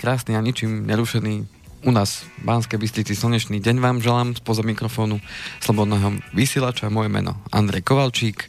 Krásny 0.00 0.32
a 0.32 0.40
ničím 0.40 0.88
nerušený 0.88 1.60
u 1.84 1.92
nás 1.92 2.24
v 2.40 2.44
Banskej 2.44 2.76
Bystrici 2.80 3.12
slnečný 3.16 3.60
deň 3.60 3.76
vám 3.80 4.00
želám 4.00 4.36
spoza 4.36 4.60
mikrofónu 4.60 5.20
Slobodného 5.64 6.16
vysielača. 6.36 6.92
Moje 6.92 7.08
meno 7.08 7.40
Andrej 7.48 7.84
Kovalčík. 7.84 8.48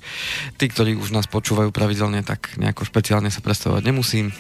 Tí, 0.60 0.66
ktorí 0.68 1.00
už 1.00 1.16
nás 1.16 1.32
počúvajú 1.32 1.72
pravidelne, 1.72 2.24
tak 2.28 2.56
nejako 2.60 2.84
špeciálne 2.88 3.32
sa 3.32 3.44
predstavovať 3.44 3.88
nemusím. 3.88 4.36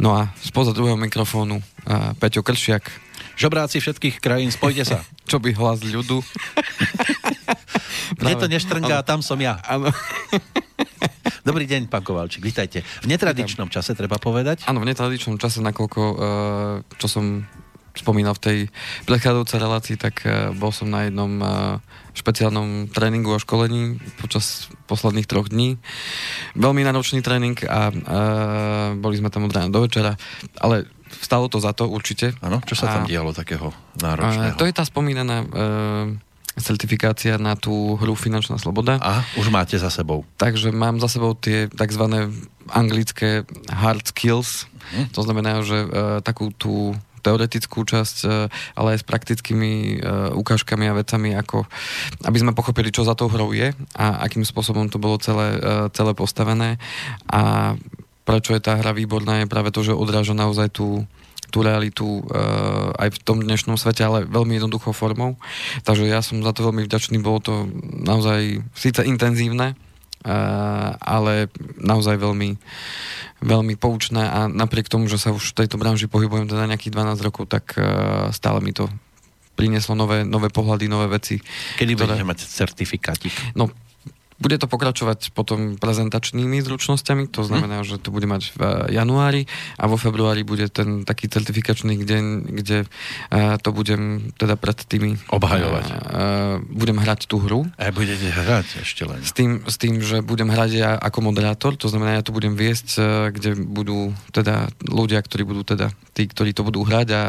No 0.00 0.16
a 0.16 0.32
spoza 0.40 0.76
druhého 0.76 1.00
mikrofónu 1.00 1.60
uh, 1.60 2.12
Peťo 2.20 2.44
Kršiak. 2.44 2.88
Žobráci 3.36 3.80
všetkých 3.80 4.20
krajín, 4.20 4.52
spojte 4.52 4.84
sa. 4.84 5.00
Čo 5.28 5.40
by 5.40 5.56
hlas 5.56 5.80
ľudu? 5.84 6.20
Mne 8.20 8.32
to 8.36 8.48
neštrngá, 8.48 9.04
tam 9.04 9.24
som 9.24 9.40
ja. 9.40 9.60
Áno. 9.64 9.88
Dobrý 11.46 11.62
deň, 11.62 11.86
pán 11.86 12.02
Kovalčík, 12.02 12.42
vítajte. 12.42 12.82
V 12.82 13.06
netradičnom 13.06 13.70
čase 13.70 13.94
treba 13.94 14.18
povedať? 14.18 14.66
Áno, 14.66 14.82
v 14.82 14.90
netradičnom 14.90 15.38
čase, 15.38 15.62
nakoľko, 15.62 16.00
uh, 16.02 16.18
čo 16.98 17.06
som 17.06 17.46
spomínal 17.94 18.34
v 18.34 18.42
tej 18.42 18.58
predchádzajúcej 19.06 19.58
relácii, 19.62 19.94
tak 19.94 20.26
uh, 20.26 20.50
bol 20.58 20.74
som 20.74 20.90
na 20.90 21.06
jednom 21.06 21.38
uh, 21.38 21.78
špeciálnom 22.18 22.90
tréningu 22.90 23.30
a 23.30 23.38
školení 23.38 24.02
počas 24.18 24.66
posledných 24.90 25.30
troch 25.30 25.46
dní. 25.46 25.78
Veľmi 26.58 26.82
náročný 26.82 27.22
tréning 27.22 27.54
a 27.70 27.94
boli 28.98 29.14
sme 29.14 29.30
tam 29.30 29.46
od 29.46 29.54
rána 29.54 29.70
do 29.70 29.86
večera, 29.86 30.18
ale 30.58 30.90
stalo 31.22 31.46
to 31.46 31.62
za 31.62 31.70
to 31.70 31.86
určite. 31.86 32.34
Áno, 32.42 32.58
čo 32.66 32.74
sa 32.74 32.90
tam 32.90 33.02
a, 33.04 33.10
dialo 33.10 33.30
takého 33.30 33.70
náročného? 34.02 34.58
To 34.58 34.66
je 34.66 34.74
tá 34.74 34.82
spomínaná 34.82 35.46
certifikácia 36.56 37.36
na 37.36 37.54
tú 37.54 38.00
hru 38.00 38.16
Finančná 38.16 38.56
sloboda. 38.56 38.96
A 39.04 39.22
už 39.36 39.52
máte 39.52 39.76
za 39.76 39.92
sebou. 39.92 40.24
Takže 40.40 40.72
mám 40.72 40.98
za 40.98 41.08
sebou 41.08 41.36
tie 41.36 41.68
tzv. 41.68 42.32
anglické 42.72 43.44
hard 43.68 44.08
skills. 44.08 44.64
Hm. 44.96 45.06
To 45.12 45.20
znamená, 45.22 45.60
že 45.60 45.84
uh, 45.84 45.90
takú 46.24 46.50
tú 46.56 46.96
teoretickú 47.20 47.82
časť, 47.82 48.16
uh, 48.24 48.46
ale 48.78 48.96
aj 48.96 49.02
s 49.02 49.08
praktickými 49.08 49.72
uh, 49.98 50.32
ukážkami 50.38 50.86
a 50.88 50.96
vecami, 50.96 51.34
ako 51.34 51.66
aby 52.24 52.38
sme 52.38 52.56
pochopili, 52.56 52.94
čo 52.94 53.04
za 53.04 53.18
tou 53.18 53.26
hrou 53.26 53.50
je 53.50 53.74
a 53.98 54.06
akým 54.22 54.46
spôsobom 54.46 54.86
to 54.86 55.02
bolo 55.02 55.18
celé, 55.18 55.58
uh, 55.58 55.90
celé 55.90 56.14
postavené 56.14 56.78
a 57.26 57.74
prečo 58.26 58.54
je 58.54 58.62
tá 58.62 58.74
hra 58.74 58.90
výborná 58.90 59.42
je 59.42 59.50
práve 59.50 59.70
to, 59.70 59.86
že 59.86 59.94
odráža 59.94 60.34
naozaj 60.34 60.74
tú, 60.74 61.06
tú 61.50 61.62
realitu 61.62 62.22
uh, 62.22 62.92
aj 62.96 63.16
v 63.16 63.18
tom 63.22 63.38
dnešnom 63.42 63.78
svete, 63.78 64.02
ale 64.02 64.26
veľmi 64.26 64.58
jednoduchou 64.58 64.92
formou. 64.92 65.38
Takže 65.86 66.06
ja 66.06 66.20
som 66.20 66.42
za 66.42 66.52
to 66.52 66.66
veľmi 66.66 66.86
vďačný, 66.86 67.18
bolo 67.22 67.38
to 67.42 67.54
naozaj 68.02 68.60
síce 68.74 69.00
intenzívne, 69.06 69.72
uh, 69.72 70.96
ale 70.98 71.48
naozaj 71.78 72.18
veľmi, 72.18 72.58
veľmi 73.42 73.74
poučné 73.78 74.22
a 74.26 74.50
napriek 74.50 74.90
tomu, 74.90 75.06
že 75.06 75.22
sa 75.22 75.30
už 75.30 75.54
v 75.54 75.64
tejto 75.64 75.78
branži 75.78 76.10
pohybujem 76.10 76.50
teda 76.50 76.68
nejakých 76.68 76.94
12 76.94 77.26
rokov, 77.26 77.48
tak 77.48 77.74
uh, 77.78 78.30
stále 78.34 78.60
mi 78.60 78.74
to 78.74 78.90
prinieslo 79.56 79.96
nové, 79.96 80.22
nové 80.22 80.52
pohľady, 80.52 80.84
nové 80.86 81.08
veci. 81.08 81.40
Kedy 81.80 81.96
ktoré... 81.96 82.12
budete 82.12 82.28
mať 82.28 82.38
certifikátik? 82.44 83.32
No, 83.56 83.72
bude 84.36 84.56
to 84.60 84.68
pokračovať 84.68 85.32
potom 85.32 85.80
prezentačnými 85.80 86.60
zručnosťami, 86.60 87.32
to 87.32 87.44
znamená, 87.44 87.80
hmm. 87.82 87.88
že 87.88 87.96
to 87.96 88.12
bude 88.12 88.28
mať 88.28 88.52
v 88.52 88.60
januári 88.92 89.48
a 89.80 89.88
vo 89.88 89.96
februári 89.96 90.44
bude 90.44 90.68
ten 90.68 91.08
taký 91.08 91.32
certifikačný 91.32 91.96
deň, 92.04 92.24
kde 92.52 92.84
uh, 92.84 93.56
to 93.60 93.72
budem 93.72 94.32
teda 94.36 94.60
pred 94.60 94.76
tými... 94.76 95.16
Obhajovať. 95.32 95.84
Uh, 95.88 95.96
budem 96.68 97.00
hrať 97.00 97.28
tú 97.28 97.40
hru. 97.40 97.64
A 97.80 97.88
budete 97.88 98.28
hrať 98.28 98.84
ešte 98.84 99.08
len. 99.08 99.24
S 99.24 99.32
tým, 99.32 99.64
s 99.64 99.76
tým, 99.80 100.04
že 100.04 100.20
budem 100.20 100.52
hrať 100.52 100.70
ja 100.76 100.90
ako 101.00 101.32
moderátor, 101.32 101.74
to 101.80 101.88
znamená, 101.88 102.20
ja 102.20 102.24
to 102.26 102.36
budem 102.36 102.52
viesť, 102.52 103.00
kde 103.32 103.56
budú 103.56 104.12
teda 104.36 104.68
ľudia, 104.84 105.20
ktorí 105.24 105.42
budú 105.48 105.64
teda, 105.64 105.92
tí, 106.12 106.28
ktorí 106.28 106.52
to 106.52 106.66
budú 106.66 106.84
hrať 106.84 107.08
a 107.12 107.22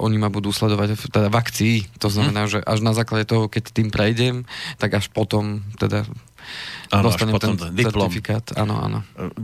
oni 0.00 0.16
ma 0.20 0.28
budú 0.28 0.52
sledovať 0.52 1.08
teda 1.08 1.28
v 1.32 1.36
akcii. 1.36 1.76
To 2.04 2.08
znamená, 2.12 2.44
hmm. 2.44 2.52
že 2.52 2.58
až 2.60 2.78
na 2.84 2.92
základe 2.92 3.24
toho, 3.24 3.48
keď 3.48 3.72
tým 3.72 3.88
prejdem, 3.88 4.44
tak 4.76 4.96
až 4.96 5.08
potom 5.08 5.64
teda 5.80 6.04
Áno, 6.90 7.06
dostanem 7.06 7.34
potom 7.34 7.54
ten 7.54 7.70
diplom. 7.74 8.10
certifikát. 8.10 8.56
Áno, 8.58 8.82
áno. 8.82 8.98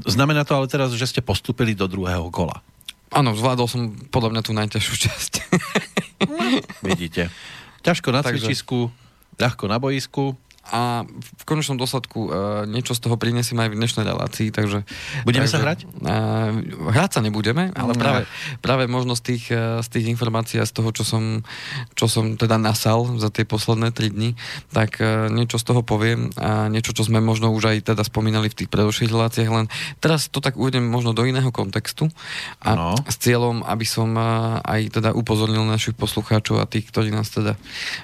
Znamená 0.07 0.43
to 0.43 0.59
ale 0.59 0.67
teraz, 0.67 0.91
že 0.95 1.07
ste 1.07 1.21
postupili 1.23 1.79
do 1.79 1.87
druhého 1.87 2.27
kola. 2.35 2.59
Áno, 3.15 3.39
zvládol 3.39 3.67
som 3.71 3.83
podľa 4.11 4.31
mňa 4.35 4.43
tú 4.43 4.53
najťažšiu 4.57 4.95
časť. 5.07 5.33
Vidíte. 6.83 7.31
Ťažko 7.87 8.09
na 8.11 8.21
cvičisku, 8.27 8.91
ľahko 9.39 9.65
na 9.71 9.79
boisku 9.79 10.35
a 10.71 11.07
v 11.07 11.43
konečnom 11.47 11.79
dôsledku 11.79 12.19
uh, 12.27 12.31
niečo 12.67 12.95
z 12.99 13.07
toho 13.07 13.15
prinesieme 13.15 13.67
aj 13.67 13.71
v 13.71 13.79
dnešnej 13.79 14.05
relácii, 14.07 14.49
takže... 14.51 14.83
Budeme 15.23 15.47
takže, 15.47 15.55
sa 15.55 15.63
hrať? 15.63 15.79
Uh, 16.03 16.91
hrať 16.91 17.11
sa 17.17 17.21
nebudeme, 17.23 17.71
ale 17.71 17.93
no. 17.95 17.99
práve, 17.99 18.23
práve 18.59 18.85
možno 18.91 19.15
z 19.15 19.23
tých, 19.23 19.45
uh, 19.55 19.79
z 19.81 19.89
tých 19.95 20.07
informácií 20.11 20.59
a 20.59 20.67
z 20.67 20.75
toho, 20.75 20.91
čo 20.91 21.07
som, 21.07 21.47
čo 21.95 22.11
som 22.11 22.35
teda 22.35 22.59
nasal 22.59 23.07
za 23.23 23.31
tie 23.31 23.47
posledné 23.47 23.95
tri 23.95 24.11
dni, 24.11 24.35
tak 24.75 24.99
uh, 24.99 25.31
niečo 25.31 25.63
z 25.63 25.65
toho 25.71 25.87
poviem 25.87 26.35
a 26.35 26.67
niečo, 26.67 26.91
čo 26.91 27.07
sme 27.07 27.23
možno 27.23 27.55
už 27.55 27.71
aj 27.71 27.95
teda 27.95 28.03
spomínali 28.03 28.51
v 28.51 28.59
tých 28.65 28.73
predošlých 28.73 29.13
reláciách, 29.15 29.51
len 29.51 29.67
teraz 30.03 30.27
to 30.27 30.43
tak 30.43 30.59
uvedem 30.59 30.83
možno 30.83 31.15
do 31.15 31.23
iného 31.23 31.55
kontextu 31.55 32.11
a 32.59 32.75
no. 32.75 32.95
s 33.07 33.17
cieľom, 33.23 33.63
aby 33.63 33.87
som 33.87 34.11
uh, 34.19 34.59
aj 34.67 34.99
teda 34.99 35.15
upozornil 35.15 35.63
našich 35.63 35.95
poslucháčov 35.95 36.59
a 36.59 36.67
tých, 36.67 36.91
ktorí 36.91 37.15
nás 37.15 37.31
teda 37.31 37.55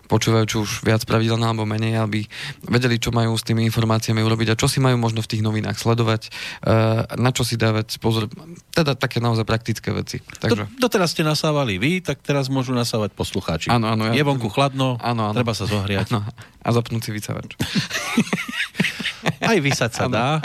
počúvajú, 0.06 0.44
či 0.46 0.56
už 0.62 0.70
viac 0.86 1.02
pravidelné 1.02 1.44
alebo 1.50 1.66
menej, 1.66 1.98
aby 1.98 2.24
vedeli, 2.66 2.96
čo 3.00 3.14
majú 3.14 3.34
s 3.36 3.44
tými 3.44 3.64
informáciami 3.68 4.20
urobiť 4.20 4.54
a 4.54 4.58
čo 4.58 4.66
si 4.70 4.78
majú 4.78 4.98
možno 5.00 5.20
v 5.24 5.30
tých 5.30 5.42
novinách 5.42 5.78
sledovať, 5.78 6.28
eh, 6.28 7.04
na 7.16 7.30
čo 7.30 7.42
si 7.42 7.56
dávať 7.56 7.98
pozor. 7.98 8.28
Teda 8.72 8.96
také 8.96 9.18
naozaj 9.18 9.44
praktické 9.48 9.92
veci. 9.92 10.20
Takže... 10.20 10.68
Do, 10.78 10.88
doteraz 10.88 11.16
ste 11.16 11.26
nasávali 11.26 11.76
vy, 11.76 12.04
tak 12.04 12.20
teraz 12.20 12.52
môžu 12.52 12.72
nasávať 12.72 13.12
poslucháči. 13.16 13.68
Áno, 13.72 13.88
áno. 13.88 14.10
Ja... 14.10 14.16
Je 14.16 14.24
vonku 14.24 14.48
chladno, 14.52 14.96
áno, 15.00 15.30
áno. 15.30 15.36
treba 15.36 15.52
sa 15.56 15.64
zohriať. 15.64 16.12
Áno. 16.12 16.24
A 16.62 16.68
zapnúť 16.70 17.08
si 17.08 17.10
vysávač. 17.10 17.56
Aj 19.50 19.58
vysať 19.58 19.90
sa 19.94 20.06
dá, 20.10 20.42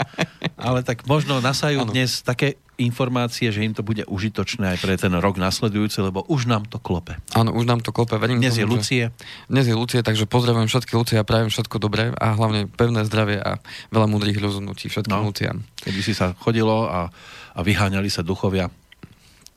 ale 0.58 0.82
tak 0.82 1.06
možno 1.06 1.38
nasajú 1.38 1.86
ano. 1.86 1.94
dnes 1.94 2.20
také 2.26 2.58
informácie, 2.78 3.50
že 3.50 3.66
im 3.66 3.74
to 3.74 3.82
bude 3.82 4.06
užitočné 4.06 4.74
aj 4.74 4.78
pre 4.78 4.94
ten 4.94 5.10
rok 5.10 5.34
nasledujúci, 5.34 5.98
lebo 5.98 6.22
už 6.30 6.46
nám 6.46 6.66
to 6.70 6.78
klope. 6.78 7.18
Áno, 7.34 7.50
už 7.50 7.66
nám 7.66 7.82
to 7.82 7.90
klope. 7.90 8.14
Verím 8.18 8.38
dnes 8.38 8.54
tomu, 8.54 8.62
je 8.62 8.66
Lucie. 8.70 9.04
Dnes 9.50 9.66
je 9.66 9.74
Lucie, 9.74 9.98
takže 10.02 10.30
pozdravujem 10.30 10.70
všetky 10.70 10.94
Lucie 10.94 11.18
a 11.18 11.26
prajem 11.26 11.50
všetko 11.50 11.82
dobré 11.82 12.14
a 12.14 12.38
hlavne 12.38 12.70
pevné 12.70 13.02
zdravie 13.02 13.42
a 13.42 13.58
veľa 13.90 14.06
múdrych 14.06 14.38
rozhodnutí 14.38 14.86
všetkým 14.86 15.10
no, 15.10 15.26
Luciam. 15.26 15.66
Keby 15.82 16.00
si 16.06 16.14
sa 16.14 16.38
chodilo 16.38 16.86
a, 16.86 17.10
a 17.54 17.60
vyháňali 17.66 18.06
sa 18.06 18.22
duchovia. 18.22 18.70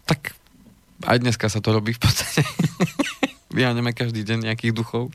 Tak 0.09 0.33
aj 1.05 1.17
dneska 1.21 1.45
sa 1.45 1.61
to 1.61 1.77
robí 1.77 1.93
v 1.93 2.01
podstate. 2.01 2.41
Vyháňame 3.57 3.91
každý 3.91 4.23
deň 4.23 4.49
nejakých 4.49 4.73
duchov. 4.73 5.11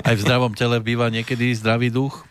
Aj 0.00 0.16
v 0.16 0.20
zdravom 0.24 0.56
tele 0.56 0.80
býva 0.80 1.12
niekedy 1.12 1.52
zdravý 1.52 1.92
duch? 1.92 2.24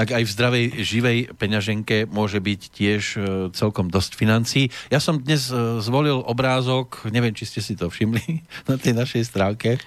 Tak 0.00 0.16
aj 0.16 0.24
v 0.24 0.32
zdravej, 0.32 0.66
živej 0.80 1.18
peňaženke 1.36 2.08
môže 2.08 2.40
byť 2.40 2.60
tiež 2.72 3.02
e, 3.04 3.18
celkom 3.52 3.92
dosť 3.92 4.16
financí. 4.16 4.72
Ja 4.88 4.96
som 4.96 5.20
dnes 5.20 5.52
e, 5.52 5.76
zvolil 5.84 6.24
obrázok, 6.24 7.04
neviem, 7.12 7.36
či 7.36 7.44
ste 7.44 7.60
si 7.60 7.76
to 7.76 7.92
všimli 7.92 8.40
na 8.72 8.80
tej 8.80 8.96
našej 8.96 9.28
stránke, 9.28 9.76
e, 9.76 9.80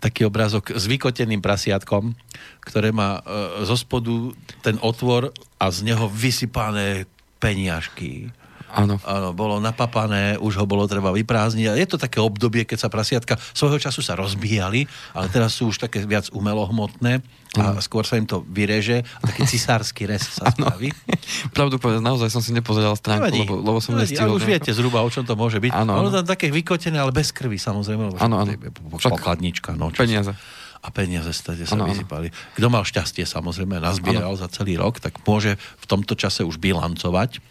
taký 0.00 0.24
obrázok 0.24 0.72
s 0.72 0.88
vykoteným 0.88 1.44
prasiatkom, 1.44 2.16
ktoré 2.64 2.88
má 2.88 3.20
zo 3.68 3.76
spodu 3.76 4.32
ten 4.64 4.80
otvor 4.80 5.28
a 5.60 5.68
z 5.68 5.92
neho 5.92 6.08
vysypané 6.08 7.04
peniažky. 7.36 8.32
Áno. 8.68 9.00
Áno, 9.02 9.32
bolo 9.32 9.56
napapané, 9.58 10.36
už 10.36 10.60
ho 10.60 10.66
bolo 10.68 10.84
treba 10.84 11.08
vyprázdniť. 11.12 11.66
A 11.68 11.74
je 11.76 11.86
to 11.88 11.96
také 11.96 12.20
obdobie, 12.20 12.68
keď 12.68 12.86
sa 12.86 12.88
prasiatka 12.92 13.40
svojho 13.56 13.80
času 13.80 14.04
sa 14.04 14.14
rozbíjali, 14.14 14.84
ale 15.16 15.26
teraz 15.32 15.56
sú 15.56 15.72
už 15.72 15.80
také 15.80 16.04
viac 16.04 16.28
umelohmotné 16.30 17.24
a 17.56 17.80
skôr 17.80 18.04
sa 18.04 18.20
im 18.20 18.28
to 18.28 18.44
vyreže 18.44 19.00
a 19.00 19.22
taký 19.24 19.48
cisársky 19.52 20.04
rez 20.04 20.20
sa 20.20 20.52
spraví. 20.52 20.92
Pravdu 21.56 21.80
povedať, 21.80 22.04
naozaj 22.04 22.28
som 22.28 22.44
si 22.44 22.52
nepozeral 22.52 22.92
stránku, 22.92 23.32
lebo, 23.32 23.56
lebo 23.56 23.78
som 23.80 23.96
Nevadí, 23.96 24.12
nestihol. 24.12 24.36
Ale 24.36 24.36
už 24.36 24.44
viete 24.44 24.70
zhruba, 24.76 25.00
o 25.00 25.08
čom 25.08 25.24
to 25.24 25.32
môže 25.32 25.56
byť. 25.56 25.72
Ano, 25.72 25.96
ono 25.96 26.12
tam 26.12 26.28
také 26.28 26.52
vykotené, 26.52 27.00
ale 27.00 27.10
bez 27.10 27.32
krvi 27.32 27.56
samozrejme. 27.56 28.20
Áno. 28.20 28.36
Pokladnička. 29.00 29.72
No, 29.74 29.88
peniaze. 29.88 30.36
A 30.78 30.94
peniaze 30.94 31.34
stade 31.34 31.66
sa 31.66 31.74
ano, 31.74 31.90
vysypali. 31.90 32.30
Kto 32.54 32.70
mal 32.70 32.86
šťastie 32.86 33.26
samozrejme, 33.26 33.82
nazbieral 33.82 34.38
ano. 34.38 34.40
za 34.40 34.46
celý 34.46 34.78
rok, 34.78 35.02
tak 35.02 35.18
môže 35.26 35.58
v 35.58 35.86
tomto 35.90 36.14
čase 36.14 36.46
už 36.46 36.62
bilancovať 36.62 37.42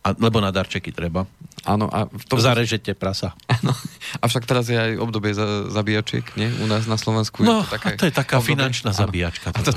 a, 0.00 0.16
lebo 0.16 0.40
na 0.40 0.48
darčeky 0.48 0.96
treba. 0.96 1.28
Áno. 1.68 1.92
A 1.92 2.08
v 2.08 2.24
tom... 2.24 2.40
Zarežete 2.40 2.96
prasa. 2.96 3.36
Áno. 3.44 3.76
Avšak 4.24 4.48
teraz 4.48 4.72
je 4.72 4.80
aj 4.80 4.96
obdobie 4.96 5.36
za, 5.36 5.68
zabíjačiek, 5.68 6.24
nie? 6.40 6.48
U 6.64 6.64
nás 6.64 6.88
na 6.88 6.96
Slovensku 6.96 7.44
no, 7.44 7.60
je 7.60 7.68
to 7.68 7.72
také... 7.76 7.90
to 8.00 8.06
je 8.08 8.14
taká 8.16 8.40
obdobie. 8.40 8.56
finančná 8.56 8.96
zabíjačka. 8.96 9.52
To... 9.52 9.72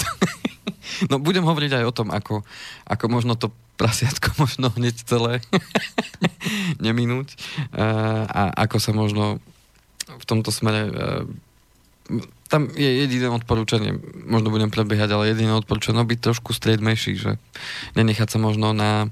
no 1.11 1.19
budem 1.19 1.43
hovoriť 1.43 1.83
aj 1.83 1.83
o 1.83 1.95
tom, 1.95 2.07
ako, 2.15 2.47
ako 2.87 3.05
možno 3.11 3.35
to 3.35 3.51
prasiatko 3.75 4.31
možno 4.43 4.71
hneď 4.71 4.95
celé 5.03 5.43
neminúť 6.85 7.35
a 8.31 8.53
ako 8.63 8.77
sa 8.79 8.95
možno 8.95 9.43
v 10.07 10.25
tomto 10.27 10.55
smere 10.55 10.93
tam 12.51 12.69
je 12.69 12.85
jediné 12.85 13.33
odporúčanie, 13.33 13.97
možno 14.29 14.53
budem 14.53 14.69
prebiehať, 14.69 15.09
ale 15.09 15.33
jediné 15.33 15.57
odporúčanie, 15.57 15.97
no 15.97 16.05
byť 16.05 16.19
trošku 16.21 16.53
striedmejší, 16.53 17.17
že 17.17 17.31
nenechať 17.97 18.37
sa 18.37 18.37
možno 18.37 18.77
na 18.77 19.09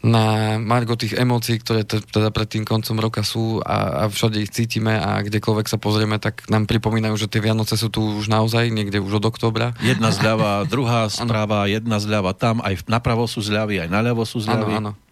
na 0.00 0.56
margo 0.56 0.96
tých 0.96 1.12
emócií, 1.12 1.60
ktoré 1.60 1.84
teda 1.84 2.32
pred 2.32 2.48
tým 2.48 2.64
koncom 2.64 2.96
roka 2.96 3.20
sú 3.20 3.60
a, 3.60 4.04
a 4.04 4.08
všade 4.08 4.40
ich 4.40 4.48
cítime 4.48 4.96
a 4.96 5.20
kdekoľvek 5.20 5.66
sa 5.68 5.76
pozrieme, 5.76 6.16
tak 6.16 6.48
nám 6.48 6.64
pripomínajú, 6.64 7.20
že 7.20 7.28
tie 7.28 7.44
Vianoce 7.44 7.76
sú 7.76 7.92
tu 7.92 8.00
už 8.00 8.32
naozaj, 8.32 8.72
niekde 8.72 8.96
už 8.96 9.20
od 9.20 9.28
oktobra. 9.28 9.76
Jedna 9.84 10.08
zľava, 10.08 10.64
druhá 10.72 11.04
správa, 11.12 11.68
jedna 11.68 12.00
zľava 12.00 12.32
tam, 12.32 12.64
aj 12.64 12.88
napravo 12.88 13.28
sú 13.28 13.44
zľavy, 13.44 13.84
aj 13.84 13.88
naľavo 13.92 14.24
sú 14.24 14.40
zľavy. 14.40 14.72
Áno, 14.80 14.96
áno. 14.96 15.09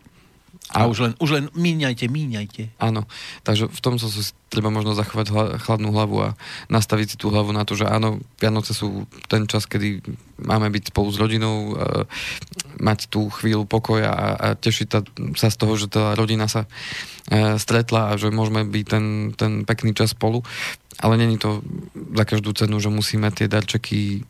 A, 0.69 0.85
už 0.85 0.99
len, 1.01 1.13
už 1.17 1.31
len 1.33 1.45
míňajte, 1.57 2.13
míňajte. 2.13 2.77
Áno, 2.77 3.09
takže 3.41 3.73
v 3.73 3.81
tom 3.81 3.97
sa 3.97 4.05
si 4.13 4.37
treba 4.53 4.69
možno 4.69 4.93
zachovať 4.93 5.27
hla, 5.33 5.45
chladnú 5.57 5.97
hlavu 5.97 6.17
a 6.21 6.29
nastaviť 6.69 7.07
si 7.09 7.17
tú 7.17 7.33
hlavu 7.33 7.57
na 7.57 7.65
to, 7.65 7.73
že 7.73 7.89
áno, 7.89 8.21
Vianoce 8.37 8.77
sú 8.77 9.09
ten 9.33 9.49
čas, 9.49 9.65
kedy 9.65 10.05
máme 10.45 10.69
byť 10.69 10.93
spolu 10.93 11.09
s 11.09 11.17
rodinou, 11.17 11.73
e, 11.73 12.05
mať 12.85 13.09
tú 13.09 13.33
chvíľu 13.33 13.65
pokoja 13.65 14.13
a, 14.13 14.29
a 14.37 14.47
tešiť 14.61 14.87
ta, 14.93 15.01
sa 15.41 15.49
z 15.49 15.57
toho, 15.57 15.73
že 15.81 15.89
tá 15.89 16.13
rodina 16.13 16.45
sa 16.53 16.69
e, 17.33 17.57
stretla 17.57 18.13
a 18.13 18.19
že 18.21 18.29
môžeme 18.29 18.69
byť 18.69 18.85
ten, 18.85 19.05
ten 19.33 19.53
pekný 19.65 19.97
čas 19.97 20.13
spolu. 20.13 20.45
Ale 21.01 21.17
není 21.17 21.41
to 21.41 21.65
za 22.13 22.29
každú 22.29 22.53
cenu, 22.53 22.77
že 22.77 22.93
musíme 22.93 23.33
tie 23.33 23.49
darčeky 23.49 24.27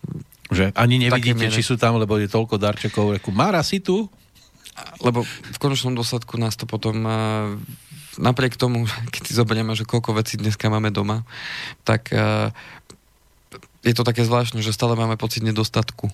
že 0.49 0.73
ani 0.73 0.97
nevidíte, 0.97 1.53
či 1.53 1.61
sú 1.61 1.77
tam, 1.77 2.01
lebo 2.01 2.17
je 2.17 2.25
toľko 2.25 2.57
darčekov. 2.57 3.21
Reku, 3.21 3.29
Mara, 3.37 3.61
si 3.61 3.85
tu? 3.85 4.09
Lebo 5.03 5.23
v 5.27 5.59
konečnom 5.61 5.95
dôsledku 5.95 6.37
nás 6.41 6.55
to 6.55 6.65
potom 6.65 7.07
napriek 8.19 8.59
tomu, 8.59 8.85
keď 9.15 9.23
si 9.23 9.33
zoberieme, 9.33 9.73
že 9.79 9.89
koľko 9.89 10.19
vecí 10.19 10.37
dneska 10.37 10.69
máme 10.71 10.91
doma, 10.91 11.25
tak 11.87 12.11
je 13.89 13.97
to 13.97 14.05
také 14.05 14.21
zvláštne, 14.29 14.61
že 14.61 14.77
stále 14.77 14.93
máme 14.93 15.17
pocit 15.17 15.41
nedostatku. 15.41 16.13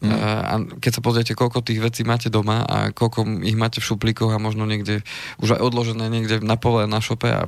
Mm. 0.00 0.08
A 0.16 0.54
keď 0.80 0.92
sa 0.96 1.04
pozriete, 1.04 1.36
koľko 1.36 1.60
tých 1.60 1.84
vecí 1.84 2.00
máte 2.00 2.32
doma 2.32 2.64
a 2.64 2.76
koľko 2.96 3.44
ich 3.44 3.60
máte 3.60 3.84
v 3.84 3.88
šuplíkoch 3.92 4.32
a 4.32 4.40
možno 4.40 4.64
niekde 4.64 5.04
už 5.44 5.60
aj 5.60 5.60
odložené 5.60 6.08
niekde 6.08 6.40
na 6.40 6.56
pole, 6.56 6.88
na 6.88 7.04
šope 7.04 7.28
a 7.28 7.44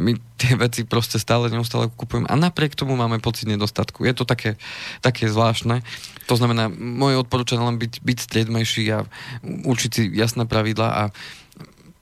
my 0.00 0.16
tie 0.40 0.56
veci 0.56 0.88
proste 0.88 1.20
stále 1.20 1.52
neustále 1.52 1.92
kupujeme 1.92 2.24
a 2.24 2.40
napriek 2.40 2.72
tomu 2.72 2.96
máme 2.96 3.20
pocit 3.20 3.44
nedostatku. 3.44 4.08
Je 4.08 4.16
to 4.16 4.24
také, 4.24 4.56
také 5.04 5.28
zvláštne. 5.28 5.84
To 6.32 6.34
znamená, 6.40 6.72
moje 6.72 7.20
odporúčanie 7.20 7.60
len 7.60 7.76
byť, 7.76 8.00
byť 8.00 8.18
striedmejší 8.24 8.84
a 8.96 9.04
učiť 9.44 9.90
si 9.92 10.02
jasné 10.16 10.48
pravidla 10.48 10.88
a 10.88 11.02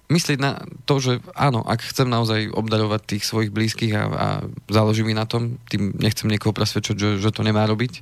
myslieť 0.09 0.39
na 0.41 0.57
to, 0.89 1.01
že 1.01 1.13
áno, 1.37 1.61
ak 1.61 1.85
chcem 1.85 2.09
naozaj 2.09 2.49
obdarovať 2.53 3.01
tých 3.05 3.25
svojich 3.29 3.53
blízkych 3.53 3.93
a, 3.93 4.05
a 4.09 4.27
záleží 4.73 5.05
mi 5.05 5.13
na 5.13 5.29
tom, 5.29 5.61
tým 5.69 5.93
nechcem 6.01 6.29
niekoho 6.33 6.57
presvedčať, 6.57 6.97
že, 6.97 7.11
že 7.21 7.31
to 7.31 7.45
nemá 7.45 7.69
robiť, 7.69 8.01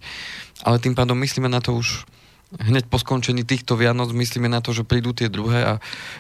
ale 0.62 0.78
tým 0.78 0.94
pádom 0.94 1.18
myslíme 1.18 1.50
na 1.50 1.58
to 1.58 1.74
už 1.74 2.06
hneď 2.62 2.86
po 2.86 3.02
skončení 3.02 3.42
týchto 3.42 3.74
Vianoc, 3.74 4.14
myslíme 4.14 4.46
na 4.46 4.62
to, 4.62 4.70
že 4.70 4.86
prídu 4.86 5.10
tie 5.10 5.26
druhé 5.26 5.66
a 5.66 5.72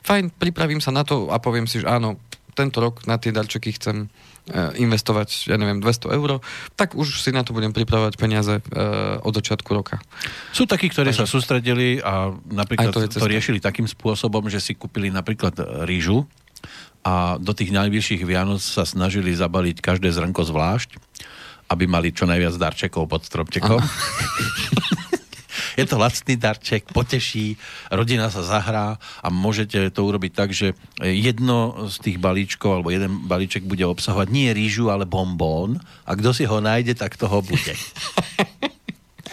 fajn, 0.02 0.34
pripravím 0.34 0.82
sa 0.82 0.90
na 0.90 1.06
to 1.06 1.30
a 1.30 1.38
poviem 1.38 1.70
si, 1.70 1.78
že 1.78 1.86
áno, 1.86 2.18
tento 2.58 2.82
rok 2.82 3.06
na 3.06 3.20
tie 3.20 3.30
darčeky 3.30 3.78
chcem 3.78 4.10
investovať, 4.54 5.50
ja 5.50 5.56
neviem, 5.58 5.82
200 5.82 6.14
eur, 6.14 6.38
tak 6.78 6.94
už 6.94 7.18
si 7.18 7.34
na 7.34 7.42
to 7.42 7.50
budem 7.50 7.74
pripravovať 7.74 8.14
peniaze 8.14 8.54
e, 8.58 8.62
od 9.18 9.32
začiatku 9.34 9.70
roka. 9.74 9.98
Sú 10.54 10.70
takí, 10.70 10.86
ktorí 10.86 11.10
Takže... 11.10 11.22
sa 11.22 11.26
sústredili 11.26 11.98
a 11.98 12.30
napríklad 12.46 12.94
to, 12.94 13.26
riešili 13.26 13.58
takým 13.58 13.90
spôsobom, 13.90 14.46
že 14.46 14.62
si 14.62 14.78
kúpili 14.78 15.10
napríklad 15.10 15.58
rýžu 15.82 16.30
a 17.06 17.38
do 17.38 17.54
tých 17.54 17.70
najvyšších 17.70 18.22
Vianoc 18.26 18.62
sa 18.62 18.82
snažili 18.82 19.34
zabaliť 19.34 19.78
každé 19.78 20.10
zrnko 20.10 20.42
zvlášť, 20.46 20.98
aby 21.70 21.86
mali 21.86 22.14
čo 22.14 22.26
najviac 22.26 22.54
darčekov 22.58 23.06
pod 23.10 23.26
stropčekom. 23.26 23.78
je 25.76 25.84
to 25.84 26.00
lacný 26.00 26.34
darček, 26.40 26.88
poteší, 26.90 27.60
rodina 27.92 28.32
sa 28.32 28.42
zahrá 28.42 28.96
a 29.20 29.28
môžete 29.28 29.92
to 29.92 30.00
urobiť 30.08 30.32
tak, 30.32 30.50
že 30.56 30.72
jedno 31.04 31.88
z 31.92 31.96
tých 32.00 32.18
balíčkov 32.18 32.80
alebo 32.80 32.90
jeden 32.90 33.28
balíček 33.28 33.68
bude 33.68 33.84
obsahovať 33.84 34.28
nie 34.32 34.50
rýžu, 34.56 34.88
ale 34.88 35.04
bombón 35.04 35.78
a 36.08 36.16
kto 36.16 36.32
si 36.32 36.48
ho 36.48 36.58
nájde, 36.58 36.96
tak 36.96 37.20
toho 37.20 37.44
bude. 37.44 37.76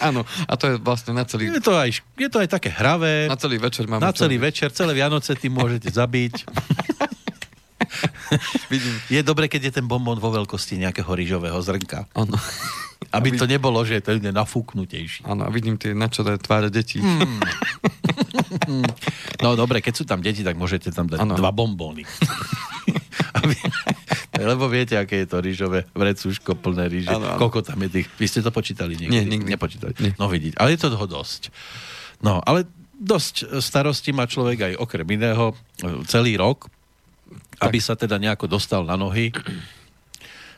Áno, 0.02 0.26
a 0.50 0.52
to 0.58 0.74
je 0.74 0.74
vlastne 0.82 1.14
na 1.14 1.22
celý... 1.22 1.54
Je 1.54 1.62
to 1.62 1.78
aj, 1.78 2.02
je 2.18 2.28
to 2.28 2.42
aj 2.42 2.48
také 2.50 2.68
hravé. 2.68 3.30
Na 3.30 3.38
celý 3.38 3.62
večer 3.62 3.86
máme... 3.86 4.02
Na 4.02 4.10
celý 4.10 4.42
večer, 4.42 4.74
celé 4.74 4.90
Vianoce 4.90 5.38
tým 5.38 5.54
môžete 5.54 5.86
zabiť. 5.86 6.34
Vidím. 8.72 8.94
Je 9.06 9.20
dobre, 9.22 9.46
keď 9.46 9.70
je 9.70 9.72
ten 9.80 9.86
bombón 9.86 10.18
vo 10.18 10.34
veľkosti 10.34 10.82
nejakého 10.82 11.08
rýžového 11.08 11.58
zrnka. 11.62 12.10
Áno. 12.18 12.34
Aby 13.10 13.36
to 13.36 13.44
nebolo, 13.44 13.82
že 13.82 14.00
to 14.00 14.16
je 14.16 14.32
nafúknutejší. 14.32 15.26
Áno, 15.26 15.50
vidím 15.50 15.76
tie 15.76 15.92
načodé 15.92 16.38
tváre 16.38 16.70
detí. 16.70 17.02
Hmm. 17.02 17.40
no 19.44 19.58
dobre, 19.58 19.82
keď 19.82 19.94
sú 19.94 20.04
tam 20.06 20.22
deti, 20.22 20.46
tak 20.46 20.54
môžete 20.54 20.94
tam 20.94 21.10
dať 21.10 21.20
ano. 21.20 21.34
dva 21.36 21.50
bombóny. 21.50 22.06
Aby, 23.38 23.54
lebo 24.38 24.70
viete, 24.70 24.94
aké 24.94 25.24
je 25.24 25.28
to 25.28 25.38
rýžové 25.42 25.86
vrecúško 25.90 26.54
plné 26.58 26.86
rýže. 26.86 27.10
Ano, 27.10 27.34
ano. 27.34 27.40
Koľko 27.40 27.66
tam 27.66 27.78
je 27.86 28.00
tých... 28.00 28.06
Vy 28.16 28.26
ste 28.30 28.40
to 28.40 28.54
počítali 28.54 28.94
niekedy? 28.94 29.14
Nie, 29.14 29.24
nikdy. 29.26 29.50
Nepočítali. 29.58 29.92
Nie. 29.98 30.12
No 30.16 30.30
vidíte, 30.30 30.56
ale 30.58 30.74
je 30.74 30.80
to 30.80 30.94
toho 30.94 31.06
dosť. 31.06 31.50
No, 32.22 32.38
ale 32.42 32.66
dosť 32.94 33.58
starosti 33.58 34.14
má 34.14 34.24
človek 34.24 34.72
aj 34.72 34.74
okrem 34.78 35.06
iného 35.18 35.52
celý 36.06 36.38
rok, 36.38 36.70
tak. 37.58 37.70
aby 37.70 37.78
sa 37.82 37.98
teda 37.98 38.16
nejako 38.22 38.46
dostal 38.46 38.86
na 38.86 38.94
nohy, 38.94 39.34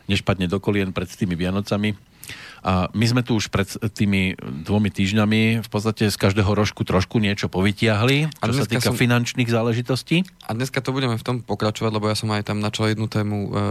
nešpadne 0.06 0.46
do 0.46 0.60
kolien 0.62 0.94
pred 0.94 1.08
tými 1.10 1.34
Vianocami 1.34 1.96
a 2.66 2.90
my 2.90 3.06
sme 3.06 3.22
tu 3.22 3.38
už 3.38 3.48
pred 3.48 3.66
tými 3.94 4.34
dvomi 4.40 4.90
týždňami 4.90 5.62
v 5.62 5.68
podstate 5.70 6.10
z 6.10 6.16
každého 6.18 6.50
rožku 6.50 6.82
trošku 6.82 7.22
niečo 7.22 7.46
povytiahli, 7.46 8.30
čo 8.30 8.52
sa 8.52 8.66
týka 8.66 8.90
som... 8.90 8.98
finančných 8.98 9.46
záležitostí. 9.46 10.26
A 10.46 10.54
dneska 10.54 10.82
to 10.82 10.90
budeme 10.90 11.14
v 11.14 11.24
tom 11.24 11.36
pokračovať, 11.46 11.90
lebo 11.94 12.10
ja 12.10 12.18
som 12.18 12.30
aj 12.34 12.50
tam 12.50 12.58
načal 12.58 12.90
jednu 12.90 13.06
tému 13.06 13.38
e 13.54 13.62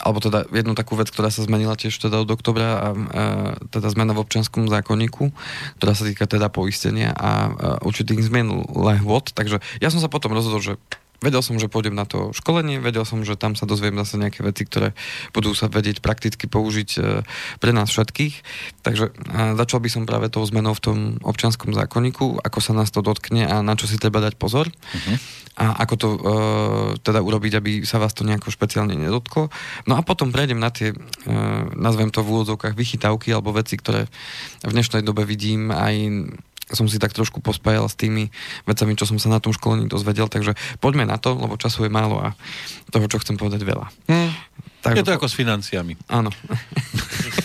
alebo 0.00 0.24
teda 0.24 0.48
jednu 0.48 0.72
takú 0.72 0.96
vec, 0.96 1.12
ktorá 1.12 1.28
sa 1.28 1.44
zmenila 1.44 1.76
tiež 1.76 1.92
teda 1.92 2.24
od 2.24 2.30
oktobra, 2.32 2.64
a, 2.64 2.78
a, 2.80 2.84
teda 3.68 3.92
zmena 3.92 4.16
v 4.16 4.24
občianskom 4.24 4.64
zákonníku, 4.72 5.28
ktorá 5.76 5.92
sa 5.92 6.08
týka 6.08 6.24
teda 6.24 6.48
poistenia 6.48 7.12
a, 7.12 7.20
a 7.20 7.32
určitých 7.84 8.24
zmien 8.24 8.48
lehvod, 8.72 9.36
takže 9.36 9.60
ja 9.84 9.88
som 9.92 10.00
sa 10.00 10.08
potom 10.08 10.32
rozhodol, 10.32 10.64
že 10.64 10.74
vedel 11.22 11.40
som, 11.40 11.56
že 11.56 11.70
pôjdem 11.70 11.94
na 11.94 12.04
to 12.04 12.34
školenie, 12.34 12.82
vedel 12.82 13.06
som, 13.06 13.22
že 13.22 13.38
tam 13.38 13.54
sa 13.54 13.64
dozviem 13.64 13.94
zase 14.02 14.18
nejaké 14.18 14.42
veci, 14.42 14.66
ktoré 14.66 14.92
budú 15.30 15.54
sa 15.54 15.70
vedieť 15.70 16.02
prakticky 16.02 16.50
použiť 16.50 16.90
e, 16.98 17.22
pre 17.62 17.70
nás 17.70 17.88
všetkých. 17.88 18.34
Takže 18.82 19.04
e, 19.08 19.12
začal 19.56 19.78
by 19.78 19.88
som 19.88 20.02
práve 20.04 20.28
tou 20.28 20.42
zmenou 20.42 20.74
v 20.74 20.82
tom 20.82 20.98
občianskom 21.22 21.72
zákonníku, 21.72 22.42
ako 22.42 22.58
sa 22.58 22.74
nás 22.74 22.90
to 22.90 23.00
dotkne 23.00 23.46
a 23.46 23.62
na 23.62 23.78
čo 23.78 23.86
si 23.86 23.96
treba 23.96 24.18
dať 24.18 24.34
pozor. 24.36 24.68
Uh-huh. 24.68 25.16
A 25.52 25.84
ako 25.84 25.94
to 26.00 26.08
uh, 26.08 26.20
teda 27.04 27.20
urobiť, 27.20 27.60
aby 27.60 27.70
sa 27.84 28.00
vás 28.00 28.16
to 28.16 28.24
nejako 28.24 28.48
špeciálne 28.48 28.96
nedotklo. 28.96 29.52
No 29.84 30.00
a 30.00 30.02
potom 30.02 30.32
prejdem 30.32 30.56
na 30.56 30.72
tie, 30.72 30.96
uh, 30.96 31.68
nazvem 31.76 32.08
to 32.08 32.24
v 32.24 32.40
úvodzovkách, 32.40 32.72
vychytávky 32.72 33.36
alebo 33.36 33.52
veci, 33.52 33.76
ktoré 33.76 34.08
v 34.64 34.72
dnešnej 34.72 35.04
dobe 35.04 35.28
vidím 35.28 35.68
aj 35.68 35.94
som 36.72 36.88
si 36.88 36.96
tak 36.96 37.12
trošku 37.12 37.44
pospájal 37.44 37.86
s 37.88 37.96
tými 37.96 38.32
vecami, 38.64 38.96
čo 38.96 39.04
som 39.04 39.20
sa 39.20 39.28
na 39.28 39.38
tom 39.38 39.52
školení 39.52 39.88
dozvedel, 39.88 40.28
takže 40.28 40.56
poďme 40.80 41.08
na 41.08 41.20
to, 41.20 41.36
lebo 41.36 41.60
času 41.60 41.86
je 41.86 41.92
málo 41.92 42.20
a 42.20 42.34
toho, 42.90 43.06
čo 43.08 43.20
chcem 43.20 43.36
povedať, 43.36 43.64
veľa. 43.64 43.86
Hmm. 44.08 44.32
Takže 44.82 44.98
je 44.98 45.06
to 45.06 45.14
ako 45.14 45.30
s 45.30 45.38
financiami. 45.38 45.94
Áno. 46.10 46.34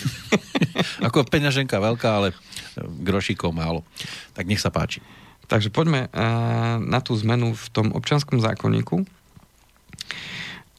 ako 1.08 1.28
peňaženka 1.30 1.78
veľká, 1.78 2.10
ale 2.10 2.34
grošíkov 2.82 3.54
málo. 3.54 3.86
Tak 4.34 4.50
nech 4.50 4.62
sa 4.62 4.74
páči. 4.74 5.06
Takže 5.48 5.72
poďme 5.72 6.12
uh, 6.12 6.82
na 6.82 7.00
tú 7.00 7.16
zmenu 7.24 7.56
v 7.56 7.66
tom 7.72 7.96
občanskom 7.96 8.44
zákonníku. 8.44 9.08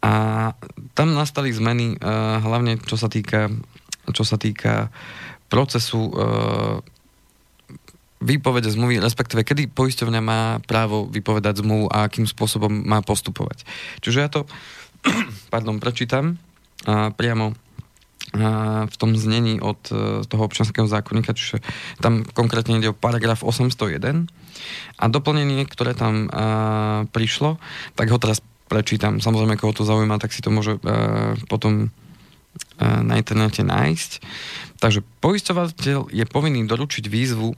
A 0.04 0.12
tam 0.92 1.16
nastali 1.16 1.50
zmeny, 1.50 1.96
uh, 1.98 2.38
hlavne 2.44 2.76
čo 2.84 2.94
sa 3.00 3.08
týka, 3.08 3.48
čo 4.12 4.22
sa 4.22 4.36
týka 4.36 4.92
procesu 5.48 6.12
uh, 6.12 6.84
výpovede 8.18 8.66
zmluvy, 8.70 8.98
respektíve 8.98 9.46
kedy 9.46 9.70
poisťovňa 9.70 10.20
má 10.22 10.40
právo 10.66 11.06
vypovedať 11.06 11.62
zmluvu 11.62 11.86
a 11.90 12.06
akým 12.06 12.26
spôsobom 12.26 12.70
má 12.70 12.98
postupovať. 13.02 13.62
Čiže 14.02 14.18
ja 14.18 14.28
to 14.30 14.44
pardon, 15.54 15.78
prečítam 15.78 16.38
a, 16.84 17.14
priamo 17.14 17.54
a, 17.54 18.86
v 18.90 18.96
tom 18.98 19.14
znení 19.14 19.62
od 19.62 19.78
e, 19.88 20.26
toho 20.26 20.42
občanského 20.42 20.90
zákonníka, 20.90 21.32
čiže 21.32 21.62
tam 22.02 22.26
konkrétne 22.26 22.82
ide 22.82 22.90
o 22.90 22.98
paragraf 22.98 23.46
801 23.46 24.26
a 24.98 25.04
doplnenie, 25.06 25.62
ktoré 25.70 25.94
tam 25.94 26.26
a, 26.28 27.06
prišlo, 27.14 27.62
tak 27.94 28.10
ho 28.10 28.18
teraz 28.18 28.42
prečítam. 28.68 29.22
Samozrejme, 29.22 29.56
koho 29.56 29.72
to 29.72 29.86
zaujíma, 29.86 30.20
tak 30.20 30.34
si 30.34 30.42
to 30.42 30.50
môže 30.50 30.76
a, 30.82 31.38
potom 31.46 31.94
na 32.78 33.14
internete 33.18 33.62
nájsť. 33.62 34.10
Takže 34.82 35.02
poisťovateľ 35.22 36.10
je 36.10 36.24
povinný 36.26 36.66
doručiť 36.66 37.06
výzvu 37.06 37.54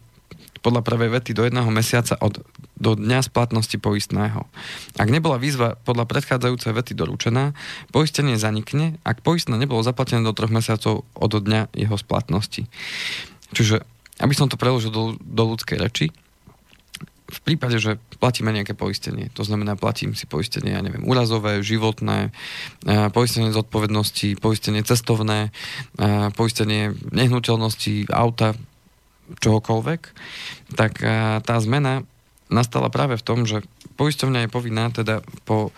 podľa 0.61 0.85
prvej 0.85 1.09
vety 1.17 1.33
do 1.33 1.45
jedného 1.45 1.69
mesiaca 1.73 2.17
od, 2.21 2.45
do 2.76 2.90
dňa 2.97 3.25
splatnosti 3.25 3.76
poistného. 3.81 4.45
Ak 5.00 5.09
nebola 5.09 5.40
výzva 5.40 5.81
podľa 5.83 6.05
predchádzajúcej 6.09 6.73
vety 6.76 6.93
doručená, 6.97 7.57
poistenie 7.93 8.37
zanikne, 8.37 9.00
ak 9.05 9.25
poistné 9.25 9.57
nebolo 9.57 9.81
zaplatené 9.81 10.21
do 10.25 10.37
troch 10.37 10.52
mesiacov 10.52 11.09
od 11.17 11.33
dňa 11.33 11.73
jeho 11.73 11.97
splatnosti. 11.97 12.69
Čiže, 13.57 13.83
aby 14.21 14.35
som 14.37 14.52
to 14.52 14.61
preložil 14.61 14.93
do, 14.93 15.17
do 15.17 15.43
ľudskej 15.57 15.81
reči, 15.81 16.07
v 17.31 17.40
prípade, 17.47 17.79
že 17.79 18.02
platíme 18.19 18.50
nejaké 18.50 18.75
poistenie, 18.75 19.31
to 19.33 19.47
znamená, 19.47 19.79
platím 19.79 20.19
si 20.19 20.26
poistenie, 20.26 20.75
ja 20.75 20.83
neviem, 20.83 21.07
úrazové, 21.07 21.62
životné, 21.62 22.35
poistenie 23.14 23.55
zodpovednosti, 23.55 24.35
poistenie 24.43 24.83
cestovné, 24.83 25.55
poistenie 26.35 26.90
nehnuteľnosti, 27.14 28.11
auta, 28.11 28.59
čohokoľvek, 29.39 30.01
tak 30.75 30.99
tá 31.47 31.55
zmena 31.63 32.03
nastala 32.51 32.91
práve 32.91 33.15
v 33.15 33.27
tom, 33.27 33.47
že 33.47 33.63
poisťovňa 33.95 34.47
je 34.47 34.51
povinná 34.51 34.91
teda 34.91 35.23
po 35.47 35.71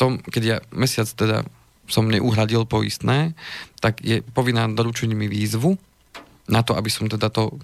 tom, 0.00 0.20
keď 0.20 0.42
ja 0.42 0.56
mesiac 0.72 1.08
teda 1.08 1.44
som 1.86 2.08
neuhradil 2.10 2.66
poistné, 2.66 3.36
tak 3.78 4.02
je 4.02 4.20
povinná 4.34 4.66
doručiť 4.66 5.12
mi 5.14 5.30
výzvu 5.30 5.78
na 6.46 6.62
to, 6.62 6.78
aby 6.78 6.90
som 6.90 7.10
teda 7.10 7.30
to, 7.30 7.58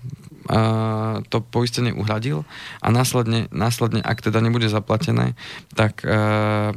uh, 0.50 1.22
to 1.30 1.38
poistenie 1.42 1.94
uhradil 1.94 2.42
a 2.82 2.90
následne, 2.90 3.46
následne, 3.54 4.02
ak 4.02 4.22
teda 4.22 4.42
nebude 4.42 4.66
zaplatené, 4.66 5.38
tak 5.74 6.02
uh, 6.02 6.74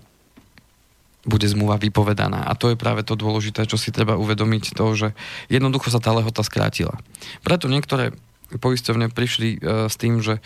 bude 1.26 1.50
zmluva 1.50 1.82
vypovedaná. 1.82 2.46
A 2.46 2.54
to 2.54 2.72
je 2.72 2.78
práve 2.78 3.02
to 3.02 3.18
dôležité, 3.18 3.66
čo 3.66 3.82
si 3.82 3.90
treba 3.90 4.16
uvedomiť, 4.16 4.78
to, 4.78 4.86
že 4.94 5.08
jednoducho 5.50 5.90
sa 5.90 6.00
tá 6.00 6.14
lehota 6.14 6.46
skrátila. 6.46 7.02
Preto 7.42 7.66
niektoré 7.66 8.14
poisťovne 8.54 9.10
prišli 9.10 9.50
uh, 9.58 9.90
s 9.90 9.98
tým, 9.98 10.22
že 10.22 10.38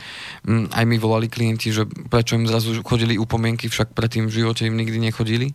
um, 0.47 0.71
aj 0.71 0.83
mi 0.87 0.95
volali 0.95 1.27
klienti, 1.27 1.75
že 1.75 1.83
prečo 1.85 2.39
im 2.39 2.47
zrazu 2.47 2.79
chodili 2.79 3.19
upomienky, 3.19 3.67
však 3.67 3.91
predtým 3.91 4.31
v 4.31 4.35
živote 4.39 4.63
im 4.63 4.79
nikdy 4.79 4.97
nechodili, 5.03 5.51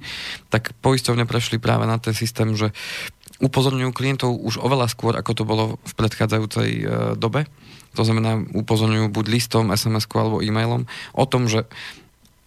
tak 0.53 0.77
poisťovne 0.85 1.25
prešli 1.25 1.57
práve 1.57 1.89
na 1.89 1.97
ten 1.97 2.13
systém, 2.13 2.53
že 2.53 2.71
upozorňujú 3.41 3.91
klientov 3.97 4.37
už 4.37 4.61
oveľa 4.61 4.93
skôr, 4.93 5.17
ako 5.17 5.33
to 5.33 5.45
bolo 5.49 5.65
v 5.83 5.93
predchádzajúcej 5.97 6.71
uh, 6.85 6.87
dobe. 7.17 7.49
To 7.95 8.03
znamená, 8.03 8.43
upozorňujú 8.53 9.09
buď 9.09 9.25
listom, 9.31 9.71
SMS-ku 9.71 10.19
alebo 10.19 10.43
e-mailom 10.43 10.85
o 11.15 11.25
tom, 11.25 11.47
že, 11.47 11.65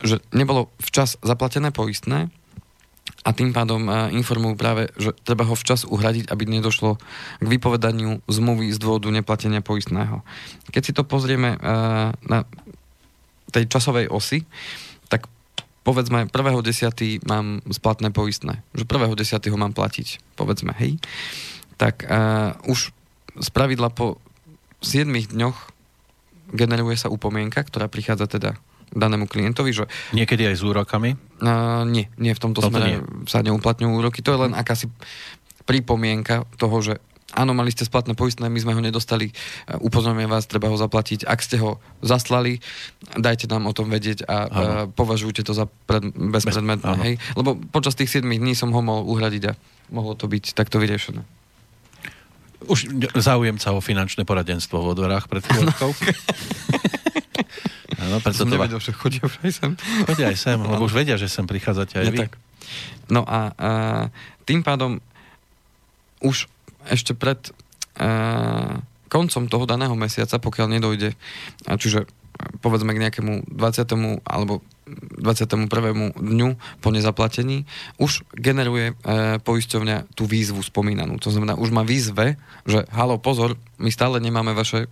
že 0.04 0.20
nebolo 0.36 0.70
včas 0.84 1.16
zaplatené 1.24 1.72
poistné 1.72 2.30
a 3.24 3.36
tým 3.36 3.52
pádom 3.52 3.88
uh, 3.88 4.08
informujú 4.12 4.56
práve, 4.56 4.88
že 4.96 5.12
treba 5.24 5.44
ho 5.44 5.56
včas 5.56 5.84
uhradiť, 5.84 6.32
aby 6.32 6.44
nedošlo 6.48 7.00
k 7.44 7.48
vypovedaniu 7.48 8.24
zmluvy 8.28 8.72
z 8.72 8.80
dôvodu 8.80 9.12
neplatenia 9.12 9.60
poistného. 9.60 10.24
Keď 10.72 10.82
si 10.84 10.96
to 10.96 11.04
pozrieme 11.04 11.56
uh, 11.56 12.12
na 12.24 12.40
tej 13.52 13.68
časovej 13.68 14.12
osi, 14.12 14.44
tak 15.08 15.32
povedzme 15.88 16.28
1.10. 16.28 17.24
mám 17.24 17.64
splatné 17.72 18.12
poistné, 18.12 18.60
že 18.76 18.84
1.10. 18.84 19.16
ho 19.52 19.58
mám 19.60 19.72
platiť, 19.72 20.20
povedzme, 20.36 20.76
hej, 20.76 21.00
tak 21.80 22.04
uh, 22.08 22.56
už 22.68 22.92
z 23.38 23.50
pravidla 23.54 23.94
po 23.94 24.20
7 24.84 25.08
dňoch 25.08 25.58
generuje 26.52 26.96
sa 26.96 27.12
upomienka, 27.12 27.60
ktorá 27.64 27.92
prichádza 27.92 28.28
teda 28.28 28.56
danému 28.94 29.28
klientovi, 29.28 29.72
že... 29.76 29.86
Niekedy 30.16 30.48
aj 30.48 30.56
s 30.60 30.64
úrokami? 30.64 31.20
Uh, 31.44 31.84
nie, 31.88 32.08
nie, 32.18 32.32
v 32.32 32.42
tomto 32.42 32.64
Toto 32.64 32.72
smere 32.74 32.88
nie. 32.88 33.00
sa 33.28 33.44
neuplatňujú 33.44 33.92
úroky. 33.92 34.20
To 34.24 34.34
je 34.34 34.40
len 34.48 34.54
akási 34.56 34.88
pripomienka 35.68 36.48
toho, 36.56 36.80
že 36.80 36.94
áno, 37.36 37.52
mali 37.52 37.76
ste 37.76 37.84
splatné 37.84 38.16
poistné, 38.16 38.48
my 38.48 38.60
sme 38.60 38.72
ho 38.72 38.82
nedostali, 38.82 39.36
upozorňujeme 39.68 40.32
vás, 40.32 40.48
treba 40.48 40.72
ho 40.72 40.78
zaplatiť. 40.80 41.28
Ak 41.28 41.44
ste 41.44 41.60
ho 41.60 41.84
zaslali, 42.00 42.64
dajte 43.20 43.52
nám 43.52 43.68
o 43.68 43.76
tom 43.76 43.92
vedieť 43.92 44.24
a 44.24 44.38
uh, 44.48 44.50
považujte 44.88 45.44
to 45.44 45.52
za 45.52 45.68
pred, 45.68 46.08
bezpredmetné. 46.16 46.94
Bez, 46.96 47.04
hej? 47.04 47.14
Lebo 47.36 47.60
počas 47.70 48.00
tých 48.00 48.24
7 48.24 48.24
dní 48.24 48.56
som 48.56 48.72
ho 48.72 48.80
mohol 48.80 49.04
uhradiť 49.12 49.44
a 49.52 49.58
mohlo 49.92 50.16
to 50.16 50.32
byť 50.32 50.56
takto 50.56 50.80
vyriešené. 50.80 51.22
Už 52.66 52.90
záujemca 53.14 53.70
o 53.76 53.84
finančné 53.84 54.26
poradenstvo 54.26 54.82
v 54.82 54.98
odvorách 54.98 55.30
pred 55.30 55.46
chvíľkou. 55.46 55.92
Áno, 58.08 58.24
preto 58.24 58.40
som 58.40 58.48
to 58.48 58.56
nevedel, 58.56 58.80
že 58.80 58.96
chodia 58.96 59.28
aj 59.28 59.52
sem. 59.52 59.72
Chodia 60.08 60.32
aj 60.32 60.38
sem, 60.40 60.58
lebo 60.58 60.88
už 60.88 60.96
vedia, 60.96 61.20
že 61.20 61.28
sem 61.28 61.44
prichádzate 61.44 62.00
aj 62.00 62.06
ja, 62.08 62.12
vy. 62.16 62.20
Tak. 62.24 62.34
No 63.12 63.28
a, 63.28 63.52
a 63.56 63.70
tým 64.48 64.64
pádom 64.64 65.04
už 66.24 66.48
ešte 66.88 67.12
pred 67.12 67.38
uh, 68.00 68.80
koncom 69.12 69.44
toho 69.52 69.66
daného 69.68 69.96
mesiaca, 69.96 70.40
pokiaľ 70.40 70.68
nedojde, 70.80 71.16
čiže 71.68 72.08
povedzme 72.64 72.96
k 72.96 73.02
nejakému 73.08 73.50
20. 73.50 74.24
alebo 74.24 74.64
21. 74.88 75.68
dňu 76.16 76.50
po 76.80 76.90
nezaplatení 76.90 77.68
už 78.00 78.24
generuje 78.34 78.94
e, 78.94 79.42
poisťovňa 79.42 80.16
tú 80.16 80.24
výzvu 80.24 80.64
spomínanú. 80.64 81.20
To 81.22 81.30
znamená, 81.30 81.60
už 81.60 81.70
má 81.76 81.84
výzve, 81.84 82.40
že 82.64 82.88
halo, 82.92 83.20
pozor, 83.20 83.60
my 83.78 83.90
stále 83.94 84.18
nemáme 84.24 84.56
vaše 84.56 84.88
e, 84.88 84.90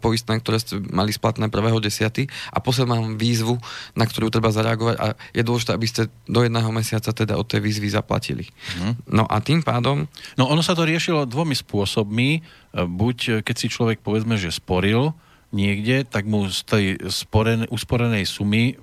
poistné, 0.00 0.40
ktoré 0.40 0.58
ste 0.58 0.80
mali 0.80 1.14
splatné 1.14 1.46
1.10. 1.52 2.26
a 2.28 2.58
posledná 2.58 2.98
mám 2.98 3.20
výzvu, 3.20 3.60
na 3.94 4.04
ktorú 4.08 4.32
treba 4.32 4.50
zareagovať 4.50 4.96
a 4.98 5.06
je 5.36 5.42
dôležité, 5.44 5.70
aby 5.76 5.86
ste 5.86 6.02
do 6.26 6.40
jedného 6.42 6.70
mesiaca 6.74 7.10
teda 7.12 7.36
od 7.38 7.46
tej 7.46 7.60
výzvy 7.62 7.92
zaplatili. 7.92 8.48
Mm. 8.80 8.94
No 9.06 9.24
a 9.28 9.38
tým 9.44 9.62
pádom... 9.62 10.08
No 10.34 10.48
ono 10.48 10.64
sa 10.64 10.74
to 10.74 10.88
riešilo 10.88 11.28
dvomi 11.28 11.54
spôsobmi. 11.54 12.28
E, 12.36 12.40
buď 12.84 13.46
keď 13.46 13.56
si 13.56 13.66
človek 13.70 14.02
povedzme, 14.02 14.40
že 14.40 14.50
sporil, 14.50 15.14
niekde, 15.50 16.06
tak 16.06 16.26
mu 16.26 16.46
z 16.46 16.60
tej 16.62 16.84
sporen, 17.10 17.66
usporenej 17.70 18.26
sumy 18.26 18.78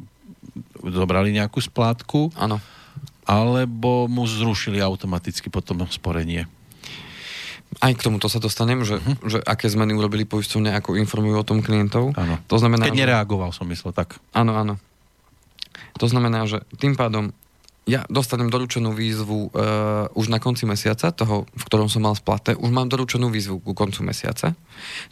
zobrali 0.81 1.33
nejakú 1.33 1.59
splátku. 1.59 2.31
Áno. 2.37 2.61
Alebo 3.27 4.07
mu 4.07 4.23
zrušili 4.23 4.79
automaticky 4.79 5.51
potom 5.51 5.83
sporenie. 5.91 6.47
Aj 7.83 7.91
k 7.91 7.99
tomuto 7.99 8.31
sa 8.31 8.39
dostanem, 8.39 8.79
že, 8.87 8.97
uh-huh. 8.97 9.27
že 9.27 9.39
aké 9.43 9.67
zmeny 9.67 9.91
urobili 9.91 10.23
poisťovne, 10.23 10.71
ako 10.71 10.95
informujú 10.95 11.35
o 11.35 11.47
tom 11.47 11.59
klientov. 11.59 12.15
Áno. 12.15 12.39
To 12.47 12.55
znamená, 12.55 12.87
Keď 12.87 12.95
že... 12.95 13.01
nereagoval 13.03 13.51
som 13.51 13.67
myslel, 13.67 13.91
tak. 13.91 14.15
Áno, 14.31 14.55
áno. 14.55 14.79
To 15.99 16.07
znamená, 16.07 16.47
že 16.47 16.63
tým 16.79 16.95
pádom 16.95 17.35
ja 17.87 18.03
dostanem 18.11 18.51
doručenú 18.51 18.91
výzvu 18.91 19.47
uh, 19.47 20.11
už 20.11 20.27
na 20.27 20.43
konci 20.43 20.67
mesiaca, 20.67 21.07
toho, 21.15 21.47
v 21.47 21.63
ktorom 21.71 21.87
som 21.87 22.03
mal 22.03 22.19
splaté, 22.19 22.51
už 22.51 22.67
mám 22.67 22.91
doručenú 22.91 23.31
výzvu 23.31 23.63
ku 23.63 23.71
koncu 23.71 24.03
mesiaca, 24.03 24.59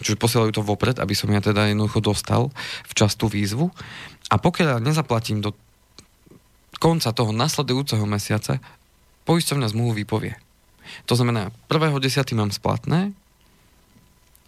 čiže 0.03 0.19
posielajú 0.19 0.59
to 0.59 0.61
vopred, 0.61 0.99
aby 0.99 1.15
som 1.15 1.31
ja 1.31 1.39
teda 1.39 1.71
jednoducho 1.71 2.03
dostal 2.03 2.51
včas 2.83 3.15
tú 3.15 3.31
výzvu. 3.31 3.71
A 4.29 4.35
pokiaľ 4.41 4.67
ja 4.67 4.79
nezaplatím 4.81 5.41
do 5.41 5.53
konca 6.81 7.13
toho 7.13 7.31
nasledujúceho 7.31 8.03
mesiaca, 8.09 8.59
poisťovňa 9.25 9.71
zmluvu 9.71 10.05
vypovie. 10.05 10.37
To 11.09 11.17
znamená, 11.17 11.49
1.10. 11.69 12.37
mám 12.37 12.53
splatné, 12.53 13.13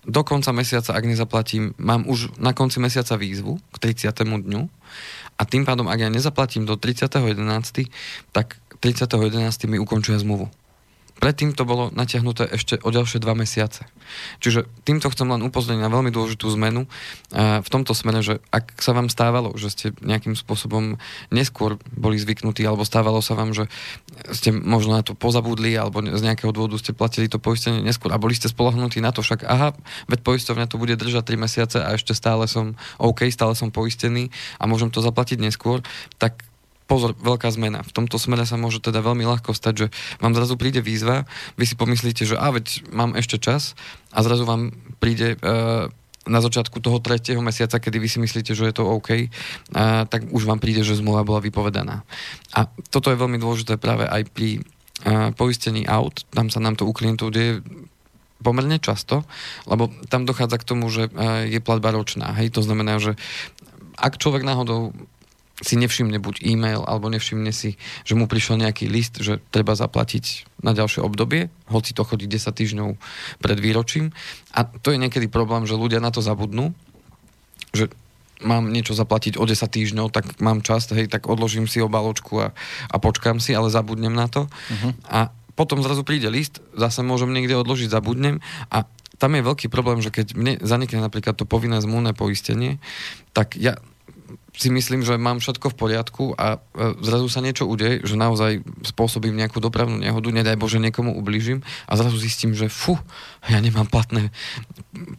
do 0.07 0.22
konca 0.24 0.55
mesiaca, 0.55 0.96
ak 0.96 1.03
nezaplatím, 1.03 1.75
mám 1.75 2.07
už 2.07 2.39
na 2.39 2.55
konci 2.55 2.79
mesiaca 2.79 3.19
výzvu 3.19 3.60
k 3.75 3.91
30. 3.91 4.15
dňu 4.24 4.72
a 5.36 5.41
tým 5.43 5.67
pádom, 5.67 5.91
ak 5.91 6.00
ja 6.00 6.10
nezaplatím 6.10 6.63
do 6.63 6.79
30.11., 6.79 7.91
tak 8.31 8.55
30.11. 8.79 9.67
mi 9.67 9.77
ukončuje 9.84 10.15
zmluvu. 10.24 10.48
Predtým 11.17 11.57
to 11.57 11.65
bolo 11.65 11.89
natiahnuté 11.91 12.45
ešte 12.53 12.77
o 12.86 12.89
ďalšie 12.93 13.17
dva 13.19 13.33
mesiace. 13.33 13.89
Čiže 14.39 14.69
týmto 14.88 15.12
chcem 15.12 15.27
len 15.27 15.43
upozorniť 15.43 15.81
na 15.83 15.91
veľmi 15.91 16.13
dôležitú 16.13 16.47
zmenu 16.55 16.88
v 17.36 17.67
tomto 17.67 17.91
smere, 17.91 18.24
že 18.24 18.39
ak 18.53 18.79
sa 18.79 18.95
vám 18.95 19.12
stávalo, 19.12 19.51
že 19.59 19.67
ste 19.74 19.86
nejakým 20.00 20.38
spôsobom 20.38 20.95
neskôr 21.33 21.75
boli 21.91 22.15
zvyknutí, 22.15 22.63
alebo 22.63 22.88
stávalo 22.88 23.19
sa 23.19 23.36
vám, 23.36 23.51
že 23.51 23.67
ste 24.31 24.55
možno 24.55 24.95
na 24.95 25.03
to 25.03 25.12
pozabudli, 25.17 25.75
alebo 25.75 26.00
z 26.00 26.24
nejakého 26.24 26.55
dôvodu 26.55 26.79
ste 26.79 26.95
platili 26.95 27.27
to 27.27 27.41
poistenie 27.41 27.83
neskôr 27.83 28.15
a 28.15 28.21
boli 28.21 28.31
ste 28.31 28.47
spolahnutí 28.47 29.03
na 29.03 29.12
to, 29.12 29.19
však 29.19 29.43
aha, 29.43 29.75
veď 30.07 30.24
poistovňa 30.24 30.71
to 30.71 30.79
bude 30.79 30.95
držať 30.95 31.36
3 31.36 31.43
mesiace 31.43 31.77
a 31.83 31.91
ešte 31.91 32.15
stále 32.15 32.47
som 32.47 32.79
OK, 33.01 33.27
stále 33.27 33.51
som 33.59 33.75
poistený 33.75 34.31
a 34.55 34.63
môžem 34.71 34.88
to 34.88 35.03
zaplatiť 35.03 35.43
neskôr, 35.43 35.83
tak 36.15 36.47
pozor, 36.88 37.13
veľká 37.20 37.51
zmena. 37.51 37.84
V 37.84 37.91
tomto 37.91 38.15
smere 38.15 38.48
sa 38.48 38.56
môže 38.56 38.79
teda 38.79 39.03
veľmi 39.03 39.27
ľahko 39.27 39.51
stať, 39.51 39.74
že 39.75 39.88
vám 40.24 40.34
zrazu 40.34 40.56
príde 40.56 40.79
výzva, 40.79 41.27
vy 41.60 41.65
si 41.67 41.75
pomyslíte, 41.75 42.24
že 42.24 42.39
a 42.39 42.48
veď 42.50 42.88
mám 42.96 43.13
ešte 43.13 43.38
čas 43.38 43.75
a 44.15 44.24
zrazu 44.24 44.48
vám 44.48 44.72
príde 45.03 45.36
e, 45.36 45.38
na 46.27 46.39
začiatku 46.39 46.79
toho 46.79 47.03
tretieho 47.03 47.44
mesiaca, 47.44 47.79
kedy 47.79 47.98
vy 48.00 48.08
si 48.08 48.20
myslíte, 48.24 48.56
že 48.56 48.67
je 48.72 48.75
to 48.75 48.88
OK, 48.88 49.10
a, 49.12 49.15
e, 49.20 49.27
tak 50.08 50.32
už 50.32 50.48
vám 50.48 50.63
príde, 50.63 50.82
že 50.82 50.96
zmluva 50.96 51.27
bola 51.27 51.44
vypovedaná. 51.44 52.08
A 52.56 52.72
toto 52.88 53.12
je 53.12 53.20
veľmi 53.20 53.38
dôležité 53.38 53.75
práve 53.75 54.08
aj 54.08 54.24
pri 54.32 54.63
a, 55.03 55.32
e, 55.32 55.36
poistení 55.36 55.84
aut, 55.84 56.24
tam 56.32 56.48
sa 56.48 56.63
nám 56.63 56.79
to 56.79 56.88
u 56.88 56.96
klientov 56.96 57.36
deje 57.36 57.60
pomerne 58.38 58.77
často, 58.77 59.25
lebo 59.65 59.89
tam 60.13 60.24
dochádza 60.24 60.62
k 60.62 60.67
tomu, 60.67 60.88
že 60.94 61.10
e, 61.10 61.51
je 61.51 61.60
platba 61.60 61.91
ročná. 61.91 62.32
Hej, 62.38 62.56
to 62.56 62.62
znamená, 62.62 63.01
že 63.01 63.17
ak 63.98 64.22
človek 64.22 64.46
náhodou 64.46 64.94
si 65.58 65.74
nevšimne 65.74 66.22
buď 66.22 66.46
e-mail, 66.46 66.86
alebo 66.86 67.10
nevšimne 67.10 67.50
si, 67.50 67.82
že 68.06 68.14
mu 68.14 68.30
prišiel 68.30 68.62
nejaký 68.62 68.86
list, 68.86 69.18
že 69.18 69.42
treba 69.50 69.74
zaplatiť 69.74 70.46
na 70.62 70.78
ďalšie 70.78 71.02
obdobie, 71.02 71.50
hoci 71.66 71.98
to 71.98 72.06
chodí 72.06 72.30
10 72.30 72.54
týždňov 72.54 72.90
pred 73.42 73.58
výročím. 73.58 74.14
A 74.54 74.70
to 74.70 74.94
je 74.94 75.02
niekedy 75.02 75.26
problém, 75.26 75.66
že 75.66 75.74
ľudia 75.74 75.98
na 75.98 76.14
to 76.14 76.22
zabudnú, 76.22 76.78
že 77.74 77.90
mám 78.46 78.70
niečo 78.70 78.94
zaplatiť 78.94 79.42
o 79.42 79.44
10 79.50 79.58
týždňov, 79.66 80.14
tak 80.14 80.38
mám 80.38 80.62
čas, 80.62 80.86
hej, 80.94 81.10
tak 81.10 81.26
odložím 81.26 81.66
si 81.66 81.82
obaločku 81.82 82.38
a, 82.38 82.48
a 82.94 82.96
počkám 83.02 83.42
si, 83.42 83.58
ale 83.58 83.74
zabudnem 83.74 84.14
na 84.14 84.30
to. 84.30 84.46
Uh-huh. 84.46 84.94
A 85.10 85.34
potom 85.58 85.82
zrazu 85.82 86.06
príde 86.06 86.30
list, 86.30 86.62
zase 86.78 87.02
môžem 87.02 87.34
niekde 87.34 87.58
odložiť, 87.58 87.90
zabudnem 87.90 88.46
a 88.70 88.86
tam 89.18 89.34
je 89.34 89.42
veľký 89.42 89.74
problém, 89.74 89.98
že 90.06 90.14
keď 90.14 90.38
mne 90.38 90.54
zanikne 90.62 91.02
napríklad 91.02 91.34
to 91.34 91.50
povinné 91.50 91.82
zmluvné 91.82 92.14
poistenie, 92.14 92.78
tak 93.34 93.58
ja 93.58 93.82
si 94.58 94.74
myslím, 94.74 95.06
že 95.06 95.22
mám 95.22 95.38
všetko 95.38 95.70
v 95.72 95.78
poriadku 95.78 96.24
a 96.34 96.58
e, 96.58 96.98
zrazu 97.06 97.30
sa 97.30 97.46
niečo 97.46 97.70
udeje, 97.70 98.02
že 98.02 98.18
naozaj 98.18 98.66
spôsobím 98.82 99.38
nejakú 99.38 99.62
dopravnú 99.62 100.02
nehodu, 100.02 100.28
nedaj 100.34 100.58
Bože, 100.58 100.82
niekomu 100.82 101.14
ubližím 101.14 101.62
a 101.86 101.94
zrazu 101.94 102.18
zistím, 102.18 102.58
že 102.58 102.66
fu, 102.66 102.98
ja 103.46 103.62
nemám 103.62 103.86
platné 103.86 104.34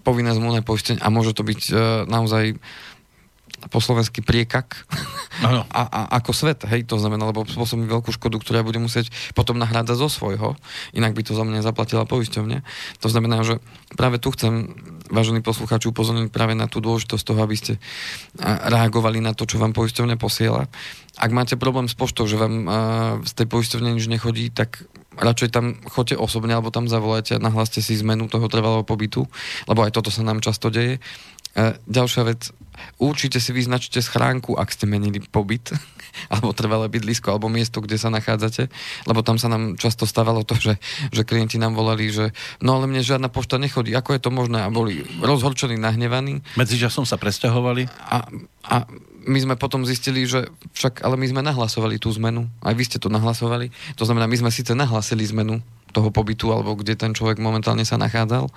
povinné 0.02 0.34
zmluvné 0.34 0.66
poistenie 0.66 0.98
a 0.98 1.08
môže 1.08 1.38
to 1.38 1.46
byť 1.46 1.60
uh, 1.70 1.78
naozaj 2.10 2.58
po 3.66 3.82
slovensky 3.82 4.22
priekak 4.22 4.86
a, 5.74 5.82
a, 5.82 6.00
ako 6.22 6.30
svet, 6.30 6.62
hej, 6.70 6.86
to 6.86 7.02
znamená, 7.02 7.26
lebo 7.34 7.42
spôsobí 7.42 7.84
veľkú 7.90 8.14
škodu, 8.14 8.38
ktorá 8.38 8.62
bude 8.62 8.78
musieť 8.78 9.10
potom 9.34 9.58
nahrádzať 9.58 9.96
zo 9.98 10.08
svojho, 10.08 10.54
inak 10.94 11.18
by 11.18 11.22
to 11.26 11.34
za 11.34 11.42
mňa 11.42 11.66
zaplatila 11.66 12.06
poisťovňa. 12.06 12.58
To 13.02 13.08
znamená, 13.10 13.42
že 13.42 13.58
práve 13.98 14.22
tu 14.22 14.30
chcem, 14.30 14.78
vážení 15.10 15.42
poslucháči, 15.42 15.90
upozorniť 15.90 16.30
práve 16.30 16.54
na 16.54 16.70
tú 16.70 16.78
dôležitosť 16.78 17.24
toho, 17.26 17.40
aby 17.42 17.56
ste 17.58 17.82
reagovali 18.42 19.18
na 19.18 19.34
to, 19.34 19.44
čo 19.48 19.58
vám 19.58 19.74
poisťovňa 19.74 20.16
posiela. 20.20 20.70
Ak 21.18 21.34
máte 21.34 21.58
problém 21.58 21.90
s 21.90 21.98
poštou, 21.98 22.30
že 22.30 22.38
vám 22.38 22.70
z 23.26 23.32
tej 23.34 23.46
poisťovne 23.50 23.98
nič 23.98 24.06
nechodí, 24.06 24.54
tak 24.54 24.86
radšej 25.18 25.50
tam 25.50 25.74
choďte 25.82 26.16
osobne, 26.16 26.54
alebo 26.54 26.70
tam 26.70 26.86
zavolajte 26.86 27.36
a 27.36 27.42
nahláste 27.42 27.82
si 27.82 27.98
zmenu 27.98 28.30
toho 28.30 28.46
trvalého 28.46 28.86
pobytu, 28.86 29.26
lebo 29.66 29.82
aj 29.82 29.98
toto 29.98 30.14
sa 30.14 30.22
nám 30.22 30.38
často 30.38 30.70
deje. 30.70 31.02
Ďalšia 31.90 32.22
vec, 32.22 32.54
určite 33.02 33.42
si 33.42 33.50
vyznačte 33.50 33.98
schránku, 33.98 34.54
ak 34.54 34.70
ste 34.70 34.86
menili 34.86 35.18
pobyt, 35.18 35.74
alebo 36.32 36.54
trvalé 36.54 36.86
bydlisko, 36.86 37.34
alebo 37.34 37.50
miesto, 37.50 37.82
kde 37.82 37.98
sa 37.98 38.14
nachádzate, 38.14 38.70
lebo 39.10 39.20
tam 39.26 39.36
sa 39.36 39.50
nám 39.50 39.74
často 39.74 40.06
stávalo 40.06 40.46
to, 40.46 40.54
že, 40.54 40.78
že 41.10 41.26
klienti 41.26 41.58
nám 41.58 41.74
volali, 41.74 42.10
že 42.10 42.30
no 42.62 42.78
ale 42.78 42.86
mne 42.86 43.02
žiadna 43.02 43.28
pošta 43.30 43.58
nechodí, 43.58 43.90
ako 43.94 44.14
je 44.14 44.22
to 44.22 44.30
možné? 44.30 44.62
A 44.62 44.70
boli 44.70 45.02
rozhorčení, 45.18 45.74
nahnevaní. 45.78 46.46
Medzičasom 46.54 47.02
sa 47.02 47.18
presťahovali? 47.18 47.90
A, 48.06 48.18
a 48.70 48.76
my 49.28 49.38
sme 49.44 49.54
potom 49.60 49.84
zistili, 49.84 50.24
že 50.24 50.48
však, 50.72 51.04
ale 51.04 51.20
my 51.20 51.26
sme 51.28 51.42
nahlasovali 51.44 52.00
tú 52.00 52.08
zmenu, 52.16 52.48
aj 52.64 52.74
vy 52.74 52.84
ste 52.86 52.98
to 53.02 53.12
nahlasovali, 53.12 53.68
to 53.98 54.06
znamená, 54.08 54.24
my 54.30 54.38
sme 54.40 54.50
síce 54.54 54.72
nahlasili 54.72 55.26
zmenu 55.28 55.60
toho 55.92 56.08
pobytu, 56.08 56.48
alebo 56.48 56.78
kde 56.78 56.96
ten 56.96 57.12
človek 57.12 57.36
momentálne 57.36 57.84
sa 57.84 58.00
nachádzal, 58.00 58.48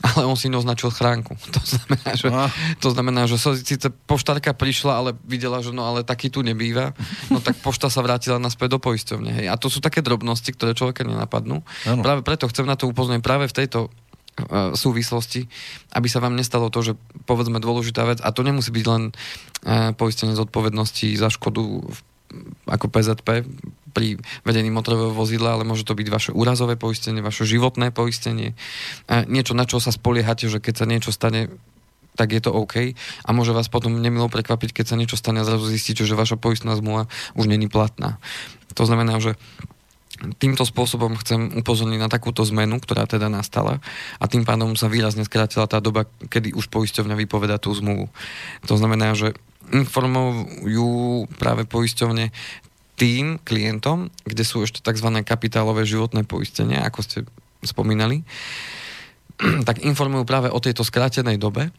ale 0.00 0.24
on 0.24 0.36
si 0.36 0.48
označil 0.48 0.88
schránku. 0.88 1.36
To 1.50 1.62
znamená, 1.62 2.10
že, 2.16 2.28
no. 2.32 2.48
to 2.80 2.88
znamená, 2.90 3.22
že 3.28 3.36
so, 3.36 3.52
síce 3.52 3.92
poštárka 4.08 4.56
prišla, 4.56 4.92
ale 4.96 5.10
videla, 5.28 5.60
že 5.60 5.76
no 5.76 5.84
ale 5.84 6.06
taký 6.06 6.32
tu 6.32 6.40
nebýva, 6.40 6.96
no 7.28 7.42
tak 7.42 7.60
pošta 7.60 7.92
sa 7.92 8.00
vrátila 8.00 8.40
naspäť 8.40 8.76
do 8.76 8.78
poisťovne. 8.80 9.30
Hej. 9.30 9.46
A 9.52 9.60
to 9.60 9.68
sú 9.68 9.84
také 9.84 10.00
drobnosti, 10.00 10.48
ktoré 10.56 10.72
človeka 10.72 11.04
nenapadnú. 11.04 11.60
Ano. 11.84 12.00
Práve 12.00 12.24
preto 12.24 12.48
chcem 12.48 12.64
na 12.64 12.80
to 12.80 12.88
upozorniť 12.88 13.20
práve 13.20 13.44
v 13.50 13.56
tejto 13.56 13.90
uh, 13.90 14.72
súvislosti, 14.72 15.50
aby 15.92 16.08
sa 16.08 16.22
vám 16.24 16.38
nestalo 16.38 16.72
to, 16.72 16.80
že 16.80 16.92
povedzme 17.28 17.60
dôležitá 17.60 18.08
vec, 18.08 18.18
a 18.24 18.32
to 18.32 18.40
nemusí 18.40 18.72
byť 18.72 18.84
len 18.88 19.12
uh, 19.12 19.92
poistenie 19.92 20.32
zodpovednosti 20.32 21.12
za 21.18 21.28
škodu 21.28 21.62
v 21.84 21.98
ako 22.66 22.86
PZP 22.88 23.44
pri 23.90 24.22
vedení 24.46 24.70
motorového 24.70 25.10
vozidla, 25.10 25.58
ale 25.58 25.66
môže 25.66 25.82
to 25.82 25.98
byť 25.98 26.08
vaše 26.08 26.30
úrazové 26.30 26.78
poistenie, 26.78 27.18
vaše 27.22 27.42
životné 27.42 27.90
poistenie, 27.90 28.54
niečo, 29.26 29.52
na 29.58 29.66
čo 29.66 29.82
sa 29.82 29.90
spoliehate, 29.90 30.46
že 30.46 30.62
keď 30.62 30.74
sa 30.78 30.86
niečo 30.86 31.10
stane, 31.10 31.50
tak 32.14 32.30
je 32.30 32.42
to 32.42 32.54
OK 32.54 32.94
a 32.98 33.28
môže 33.34 33.54
vás 33.54 33.66
potom 33.66 33.98
nemilo 33.98 34.30
prekvapiť, 34.30 34.70
keď 34.70 34.86
sa 34.86 34.98
niečo 34.98 35.18
stane 35.18 35.42
a 35.42 35.46
zrazu 35.46 35.66
zistíte, 35.66 36.06
že 36.06 36.18
vaša 36.18 36.38
poistná 36.38 36.78
zmluva 36.78 37.10
už 37.34 37.50
není 37.50 37.66
platná. 37.66 38.22
To 38.78 38.86
znamená, 38.86 39.18
že 39.18 39.34
týmto 40.36 40.68
spôsobom 40.68 41.16
chcem 41.16 41.64
upozorniť 41.64 41.96
na 41.96 42.12
takúto 42.12 42.44
zmenu, 42.44 42.76
ktorá 42.76 43.08
teda 43.08 43.32
nastala 43.32 43.80
a 44.20 44.28
tým 44.28 44.44
pádom 44.44 44.76
sa 44.76 44.86
výrazne 44.86 45.24
skrátila 45.24 45.64
tá 45.64 45.80
doba, 45.80 46.04
kedy 46.28 46.52
už 46.52 46.68
poisťovňa 46.68 47.16
vypoveda 47.24 47.56
tú 47.56 47.72
zmluvu. 47.72 48.12
To 48.68 48.74
znamená, 48.76 49.16
že 49.16 49.32
informujú 49.70 51.26
práve 51.38 51.66
poisťovne 51.66 52.30
tým 53.00 53.40
klientom, 53.40 54.12
kde 54.28 54.44
sú 54.44 54.60
ešte 54.60 54.84
tzv. 54.84 55.08
kapitálové 55.24 55.88
životné 55.88 56.28
poistenia, 56.28 56.84
ako 56.84 57.00
ste 57.00 57.18
spomínali, 57.64 58.26
tak 59.68 59.80
informujú 59.80 60.28
práve 60.28 60.52
o 60.52 60.60
tejto 60.60 60.84
skrátenej 60.84 61.40
dobe 61.40 61.72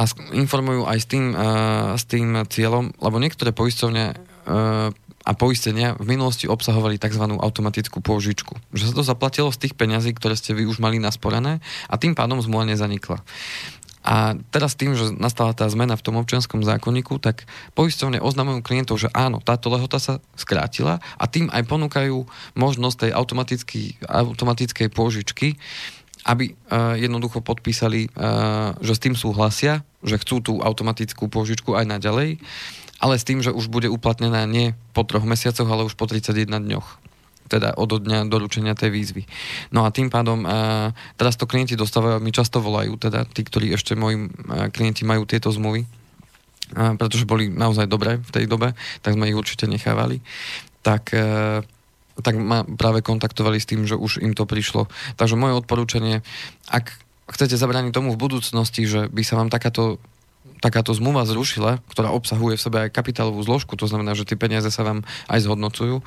a 0.00 0.02
informujú 0.32 0.88
aj 0.88 0.98
s 1.02 1.06
tým, 1.06 1.24
uh, 1.36 1.92
s 1.98 2.08
tým 2.08 2.40
cieľom, 2.48 2.96
lebo 3.04 3.20
niektoré 3.20 3.52
poisťovne 3.52 4.04
uh, 4.14 4.88
a 5.24 5.32
poistenia 5.32 5.96
v 5.96 6.16
minulosti 6.16 6.44
obsahovali 6.44 7.00
tzv. 7.00 7.24
automatickú 7.40 8.04
pôžičku. 8.04 8.60
Že 8.76 8.92
sa 8.92 8.94
to 8.96 9.04
zaplatilo 9.04 9.48
z 9.48 9.66
tých 9.66 9.74
peňazí, 9.74 10.12
ktoré 10.12 10.36
ste 10.36 10.52
vy 10.52 10.68
už 10.68 10.84
mali 10.84 11.00
nasporené 11.00 11.64
a 11.88 11.94
tým 11.96 12.12
pádom 12.12 12.44
zmluva 12.44 12.68
nezanikla. 12.68 13.24
A 14.04 14.36
teraz 14.52 14.76
tým, 14.76 14.92
že 14.92 15.16
nastala 15.16 15.56
tá 15.56 15.64
zmena 15.64 15.96
v 15.96 16.04
tom 16.04 16.20
občianskom 16.20 16.60
zákonníku, 16.60 17.16
tak 17.24 17.48
poisťovne 17.72 18.20
oznamujú 18.20 18.60
klientov, 18.60 19.00
že 19.00 19.08
áno, 19.16 19.40
táto 19.40 19.72
lehota 19.72 19.96
sa 19.96 20.20
skrátila 20.36 21.00
a 21.16 21.24
tým 21.24 21.48
aj 21.48 21.64
ponúkajú 21.64 22.28
možnosť 22.52 23.08
tej 23.08 23.10
automatickej 24.04 24.88
pôžičky, 24.92 25.56
aby 26.28 26.52
uh, 26.52 27.00
jednoducho 27.00 27.40
podpísali, 27.40 28.12
uh, 28.12 28.76
že 28.84 28.92
s 28.92 29.02
tým 29.02 29.16
súhlasia, 29.16 29.88
že 30.04 30.20
chcú 30.20 30.44
tú 30.44 30.52
automatickú 30.60 31.32
pôžičku 31.32 31.72
aj 31.72 31.88
naďalej, 31.88 32.44
ale 33.00 33.14
s 33.16 33.24
tým, 33.24 33.40
že 33.40 33.56
už 33.56 33.72
bude 33.72 33.88
uplatnená 33.88 34.44
nie 34.44 34.76
po 34.92 35.04
troch 35.08 35.24
mesiacoch, 35.24 35.68
ale 35.68 35.88
už 35.88 35.96
po 35.96 36.04
31 36.04 36.48
dňoch 36.60 37.13
teda 37.48 37.76
od 37.76 38.00
dňa 38.00 38.28
doručenia 38.28 38.72
tej 38.76 38.90
výzvy. 38.92 39.22
No 39.72 39.84
a 39.84 39.92
tým 39.92 40.08
pádom 40.08 40.44
uh, 40.44 40.90
teraz 41.20 41.36
to 41.36 41.44
klienti 41.44 41.76
dostávajú, 41.76 42.20
mi 42.20 42.32
často 42.32 42.60
volajú, 42.64 42.96
teda 42.96 43.28
tí, 43.28 43.44
ktorí 43.44 43.72
ešte 43.76 43.92
moji 43.96 44.28
uh, 44.28 44.68
klienti 44.72 45.04
majú 45.04 45.28
tieto 45.28 45.52
zmluvy, 45.52 45.84
uh, 45.84 46.96
pretože 46.96 47.28
boli 47.28 47.52
naozaj 47.52 47.84
dobré 47.90 48.20
v 48.20 48.30
tej 48.32 48.44
dobe, 48.48 48.72
tak 49.04 49.16
sme 49.16 49.28
ich 49.28 49.36
určite 49.36 49.68
nechávali, 49.68 50.24
tak 50.84 51.16
tak 52.14 52.38
ma 52.38 52.62
práve 52.62 53.02
kontaktovali 53.02 53.58
s 53.58 53.66
tým, 53.66 53.90
že 53.90 53.98
už 53.98 54.22
im 54.22 54.38
to 54.38 54.46
prišlo. 54.46 54.86
Takže 55.18 55.34
moje 55.34 55.58
odporúčanie, 55.58 56.22
ak 56.70 56.94
chcete 57.26 57.58
zabrániť 57.58 57.90
tomu 57.90 58.14
v 58.14 58.22
budúcnosti, 58.22 58.86
že 58.86 59.10
by 59.10 59.22
sa 59.26 59.34
vám 59.40 59.50
takáto 59.50 59.98
takáto 60.60 60.94
zmluva 60.94 61.26
zrušila, 61.26 61.80
ktorá 61.90 62.12
obsahuje 62.12 62.58
v 62.58 62.64
sebe 62.64 62.76
aj 62.86 62.94
kapitálovú 62.94 63.40
zložku, 63.42 63.74
to 63.78 63.88
znamená, 63.88 64.14
že 64.18 64.26
tie 64.28 64.38
peniaze 64.38 64.68
sa 64.70 64.86
vám 64.86 65.02
aj 65.30 65.38
zhodnocujú, 65.44 66.00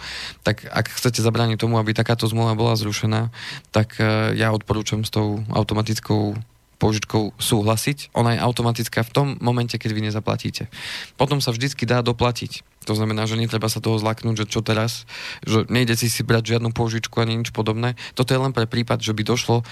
tak 0.43 0.67
ak 0.67 0.91
chcete 0.91 1.23
zabrániť 1.23 1.61
tomu, 1.61 1.79
aby 1.81 1.95
takáto 1.95 2.29
zmluva 2.29 2.57
bola 2.57 2.79
zrušená, 2.79 3.29
tak 3.73 3.97
e, 3.99 4.33
ja 4.37 4.53
odporúčam 4.53 5.03
s 5.03 5.13
tou 5.13 5.43
automatickou 5.53 6.37
požičkou 6.77 7.33
súhlasiť. 7.41 8.13
Ona 8.13 8.37
je 8.37 8.43
automatická 8.45 9.01
v 9.01 9.13
tom 9.13 9.27
momente, 9.41 9.75
keď 9.75 9.91
vy 9.97 10.01
nezaplatíte. 10.09 10.69
Potom 11.17 11.41
sa 11.41 11.49
vždycky 11.49 11.89
dá 11.89 12.05
doplatiť. 12.05 12.61
To 12.87 12.95
znamená, 12.95 13.27
že 13.27 13.35
netreba 13.35 13.67
sa 13.67 13.83
toho 13.83 13.99
zlaknúť, 13.99 14.47
že 14.47 14.49
čo 14.53 14.63
teraz, 14.63 15.03
že 15.43 15.67
nejde 15.67 15.99
si 15.99 16.07
si 16.07 16.23
brať 16.23 16.55
žiadnu 16.55 16.71
požičku 16.71 17.19
ani 17.19 17.43
nič 17.43 17.51
podobné. 17.51 17.99
Toto 18.15 18.31
je 18.31 18.39
len 18.39 18.55
pre 18.55 18.63
prípad, 18.63 19.03
že 19.03 19.11
by 19.11 19.27
došlo 19.27 19.67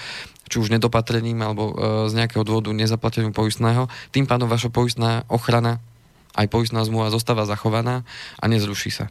či 0.46 0.62
už 0.62 0.70
nedopatrením 0.70 1.42
alebo 1.42 1.70
e, 1.70 1.74
z 2.10 2.12
nejakého 2.16 2.46
dôvodu 2.46 2.70
nezaplatením 2.70 3.34
poistného. 3.34 3.90
Tým 4.14 4.26
pádom 4.30 4.46
vaša 4.46 4.70
poistná 4.70 5.26
ochrana 5.26 5.82
aj 6.36 6.46
poistná 6.52 6.84
zmluva 6.84 7.08
zostáva 7.10 7.48
zachovaná 7.48 8.04
a 8.36 8.44
nezruší 8.46 8.92
sa. 8.92 9.08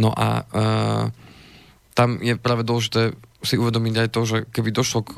No 0.00 0.10
a 0.10 0.42
e, 0.42 0.64
tam 1.94 2.18
je 2.18 2.34
práve 2.34 2.66
dôležité 2.66 3.14
si 3.44 3.60
uvedomiť 3.60 3.94
aj 3.94 4.08
to, 4.10 4.20
že 4.24 4.38
keby 4.50 4.72
došlo 4.72 5.04
k 5.04 5.10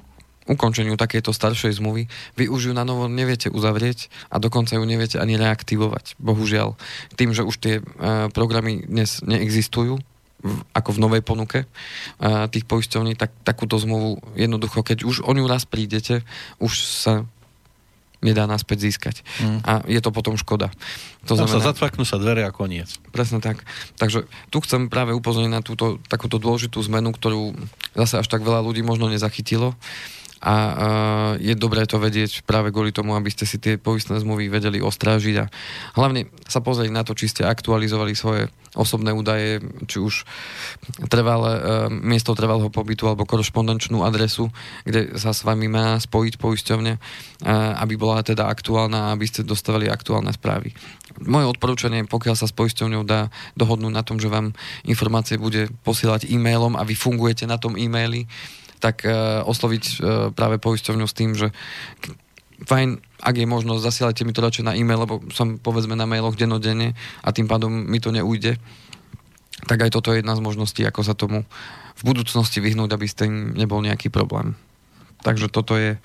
ukončeniu 0.46 0.94
takejto 0.94 1.34
staršej 1.34 1.78
zmluvy, 1.82 2.06
vy 2.38 2.44
už 2.46 2.70
ju 2.70 2.72
na 2.74 2.86
novo 2.86 3.10
neviete 3.10 3.50
uzavrieť 3.50 4.10
a 4.30 4.38
dokonca 4.38 4.78
ju 4.78 4.84
neviete 4.86 5.18
ani 5.18 5.34
reaktivovať. 5.34 6.14
Bohužiaľ, 6.22 6.78
tým, 7.18 7.34
že 7.34 7.42
už 7.42 7.56
tie 7.58 7.74
e, 7.80 7.82
programy 8.30 8.86
dnes 8.86 9.22
neexistujú, 9.26 9.98
ako 10.72 10.90
v 10.96 11.02
novej 11.02 11.22
ponuke 11.22 11.58
uh, 11.66 12.46
tých 12.50 12.64
poisťovní, 12.64 13.18
tak 13.18 13.32
takúto 13.42 13.76
zmluvu 13.76 14.22
jednoducho, 14.34 14.82
keď 14.82 15.04
už 15.04 15.22
o 15.26 15.30
ňu 15.32 15.44
raz 15.48 15.64
prídete, 15.68 16.24
už 16.62 16.72
sa 16.82 17.14
nedá 18.24 18.48
naspäť 18.48 18.88
získať. 18.88 19.22
Mm. 19.38 19.60
A 19.62 19.72
je 19.86 20.00
to 20.00 20.10
potom 20.10 20.34
škoda. 20.40 20.72
To 21.28 21.36
Tam 21.36 21.46
znamená, 21.46 21.62
sa 21.62 21.68
zatvaknú 21.70 22.02
sa 22.08 22.16
dvere 22.16 22.42
a 22.42 22.50
koniec. 22.50 22.96
Presne 23.12 23.44
tak. 23.44 23.62
Takže 24.00 24.24
tu 24.48 24.58
chcem 24.64 24.88
práve 24.88 25.12
upozorniť 25.12 25.52
na 25.52 25.62
túto 25.62 26.00
takúto 26.08 26.40
dôležitú 26.40 26.80
zmenu, 26.90 27.12
ktorú 27.12 27.54
zase 27.92 28.18
až 28.18 28.26
tak 28.26 28.42
veľa 28.42 28.64
ľudí 28.64 28.80
možno 28.80 29.12
nezachytilo 29.12 29.76
a 30.46 30.54
uh, 30.54 31.32
je 31.42 31.58
dobré 31.58 31.82
to 31.90 31.98
vedieť 31.98 32.46
práve 32.46 32.70
kvôli 32.70 32.94
tomu, 32.94 33.18
aby 33.18 33.34
ste 33.34 33.42
si 33.42 33.58
tie 33.58 33.82
poistné 33.82 34.22
zmluvy 34.22 34.46
vedeli 34.46 34.78
ostrážiť 34.78 35.34
a 35.42 35.50
hlavne 35.98 36.30
sa 36.46 36.62
pozrieť 36.62 36.94
na 36.94 37.02
to, 37.02 37.18
či 37.18 37.26
ste 37.26 37.42
aktualizovali 37.42 38.14
svoje 38.14 38.46
osobné 38.78 39.10
údaje, 39.10 39.58
či 39.90 39.98
už 39.98 40.22
trvalé, 41.10 41.58
uh, 41.58 41.90
miesto 41.90 42.30
trvalého 42.38 42.70
pobytu 42.70 43.10
alebo 43.10 43.26
korešpondenčnú 43.26 44.06
adresu, 44.06 44.54
kde 44.86 45.18
sa 45.18 45.34
s 45.34 45.42
vami 45.42 45.66
má 45.66 45.98
spojiť 45.98 46.38
poisťovne, 46.38 46.92
uh, 46.94 47.00
aby 47.82 47.98
bola 47.98 48.22
teda 48.22 48.46
aktuálna 48.46 49.18
aby 49.18 49.26
ste 49.26 49.42
dostávali 49.42 49.90
aktuálne 49.90 50.30
správy. 50.30 50.70
Moje 51.26 51.48
odporúčanie, 51.48 52.06
pokiaľ 52.06 52.38
sa 52.38 52.46
s 52.46 52.54
poisťovňou 52.54 53.02
dá 53.02 53.32
dohodnúť 53.58 53.92
na 53.92 54.06
tom, 54.06 54.22
že 54.22 54.30
vám 54.30 54.54
informácie 54.86 55.40
bude 55.40 55.72
posielať 55.82 56.28
e-mailom 56.28 56.78
a 56.78 56.86
vy 56.86 56.92
fungujete 56.92 57.48
na 57.48 57.56
tom 57.56 57.74
e-maili, 57.74 58.28
tak 58.82 59.04
uh, 59.04 59.42
osloviť 59.46 59.84
uh, 59.84 59.96
práve 60.32 60.60
poisťovňu 60.60 61.06
s 61.06 61.16
tým, 61.16 61.32
že 61.32 61.50
fajn, 62.64 63.00
ak 63.20 63.34
je 63.36 63.46
možnosť, 63.46 63.84
zasielajte 63.84 64.22
mi 64.24 64.32
to 64.32 64.40
radšej 64.40 64.64
na 64.64 64.72
e-mail, 64.72 65.04
lebo 65.04 65.20
som 65.28 65.60
povedzme 65.60 65.92
na 65.92 66.08
mailoch 66.08 66.38
denodenne 66.38 66.96
a 67.20 67.28
tým 67.32 67.44
pádom 67.44 67.68
mi 67.68 68.00
to 68.00 68.08
neujde. 68.08 68.56
Tak 69.68 69.88
aj 69.88 69.90
toto 69.92 70.12
je 70.12 70.24
jedna 70.24 70.36
z 70.36 70.44
možností, 70.44 70.84
ako 70.84 71.00
sa 71.04 71.12
tomu 71.12 71.44
v 71.96 72.02
budúcnosti 72.04 72.60
vyhnúť, 72.60 72.92
aby 72.92 73.06
s 73.08 73.16
tým 73.16 73.56
nebol 73.56 73.80
nejaký 73.80 74.08
problém. 74.12 74.56
Takže 75.24 75.48
toto 75.48 75.76
je, 75.80 75.96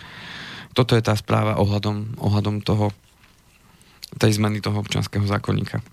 toto 0.72 0.96
je 0.96 1.04
tá 1.04 1.16
správa 1.16 1.60
ohľadom, 1.60 2.20
ohľadom 2.20 2.64
toho, 2.64 2.96
tej 4.20 4.40
zmeny 4.40 4.64
toho 4.64 4.80
občanského 4.80 5.24
zákonníka. 5.28 5.84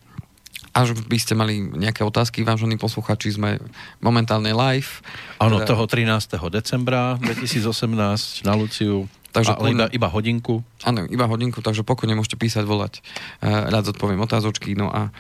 Až 0.74 0.94
by 0.94 1.18
ste 1.18 1.34
mali 1.34 1.58
nejaké 1.58 2.02
otázky, 2.06 2.46
vážení 2.46 2.78
posluchači, 2.78 3.34
sme 3.34 3.58
momentálne 3.98 4.50
live. 4.54 5.02
Áno, 5.42 5.62
teda... 5.62 5.74
toho 5.74 5.84
13. 5.86 6.38
decembra 6.50 7.18
2018 7.22 8.46
na 8.46 8.52
Luciu 8.54 9.10
Takže 9.28 9.60
ale 9.60 9.76
iba, 9.76 9.86
iba 9.92 10.08
hodinku? 10.08 10.64
Áno, 10.82 11.04
iba 11.04 11.28
hodinku, 11.28 11.60
takže 11.60 11.84
pokojne 11.84 12.16
môžete 12.16 12.40
písať, 12.40 12.64
volať. 12.64 13.04
Uh, 13.44 13.68
rád 13.68 13.92
zodpoviem 13.92 14.18
otázočky, 14.24 14.72
no 14.72 14.88
a 14.88 15.12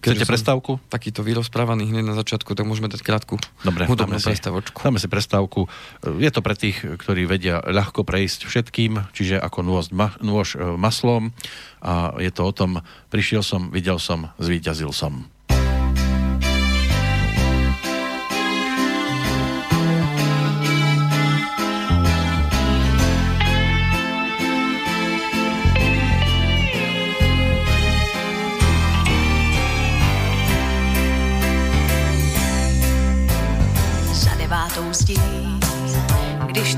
Chcete 0.00 0.24
prestávku? 0.24 0.80
Takýto 0.88 1.20
vyrozprávaný 1.20 1.92
hneď 1.92 2.04
na 2.08 2.16
začiatku, 2.16 2.56
tak 2.56 2.64
môžeme 2.64 2.88
dať 2.88 3.04
krátku 3.04 3.36
Dobre, 3.60 3.84
hudobnú 3.84 4.16
dáme 4.16 4.32
prestavočku. 4.32 4.78
Dáme 4.80 4.96
si 4.96 5.08
prestávku. 5.12 5.68
Je 6.16 6.30
to 6.32 6.40
pre 6.40 6.56
tých, 6.56 6.80
ktorí 6.80 7.28
vedia 7.28 7.60
ľahko 7.60 8.08
prejsť 8.08 8.48
všetkým, 8.48 9.12
čiže 9.12 9.36
ako 9.36 9.60
nôž, 9.60 9.92
ma, 9.92 10.16
nôž 10.24 10.56
e, 10.56 10.64
maslom 10.80 11.36
a 11.84 12.16
je 12.16 12.32
to 12.32 12.42
o 12.48 12.52
tom, 12.56 12.80
prišiel 13.12 13.44
som, 13.44 13.68
videl 13.68 14.00
som, 14.00 14.32
zvíťazil 14.40 14.88
som. 14.96 15.28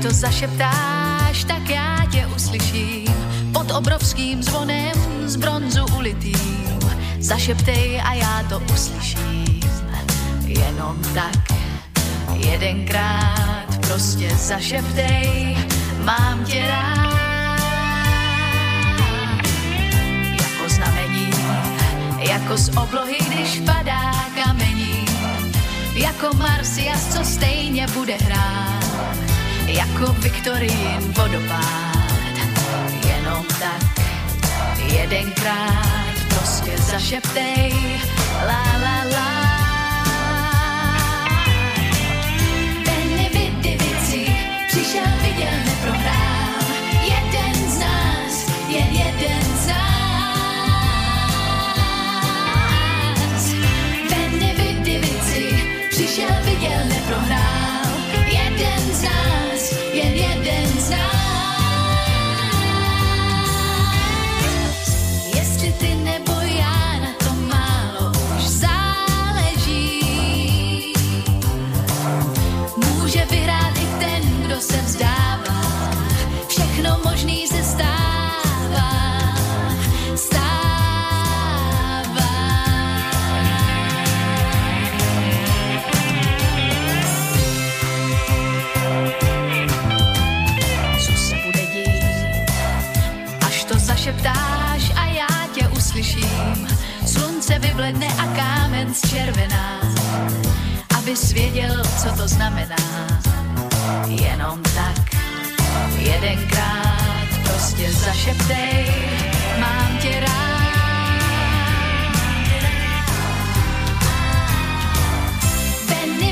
To 0.03 0.09
zašeptáš, 0.11 1.43
tak 1.43 1.69
já 1.69 1.97
tě 2.11 2.27
uslyším 2.35 3.15
pod 3.53 3.71
obrovským 3.71 4.43
zvonem 4.43 4.91
z 5.25 5.35
bronzu 5.35 5.85
ulitým. 5.97 6.79
Zašeptej 7.19 8.01
a 8.01 8.13
já 8.13 8.43
to 8.49 8.61
uslyším. 8.73 9.59
Jenom 10.45 11.01
tak, 11.13 11.57
jedenkrát 12.35 13.77
prostě 13.87 14.35
zašeptej, 14.35 15.57
mám 16.05 16.45
tě 16.45 16.67
rád. 16.67 17.63
Jako 20.41 20.69
znamení, 20.69 21.29
jako 22.17 22.57
z 22.57 22.69
oblohy, 22.69 23.17
když 23.29 23.61
padá 23.65 24.11
kamení, 24.43 25.05
jako 25.95 26.37
Marsias, 26.37 27.17
co 27.17 27.25
stejně 27.25 27.87
bude 27.87 28.15
hrát 28.15 29.32
jako 29.67 30.13
Viktorín 30.13 30.99
vodopád. 30.99 31.93
Jenom 33.07 33.45
tak, 33.59 33.83
jedenkrát 34.93 36.15
prostě 36.29 36.77
zašeptej, 36.77 37.73
la 38.47 38.63
la 38.81 39.03
la. 39.11 39.43
Benny 42.85 43.29
Vidivici 43.33 44.35
přišel, 44.67 45.11
viděl, 45.21 45.53
neprohrál, 45.65 46.63
jeden 47.03 47.55
z 47.69 47.79
nás, 47.79 48.47
jen 48.67 48.87
jeden 48.91 49.43
z 49.63 49.67
nás. 49.67 49.83
Benny 54.09 54.53
Vidivici 54.57 55.63
přišel, 55.89 56.35
viděl, 56.43 56.92
vyvledne 97.63 98.07
a 98.07 98.25
kámen 98.35 98.93
zčervená, 98.93 99.79
aby 100.97 101.15
svěděl, 101.15 101.83
co 102.03 102.09
to 102.17 102.27
znamená. 102.27 102.75
Jenom 104.07 104.63
tak, 104.75 105.15
jedenkrát 105.97 107.29
prostě 107.43 107.91
zašeptej, 107.91 108.85
mám 109.59 109.97
tě 110.01 110.19
rád. 110.19 110.43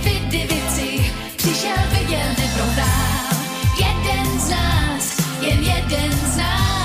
Vidivici 0.04 1.14
přišel, 1.36 1.78
viděl, 2.00 2.28
neprohrál, 2.40 3.36
jeden 3.78 4.40
z 4.40 4.50
nás, 4.50 5.04
jen 5.42 5.64
jeden 5.64 6.12
z 6.12 6.38
nás. 6.38 6.81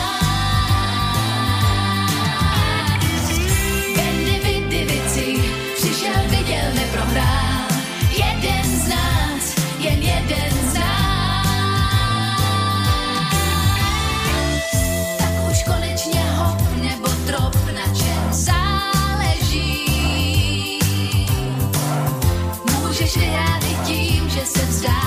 když 23.06 23.16
vyhrát 23.16 23.64
i 23.64 23.74
tím, 23.86 24.28
že 24.28 24.46
se 24.46 24.66
vzdá. 24.66 25.05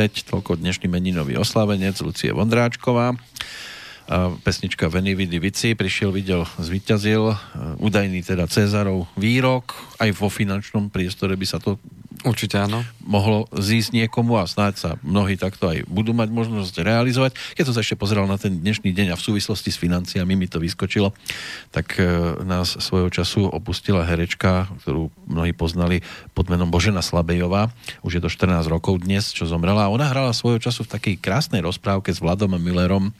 Naspäť, 0.00 0.32
toľko 0.32 0.64
dnešný 0.64 0.88
meninový 0.88 1.36
oslavenec 1.36 1.92
Lucie 2.00 2.32
Vondráčková. 2.32 3.20
pesnička 4.40 4.88
Veni 4.88 5.12
Vidi 5.12 5.36
Vici, 5.36 5.76
prišiel, 5.76 6.08
videl, 6.08 6.48
zvyťazil, 6.56 7.36
údajný 7.76 8.24
teda 8.24 8.48
Cezarov 8.48 9.12
výrok, 9.20 9.76
aj 10.00 10.16
vo 10.16 10.32
finančnom 10.32 10.88
priestore 10.88 11.36
by 11.36 11.44
sa 11.44 11.60
to 11.60 11.76
Určite 12.20 12.60
áno. 12.60 12.84
Mohlo 13.10 13.50
zísť 13.50 13.90
niekomu 13.90 14.38
a 14.38 14.46
snáď 14.46 14.74
sa 14.78 14.90
mnohí 15.02 15.34
takto 15.34 15.66
aj 15.66 15.82
budú 15.90 16.14
mať 16.14 16.30
možnosť 16.30 16.86
realizovať. 16.86 17.34
Keď 17.58 17.64
som 17.66 17.74
sa 17.74 17.82
ešte 17.82 17.98
pozeral 17.98 18.30
na 18.30 18.38
ten 18.38 18.54
dnešný 18.54 18.94
deň 18.94 19.10
a 19.10 19.18
v 19.18 19.26
súvislosti 19.26 19.74
s 19.74 19.82
financiami 19.82 20.38
mi 20.38 20.46
to 20.46 20.62
vyskočilo, 20.62 21.10
tak 21.74 21.98
e, 21.98 22.06
nás 22.46 22.78
svojho 22.78 23.10
času 23.10 23.50
opustila 23.50 24.06
herečka, 24.06 24.70
ktorú 24.86 25.10
mnohí 25.26 25.50
poznali 25.50 26.06
pod 26.38 26.46
menom 26.46 26.70
Božena 26.70 27.02
Slabejová. 27.02 27.74
Už 28.06 28.16
je 28.18 28.22
to 28.22 28.30
14 28.30 28.70
rokov 28.70 29.02
dnes, 29.02 29.34
čo 29.34 29.50
zomrela. 29.50 29.90
Ona 29.90 30.06
hrala 30.06 30.30
svojho 30.30 30.62
času 30.62 30.86
v 30.86 30.94
takej 30.94 31.14
krásnej 31.18 31.66
rozprávke 31.66 32.14
s 32.14 32.22
Vladom 32.22 32.54
Millerom 32.54 33.10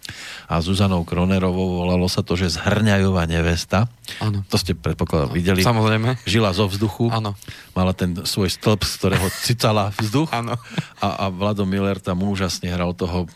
a 0.47 0.63
Zuzanou 0.63 1.03
Kronerovou. 1.03 1.83
Volalo 1.83 2.07
sa 2.07 2.23
to, 2.23 2.39
že 2.39 2.55
Zhrňajová 2.55 3.27
nevesta. 3.27 3.91
Áno. 4.23 4.47
To 4.47 4.55
ste 4.55 4.79
predpokladám 4.79 5.35
videli. 5.35 5.67
Samozrejme. 5.67 6.23
Žila 6.29 6.55
zo 6.55 6.71
vzduchu. 6.71 7.11
Áno. 7.11 7.35
Mala 7.75 7.97
ten 7.97 8.15
svoj 8.23 8.53
stĺp 8.53 8.87
z 8.87 8.93
ktorého 9.01 9.27
cicala 9.43 9.80
vzduch. 9.97 10.29
Áno. 10.37 10.61
A, 11.01 11.09
a 11.25 11.33
Vlado 11.33 11.65
Miller 11.65 11.97
tam 11.97 12.21
úžasne 12.21 12.69
hral 12.69 12.93
toho 12.93 13.25
e, 13.25 13.29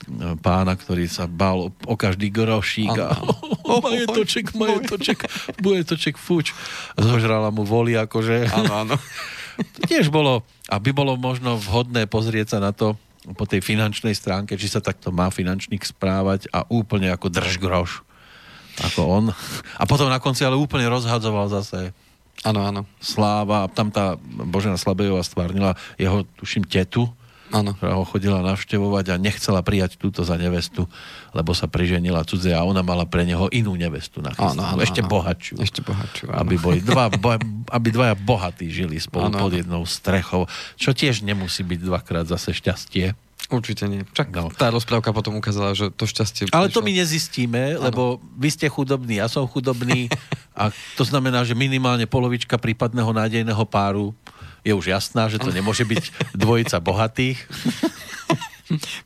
pána, 0.44 0.76
ktorý 0.76 1.08
sa 1.08 1.24
bál 1.24 1.68
o, 1.68 1.68
o 1.88 1.94
každý 1.96 2.28
grošík 2.28 2.92
a 3.00 3.16
o, 3.72 3.80
majetoček, 3.80 4.52
majetoček, 4.52 5.18
majetoček, 5.64 6.14
fuč. 6.20 6.52
Zožrala 7.00 7.48
mu 7.48 7.64
voli 7.64 7.96
akože. 7.96 8.52
Áno, 8.52 8.72
áno. 8.84 8.96
Tiež 9.88 10.12
bolo, 10.12 10.44
aby 10.68 10.92
bolo 10.92 11.16
možno 11.16 11.56
vhodné 11.56 12.04
pozrieť 12.04 12.56
sa 12.56 12.58
na 12.60 12.76
to 12.76 13.00
po 13.32 13.48
tej 13.48 13.64
finančnej 13.64 14.12
stránke, 14.12 14.60
či 14.60 14.68
sa 14.68 14.84
takto 14.84 15.08
má 15.08 15.32
finančník 15.32 15.80
správať 15.80 16.52
a 16.52 16.68
úplne 16.68 17.08
ako 17.08 17.32
drž 17.32 17.56
groš 17.56 18.04
ako 18.82 19.00
on. 19.06 19.24
A 19.78 19.82
potom 19.86 20.10
na 20.10 20.18
konci 20.18 20.42
ale 20.42 20.58
úplne 20.58 20.90
rozhadzoval 20.90 21.46
zase 21.46 21.94
Áno, 22.42 22.60
áno. 22.60 22.80
Sláva, 22.98 23.70
tam 23.70 23.94
tá 23.94 24.18
Božena 24.24 24.74
Slabejová 24.74 25.22
stvárnila 25.22 25.78
jeho, 25.96 26.26
tuším, 26.36 26.66
tetu, 26.66 27.06
Áno. 27.54 27.70
ktorá 27.78 27.94
ho 27.94 28.02
chodila 28.02 28.42
navštevovať 28.42 29.14
a 29.14 29.20
nechcela 29.20 29.62
prijať 29.62 29.94
túto 29.94 30.26
za 30.26 30.34
nevestu, 30.34 30.90
lebo 31.30 31.54
sa 31.54 31.70
priženila 31.70 32.26
cudze 32.26 32.50
a 32.50 32.66
ona 32.66 32.82
mala 32.82 33.06
pre 33.06 33.22
neho 33.22 33.46
inú 33.54 33.78
nevestu 33.78 34.18
nachystanú. 34.18 34.58
Áno, 34.58 34.74
áno, 34.74 34.82
ešte 34.82 35.06
áno. 35.06 35.10
bohatšiu. 35.14 35.54
Ešte 35.62 35.80
bohatšiu, 35.86 36.34
áno. 36.34 36.40
Aby, 36.42 36.54
boli 36.58 36.80
dva, 36.82 37.12
bo, 37.14 37.38
aby 37.70 37.88
dvaja 37.94 38.18
bohatí 38.18 38.66
žili 38.72 38.98
spolu 38.98 39.30
áno, 39.30 39.38
pod 39.38 39.54
jednou 39.54 39.86
strechou, 39.86 40.50
čo 40.74 40.90
tiež 40.90 41.22
nemusí 41.22 41.62
byť 41.62 41.80
dvakrát 41.84 42.26
zase 42.26 42.50
šťastie. 42.50 43.14
Určite 43.52 43.84
nie. 43.86 44.08
Čak 44.16 44.32
no. 44.32 44.48
tá 44.48 44.72
rozprávka 44.72 45.12
potom 45.12 45.36
ukázala, 45.36 45.76
že 45.76 45.92
to 45.92 46.08
šťastie... 46.08 46.48
Ale 46.48 46.72
prišlo. 46.72 46.80
to 46.80 46.86
my 46.86 46.92
nezistíme, 46.96 47.62
ano. 47.76 47.84
lebo 47.84 48.02
vy 48.40 48.48
ste 48.48 48.66
chudobní, 48.72 49.20
ja 49.20 49.28
som 49.28 49.44
chudobný 49.44 50.08
a 50.60 50.72
to 50.96 51.04
znamená, 51.04 51.44
že 51.44 51.52
minimálne 51.52 52.08
polovička 52.08 52.56
prípadného 52.56 53.12
nádejného 53.12 53.64
páru 53.68 54.16
je 54.64 54.72
už 54.72 54.96
jasná, 54.96 55.28
že 55.28 55.36
to 55.36 55.52
nemôže 55.52 55.84
byť 55.84 56.04
dvojica 56.42 56.80
bohatých. 56.80 57.38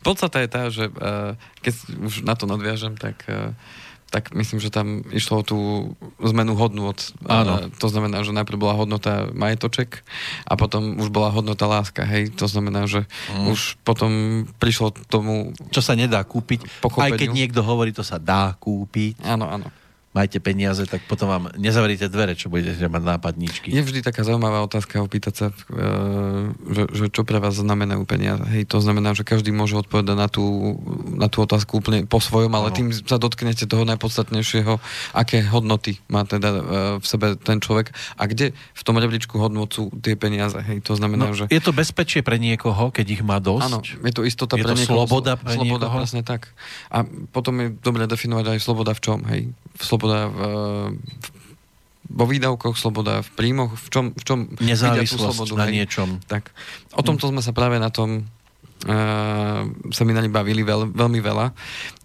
Podstata 0.07 0.38
je 0.38 0.48
tá, 0.48 0.62
že 0.70 0.87
uh, 0.87 1.35
keď 1.66 1.74
už 1.98 2.22
na 2.22 2.38
to 2.38 2.46
nadviažem, 2.46 2.94
tak 2.94 3.27
uh, 3.27 3.51
tak 4.09 4.33
myslím, 4.33 4.59
že 4.59 4.73
tam 4.73 5.05
išlo 5.12 5.40
o 5.40 5.47
tú 5.47 5.59
zmenu 6.25 6.57
hodnot. 6.57 7.12
Áno. 7.29 7.68
To 7.77 7.87
znamená, 7.92 8.25
že 8.25 8.33
najprv 8.33 8.57
bola 8.57 8.75
hodnota 8.75 9.29
majetoček 9.37 10.01
a 10.49 10.57
potom 10.57 10.97
už 10.97 11.12
bola 11.12 11.29
hodnota 11.29 11.68
láska. 11.68 12.09
Hej, 12.09 12.33
to 12.33 12.49
znamená, 12.49 12.88
že 12.88 13.05
mm. 13.33 13.53
už 13.53 13.77
potom 13.85 14.44
prišlo 14.57 14.97
tomu... 15.12 15.53
Čo 15.68 15.85
sa 15.85 15.92
nedá 15.92 16.25
kúpiť. 16.25 16.81
Pochopeniu. 16.81 17.14
Aj 17.14 17.21
keď 17.21 17.29
niekto 17.37 17.61
hovorí, 17.61 17.92
to 17.92 18.01
sa 18.01 18.16
dá 18.16 18.57
kúpiť. 18.57 19.21
Áno, 19.29 19.44
áno 19.44 19.68
majte 20.18 20.42
peniaze, 20.42 20.83
tak 20.90 21.07
potom 21.07 21.31
vám 21.31 21.44
nezavriete 21.54 22.11
dvere, 22.11 22.35
čo 22.35 22.50
budete 22.50 22.90
mať 22.90 23.02
nápadníčky. 23.07 23.70
Je 23.70 23.78
vždy 23.78 24.02
taká 24.02 24.26
zaujímavá 24.26 24.66
otázka 24.66 24.98
opýtať 24.98 25.35
sa, 25.38 25.46
e, 25.70 26.50
že, 26.74 26.83
že 26.90 27.04
čo 27.14 27.22
pre 27.22 27.38
vás 27.38 27.54
znamenajú 27.54 28.02
peniaze. 28.02 28.42
Hej, 28.50 28.66
to 28.66 28.83
znamená, 28.83 29.14
že 29.14 29.22
každý 29.22 29.54
môže 29.54 29.78
odpovedať 29.78 30.16
na 30.18 30.26
tú, 30.26 30.74
na 31.14 31.31
tú 31.31 31.46
otázku 31.46 31.78
úplne 31.78 32.02
po 32.11 32.18
svojom, 32.18 32.50
ale 32.59 32.74
tým 32.74 32.90
sa 32.90 33.22
dotknete 33.22 33.70
toho 33.70 33.87
najpodstatnejšieho, 33.87 34.83
aké 35.14 35.46
hodnoty 35.46 36.02
má 36.11 36.26
teda 36.26 36.50
e, 36.50 36.61
v 36.98 37.07
sebe 37.07 37.38
ten 37.38 37.62
človek 37.62 37.94
a 38.18 38.26
kde 38.26 38.50
v 38.50 38.83
tom 38.83 38.98
rebríčku 38.98 39.38
hodnotu 39.38 39.94
tie 40.02 40.18
peniaze. 40.18 40.59
Hej, 40.59 40.83
to 40.83 40.98
znamená, 40.98 41.31
no, 41.31 41.38
že... 41.38 41.46
Je 41.46 41.62
to 41.62 41.70
bezpečie 41.70 42.26
pre 42.26 42.42
niekoho, 42.42 42.90
keď 42.90 43.07
ich 43.07 43.22
má 43.22 43.38
dosť? 43.38 43.70
Áno, 43.70 43.78
je 43.85 44.12
to 44.12 44.26
istota 44.26 44.59
je 44.59 44.66
pre 44.66 44.74
to 44.74 44.83
niekoho. 44.83 45.07
sloboda 45.07 45.38
pre 45.38 45.54
sloboda, 45.54 45.87
niekoho? 45.87 45.98
presne 46.02 46.22
tak. 46.26 46.50
A 46.90 47.07
potom 47.31 47.54
je 47.62 47.68
dobre 47.78 48.09
definovať 48.09 48.57
aj 48.57 48.59
sloboda 48.59 48.92
v 48.96 49.00
čom. 49.04 49.18
Hej, 49.28 49.52
sloboda 49.78 50.08
sloboda 50.09 50.21
v, 50.33 50.40
vo 52.09 52.25
výdavkoch, 52.25 52.75
sloboda 52.81 53.21
v 53.21 53.31
príjmoch, 53.37 53.77
v 53.77 53.88
čom, 53.92 54.05
v 54.16 54.23
čom 54.25 54.38
Nezávislosť 54.64 55.37
slobodu, 55.37 55.55
na 55.61 55.66
hej. 55.68 55.85
niečom. 55.85 56.09
Tak. 56.25 56.49
O 56.97 57.05
tomto 57.05 57.29
sme 57.29 57.44
sa 57.44 57.53
práve 57.53 57.77
na 57.77 57.92
tom 57.92 58.25
uh, 58.88 59.62
seminári 59.92 60.33
bavili 60.33 60.64
veľ, 60.64 60.88
veľmi 60.97 61.21
veľa. 61.21 61.47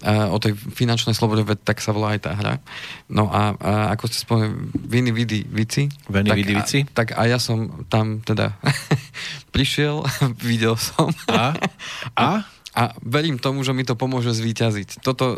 Uh, 0.03 0.35
o 0.35 0.37
tej 0.43 0.59
finančnej 0.59 1.15
slobode, 1.15 1.47
tak 1.63 1.79
sa 1.79 1.95
volá 1.95 2.19
aj 2.19 2.27
tá 2.27 2.31
hra. 2.35 2.59
No 3.07 3.31
a, 3.31 3.55
uh, 3.55 3.95
ako 3.95 4.11
ste 4.11 4.19
spomenuli, 4.27 4.75
Vini 4.75 5.11
Vidi 5.15 5.39
Vici. 5.47 5.87
Vini 6.11 6.29
Vidi 6.35 6.51
Vici. 6.51 6.83
A, 6.83 6.91
tak 6.91 7.15
a 7.15 7.23
ja 7.23 7.39
som 7.39 7.87
tam 7.87 8.19
teda 8.19 8.59
prišiel, 9.55 10.03
videl 10.51 10.75
som. 10.75 11.07
A? 11.31 11.55
A? 12.19 12.43
a 12.43 12.62
verím 13.05 13.37
tomu, 13.37 13.61
že 13.61 13.71
mi 13.71 13.85
to 13.85 13.93
pomôže 13.93 14.33
zvíťaziť. 14.33 15.05
Toto 15.05 15.37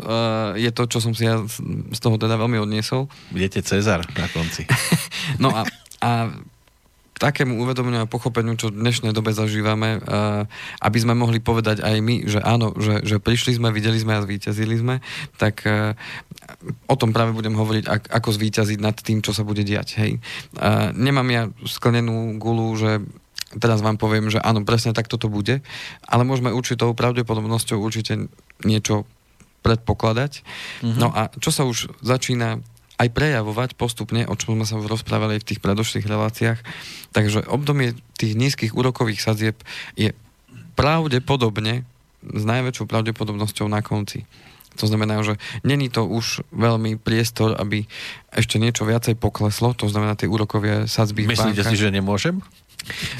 je 0.56 0.72
to, 0.72 0.88
čo 0.88 0.98
som 1.04 1.12
si 1.12 1.28
ja 1.28 1.44
z 1.92 2.00
toho 2.00 2.16
teda 2.16 2.40
veľmi 2.40 2.56
odniesol. 2.56 3.12
Budete 3.28 3.60
Cezar 3.60 4.00
na 4.16 4.26
konci. 4.32 4.64
no 5.42 5.52
a, 5.52 5.68
a 6.00 6.32
takému 7.16 7.60
uvedomeniu 7.60 8.04
a 8.04 8.08
pochopeniu, 8.08 8.56
čo 8.56 8.72
v 8.72 8.80
dnešnej 8.80 9.12
dobe 9.12 9.36
zažívame, 9.36 10.00
uh, 10.00 10.48
aby 10.80 10.98
sme 11.00 11.12
mohli 11.12 11.40
povedať 11.40 11.84
aj 11.84 11.96
my, 12.00 12.24
že 12.24 12.40
áno, 12.40 12.72
že, 12.76 13.04
že 13.04 13.16
prišli 13.20 13.56
sme, 13.60 13.68
videli 13.68 14.00
sme 14.00 14.16
a 14.16 14.24
zvíťazili 14.24 14.76
sme, 14.80 15.04
tak 15.36 15.64
uh, 15.68 15.92
o 16.88 16.96
tom 16.96 17.12
práve 17.12 17.36
budem 17.36 17.52
hovoriť, 17.52 17.84
ak, 17.84 18.02
ako 18.16 18.28
zvíťaziť 18.32 18.80
nad 18.80 18.96
tým, 18.96 19.20
čo 19.20 19.36
sa 19.36 19.44
bude 19.44 19.60
diať. 19.60 19.98
Hej. 19.98 20.22
Nemám 20.94 21.28
ja 21.28 21.42
sklenenú 21.66 22.38
gulu, 22.38 22.70
že 22.78 23.02
teraz 23.60 23.80
vám 23.80 23.96
poviem, 24.00 24.28
že 24.28 24.40
áno, 24.42 24.62
presne 24.62 24.92
tak 24.96 25.08
toto 25.08 25.26
bude, 25.28 25.64
ale 26.06 26.22
môžeme 26.22 26.52
určitou 26.52 26.92
pravdepodobnosťou 26.92 27.80
určite 27.80 28.28
niečo 28.64 29.08
predpokladať. 29.66 30.32
Mm-hmm. 30.40 30.98
No 31.00 31.10
a 31.10 31.28
čo 31.42 31.50
sa 31.50 31.66
už 31.66 31.90
začína 32.00 32.62
aj 32.96 33.08
prejavovať 33.12 33.76
postupne, 33.76 34.24
o 34.24 34.34
čom 34.38 34.56
sme 34.56 34.64
sa 34.64 34.80
už 34.80 34.88
rozprávali 34.88 35.36
v 35.36 35.48
tých 35.52 35.60
predošlých 35.60 36.08
reláciách. 36.08 36.58
Takže 37.12 37.44
obdobie 37.44 37.92
tých 38.16 38.32
nízkych 38.32 38.72
úrokových 38.72 39.20
sadzieb 39.20 39.60
je 40.00 40.16
pravdepodobne 40.76 41.84
s 42.24 42.42
najväčšou 42.42 42.88
pravdepodobnosťou 42.88 43.68
na 43.68 43.84
konci. 43.84 44.24
To 44.76 44.84
znamená, 44.84 45.24
že 45.24 45.40
není 45.64 45.88
to 45.88 46.04
už 46.04 46.44
veľmi 46.52 47.00
priestor, 47.00 47.56
aby 47.56 47.88
ešte 48.28 48.60
niečo 48.60 48.84
viacej 48.84 49.16
pokleslo, 49.16 49.72
to 49.72 49.88
znamená 49.88 50.16
tie 50.20 50.28
úrokové 50.28 50.84
sadzby 50.84 51.24
Myslíte 51.24 51.64
si, 51.64 51.80
že 51.80 51.88
nemôžem? 51.88 52.44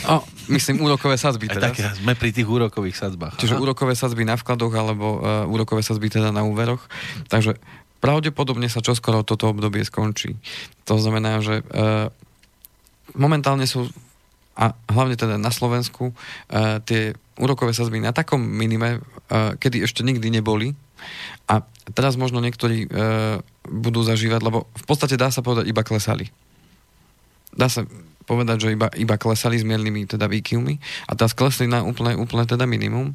O, 0.07 0.22
myslím 0.52 0.83
úrokové 0.83 1.18
sadzby 1.18 1.50
teda. 1.50 1.74
Tak 1.74 1.98
sme 1.98 2.14
pri 2.14 2.31
tých 2.31 2.46
úrokových 2.46 2.96
sadzbách. 2.96 3.37
Čiže 3.38 3.59
Aha. 3.59 3.62
úrokové 3.62 3.98
sadzby 3.98 4.22
na 4.22 4.38
vkladoch 4.38 4.72
alebo 4.74 5.07
uh, 5.18 5.44
úrokové 5.50 5.83
sadzby 5.83 6.07
teda 6.09 6.31
na 6.31 6.46
úveroch. 6.46 6.81
Takže 7.26 7.59
pravdepodobne 7.98 8.70
sa 8.70 8.85
čoskoro 8.85 9.26
toto 9.26 9.50
obdobie 9.50 9.83
skončí. 9.83 10.38
To 10.87 10.96
znamená, 11.00 11.42
že 11.42 11.66
uh, 11.66 12.09
momentálne 13.18 13.66
sú 13.66 13.90
a 14.57 14.72
hlavne 14.88 15.20
teda 15.20 15.37
na 15.37 15.52
Slovensku 15.52 16.16
uh, 16.16 16.81
tie 16.81 17.12
úrokové 17.37 17.76
sadzby 17.76 18.00
na 18.00 18.16
takom 18.16 18.40
minime, 18.40 19.05
uh, 19.29 19.52
kedy 19.61 19.85
ešte 19.85 20.00
nikdy 20.00 20.33
neboli. 20.33 20.72
A 21.44 21.61
teraz 21.92 22.16
možno 22.16 22.40
niektorí 22.40 22.88
uh, 22.88 23.44
budú 23.68 24.00
zažívať, 24.00 24.40
lebo 24.40 24.64
v 24.72 24.85
podstate 24.88 25.20
dá 25.20 25.29
sa 25.29 25.44
povedať, 25.44 25.68
iba 25.68 25.85
klesali. 25.85 26.33
Dá 27.52 27.68
sa 27.68 27.85
povedať, 28.26 28.56
že 28.66 28.68
iba, 28.74 28.90
iba 28.92 29.16
klesali 29.16 29.56
s 29.56 29.64
miernymi 29.64 30.10
teda 30.10 30.26
výkyvmi 30.26 30.74
a 31.06 31.12
teraz 31.14 31.32
klesli 31.32 31.70
na 31.70 31.86
úplne, 31.86 32.18
úplne 32.18 32.44
teda 32.44 32.66
minimum 32.66 33.14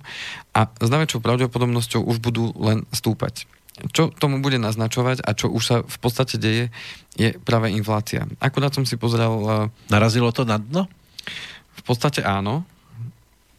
a 0.55 0.71
s 0.71 0.89
najväčšou 0.89 1.19
pravdepodobnosťou 1.19 2.01
už 2.07 2.23
budú 2.23 2.55
len 2.57 2.87
stúpať. 2.95 3.45
Čo 3.91 4.11
tomu 4.13 4.39
bude 4.39 4.61
naznačovať 4.61 5.23
a 5.25 5.35
čo 5.35 5.51
už 5.51 5.63
sa 5.63 5.77
v 5.83 5.97
podstate 5.99 6.39
deje, 6.39 6.65
je 7.19 7.35
práve 7.43 7.71
inflácia. 7.73 8.27
Akurát 8.39 8.71
som 8.71 8.87
si 8.87 8.95
pozrel... 8.95 9.31
Eh, 9.31 9.91
Narazilo 9.91 10.31
to 10.31 10.47
na 10.47 10.61
dno? 10.61 10.87
V 11.71 11.81
podstate 11.83 12.21
áno 12.21 12.67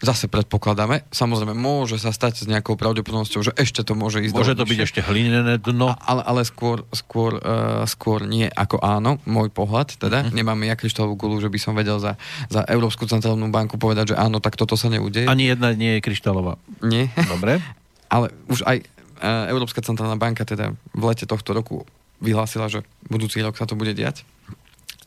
zase 0.03 0.27
predpokladáme. 0.27 1.07
Samozrejme, 1.15 1.55
môže 1.55 1.97
sa 1.97 2.11
stať 2.11 2.43
s 2.43 2.47
nejakou 2.51 2.75
pravdepodobnosťou, 2.75 3.41
že 3.47 3.53
ešte 3.55 3.87
to 3.87 3.95
môže 3.95 4.19
ísť 4.19 4.35
Môže 4.35 4.59
to 4.59 4.67
byť 4.67 4.81
ešte 4.83 5.01
hlinené 5.07 5.63
dno. 5.63 5.95
A, 5.95 5.97
ale, 6.03 6.23
ale 6.27 6.41
skôr, 6.43 6.83
skôr, 6.91 7.39
uh, 7.39 7.87
skôr 7.87 8.27
nie 8.27 8.51
ako 8.51 8.83
áno, 8.83 9.23
môj 9.25 9.49
pohľad. 9.55 9.95
Teda 9.95 10.27
uh-huh. 10.27 10.35
nemáme 10.35 10.67
ja 10.67 10.75
kryštálovú 10.75 11.15
gulu, 11.15 11.39
že 11.39 11.49
by 11.49 11.59
som 11.63 11.79
vedel 11.79 12.03
za, 12.03 12.19
za 12.51 12.67
Európsku 12.67 13.07
centrálnu 13.07 13.47
banku 13.55 13.79
povedať, 13.79 14.13
že 14.13 14.17
áno, 14.19 14.43
tak 14.43 14.59
toto 14.59 14.75
sa 14.75 14.91
neudeje. 14.91 15.31
Ani 15.31 15.47
jedna 15.49 15.71
nie 15.73 15.97
je 15.97 16.05
kryštálová. 16.05 16.59
Nie. 16.83 17.09
Dobre. 17.31 17.63
ale 18.15 18.29
už 18.53 18.67
aj 18.69 18.85
Európska 19.23 19.81
centrálna 19.81 20.19
banka 20.19 20.43
teda 20.43 20.75
v 20.93 21.03
lete 21.07 21.25
tohto 21.25 21.55
roku 21.55 21.87
vyhlásila, 22.19 22.67
že 22.67 22.83
budúci 23.07 23.39
rok 23.41 23.55
sa 23.55 23.65
to 23.65 23.79
bude 23.79 23.95
diať. 23.95 24.27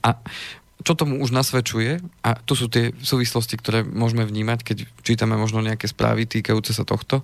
A 0.01 0.19
čo 0.83 0.93
tomu 0.97 1.23
už 1.23 1.31
nasvedčuje, 1.31 2.03
a 2.25 2.35
to 2.43 2.51
sú 2.57 2.67
tie 2.67 2.91
súvislosti, 2.99 3.55
ktoré 3.55 3.87
môžeme 3.87 4.27
vnímať, 4.27 4.59
keď 4.65 4.77
čítame 5.07 5.39
možno 5.39 5.63
nejaké 5.63 5.87
správy 5.87 6.27
týkajúce 6.27 6.75
sa 6.75 6.83
tohto, 6.83 7.23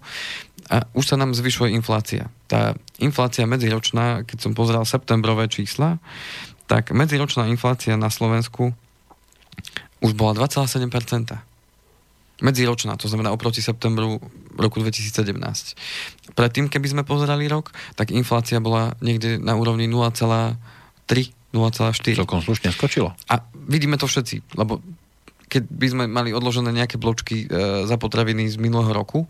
a 0.71 0.87
už 0.95 1.03
sa 1.03 1.19
nám 1.19 1.35
zvyšuje 1.35 1.75
inflácia. 1.75 2.31
Tá 2.47 2.79
inflácia 3.03 3.43
medziročná, 3.43 4.23
keď 4.23 4.37
som 4.39 4.55
pozeral 4.55 4.87
septembrové 4.87 5.51
čísla, 5.51 5.99
tak 6.71 6.95
medziročná 6.95 7.51
inflácia 7.51 7.99
na 7.99 8.07
Slovensku 8.07 8.71
už 9.99 10.15
bola 10.15 10.31
2,7%. 10.47 10.87
Medziročná, 12.41 12.95
to 12.95 13.11
znamená 13.11 13.35
oproti 13.35 13.59
septembru 13.59 14.17
roku 14.55 14.79
2017. 14.79 15.35
Predtým, 16.33 16.71
keby 16.71 16.87
sme 16.87 17.03
pozerali 17.03 17.51
rok, 17.51 17.75
tak 17.99 18.15
inflácia 18.15 18.63
bola 18.63 18.95
niekde 19.03 19.37
na 19.37 19.59
úrovni 19.59 19.85
0,3 19.91 20.55
0,4. 21.51 22.15
Celkom 22.15 22.39
slušne 22.39 22.71
skočilo. 22.71 23.11
A 23.27 23.35
vidíme 23.67 23.99
to 23.99 24.07
všetci, 24.07 24.55
lebo 24.55 24.79
keď 25.51 25.63
by 25.67 25.87
sme 25.91 26.03
mali 26.07 26.31
odložené 26.31 26.71
nejaké 26.71 26.95
bločky 26.95 27.43
e, 27.43 27.45
za 27.83 27.99
potraviny 27.99 28.47
z 28.47 28.55
minulého 28.55 28.95
roku, 28.95 29.27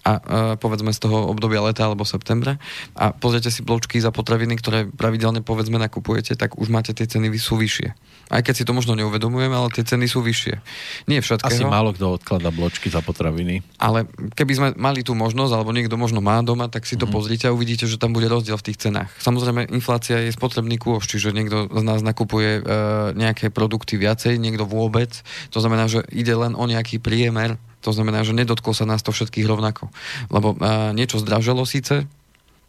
a 0.00 0.12
e, 0.16 0.20
povedzme 0.56 0.90
z 0.92 1.00
toho 1.04 1.28
obdobia 1.28 1.60
leta 1.60 1.84
alebo 1.84 2.08
septembra 2.08 2.56
a 2.96 3.12
pozriete 3.12 3.52
si 3.52 3.60
bločky 3.60 4.00
za 4.00 4.08
potraviny, 4.08 4.56
ktoré 4.56 4.88
pravidelne 4.88 5.44
povedzme 5.44 5.76
nakupujete, 5.76 6.36
tak 6.36 6.56
už 6.56 6.72
máte 6.72 6.96
tie 6.96 7.04
ceny 7.04 7.28
sú 7.36 7.60
vyššie. 7.60 7.92
Aj 8.30 8.40
keď 8.40 8.54
si 8.54 8.64
to 8.64 8.72
možno 8.72 8.94
neuvedomujeme, 8.94 9.52
ale 9.52 9.74
tie 9.74 9.82
ceny 9.82 10.06
sú 10.06 10.22
vyššie. 10.22 10.62
Nie 11.10 11.18
všetkého. 11.18 11.50
Asi 11.50 11.66
málo 11.66 11.90
kto 11.90 12.16
odklada 12.16 12.54
bločky 12.54 12.86
za 12.86 13.02
potraviny. 13.02 13.60
Ale 13.76 14.06
keby 14.38 14.52
sme 14.54 14.68
mali 14.78 15.02
tú 15.02 15.18
možnosť, 15.18 15.52
alebo 15.52 15.74
niekto 15.74 15.98
možno 15.98 16.22
má 16.22 16.38
doma, 16.40 16.70
tak 16.70 16.86
si 16.86 16.94
to 16.94 17.04
mm-hmm. 17.04 17.14
pozrite 17.14 17.44
a 17.50 17.54
uvidíte, 17.54 17.90
že 17.90 17.98
tam 17.98 18.14
bude 18.14 18.30
rozdiel 18.30 18.54
v 18.54 18.66
tých 18.70 18.86
cenách. 18.86 19.10
Samozrejme, 19.18 19.68
inflácia 19.74 20.22
je 20.22 20.30
spotrebný 20.30 20.78
kôž, 20.78 21.10
čiže 21.10 21.34
niekto 21.34 21.66
z 21.68 21.82
nás 21.82 22.06
nakupuje 22.06 22.60
e, 22.60 22.72
nejaké 23.18 23.50
produkty 23.50 23.98
viacej, 23.98 24.38
niekto 24.38 24.62
vôbec. 24.62 25.10
To 25.50 25.58
znamená, 25.58 25.90
že 25.90 26.06
ide 26.14 26.32
len 26.32 26.54
o 26.54 26.64
nejaký 26.70 27.02
priemer 27.02 27.58
to 27.80 27.90
znamená, 27.92 28.22
že 28.22 28.36
nedotklo 28.36 28.76
sa 28.76 28.84
nás 28.84 29.00
to 29.00 29.12
všetkých 29.12 29.48
rovnako. 29.48 29.88
Lebo 30.28 30.56
uh, 30.56 30.92
niečo 30.92 31.20
zdraželo 31.20 31.64
síce, 31.64 32.06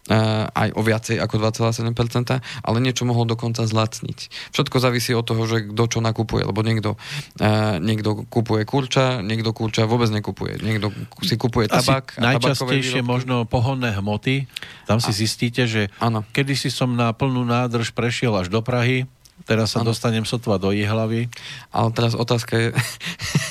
Uh, 0.09 0.49
aj 0.57 0.73
o 0.73 0.81
viacej 0.81 1.21
ako 1.21 1.37
2,7%, 1.37 1.93
ale 2.41 2.77
niečo 2.81 3.05
mohol 3.05 3.29
dokonca 3.29 3.69
zlacniť. 3.69 4.49
Všetko 4.49 4.81
závisí 4.81 5.13
od 5.13 5.21
toho, 5.29 5.45
že 5.45 5.69
kto 5.69 5.83
čo 5.85 5.99
nakupuje, 6.01 6.41
lebo 6.41 6.65
niekto, 6.65 6.97
uh, 7.37 7.77
niekto 7.77 8.25
kupuje 8.25 8.65
kurča, 8.65 9.21
niekto 9.21 9.53
kurča 9.53 9.85
vôbec 9.85 10.09
nekupuje. 10.09 10.57
Niekto 10.57 10.89
si 11.21 11.37
kupuje 11.37 11.69
tabak. 11.69 12.17
Asi 12.17 12.25
najčastejšie 12.33 13.05
možno 13.05 13.45
pohonné 13.45 13.93
hmoty. 13.93 14.49
Tam 14.89 14.97
si 14.97 15.13
a, 15.13 15.17
zistíte, 15.21 15.69
že 15.69 15.93
kedy 16.33 16.57
si 16.57 16.73
som 16.73 16.97
na 16.97 17.13
plnú 17.13 17.45
nádrž 17.45 17.93
prešiel 17.93 18.33
až 18.33 18.49
do 18.49 18.65
Prahy, 18.65 19.05
teraz 19.45 19.73
sa 19.73 19.81
ano. 19.81 19.93
dostanem 19.93 20.25
sotva 20.25 20.57
do 20.57 20.73
Jihlavy. 20.73 21.29
Ale 21.69 21.89
teraz 21.93 22.17
otázka 22.17 22.57
je, 22.57 22.67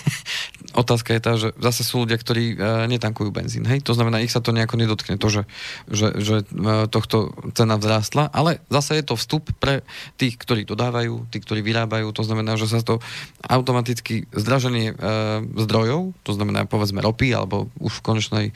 otázka 0.75 1.15
je 1.17 1.21
tá, 1.23 1.33
že 1.37 1.49
zase 1.59 1.83
sú 1.83 2.07
ľudia, 2.07 2.19
ktorí 2.19 2.55
uh, 2.55 2.87
netankujú 2.87 3.31
benzín. 3.35 3.67
Hej? 3.67 3.83
To 3.87 3.97
znamená, 3.97 4.23
ich 4.23 4.33
sa 4.33 4.43
to 4.43 4.55
nejako 4.55 4.79
nedotkne, 4.79 5.19
to, 5.19 5.29
že, 5.31 5.43
že, 5.91 6.09
že 6.21 6.37
uh, 6.43 6.87
tohto 6.87 7.35
cena 7.55 7.77
vzrástla, 7.81 8.31
ale 8.31 8.63
zase 8.71 9.01
je 9.01 9.05
to 9.07 9.15
vstup 9.19 9.51
pre 9.59 9.83
tých, 10.17 10.39
ktorí 10.39 10.67
dodávajú, 10.67 11.31
tí, 11.31 11.39
ktorí 11.43 11.61
vyrábajú, 11.65 12.11
to 12.15 12.23
znamená, 12.23 12.55
že 12.55 12.71
sa 12.71 12.81
to 12.83 13.03
automaticky 13.43 14.27
zdraženie 14.31 14.95
uh, 14.95 15.43
zdrojov, 15.59 16.13
to 16.23 16.33
znamená 16.35 16.67
povedzme 16.67 17.03
ropy, 17.03 17.35
alebo 17.35 17.71
už 17.83 18.01
v 18.01 18.05
konečnej 18.05 18.47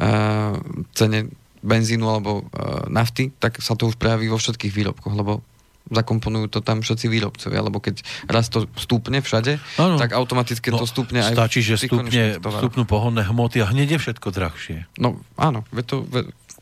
uh, 0.00 0.56
cene 0.92 1.32
benzínu 1.62 2.04
alebo 2.10 2.42
uh, 2.42 2.90
nafty, 2.90 3.30
tak 3.38 3.62
sa 3.62 3.78
to 3.78 3.86
už 3.86 3.94
prejaví 3.94 4.26
vo 4.26 4.36
všetkých 4.36 4.74
výrobkoch, 4.74 5.14
lebo 5.14 5.46
zakomponujú 5.92 6.48
to 6.48 6.60
tam 6.64 6.80
všetci 6.80 7.06
výrobcovia, 7.06 7.60
lebo 7.60 7.78
keď 7.78 8.00
raz 8.26 8.48
to 8.48 8.66
stúpne 8.74 9.20
všade, 9.20 9.60
ano. 9.76 10.00
tak 10.00 10.16
automaticky 10.16 10.72
no, 10.72 10.80
to 10.80 10.86
stúpne 10.88 11.20
aj 11.20 11.36
Stačí, 11.36 11.60
že 11.60 11.76
stúpne, 11.76 12.40
stúpnú 12.40 12.88
pohodné 12.88 13.28
hmoty 13.28 13.60
a 13.60 13.68
hneď 13.68 13.96
je 13.96 14.08
všetko 14.08 14.28
drahšie. 14.32 14.88
No 14.96 15.20
áno, 15.36 15.68
to, 15.84 16.08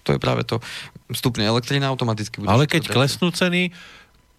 to 0.02 0.08
je 0.14 0.18
práve 0.18 0.42
to. 0.42 0.58
Stúpne 1.10 1.46
elektrina 1.46 1.90
automaticky 1.90 2.42
bude 2.42 2.50
Ale 2.50 2.66
keď 2.66 2.90
drahšie. 2.90 2.96
klesnú 2.98 3.28
ceny, 3.30 3.62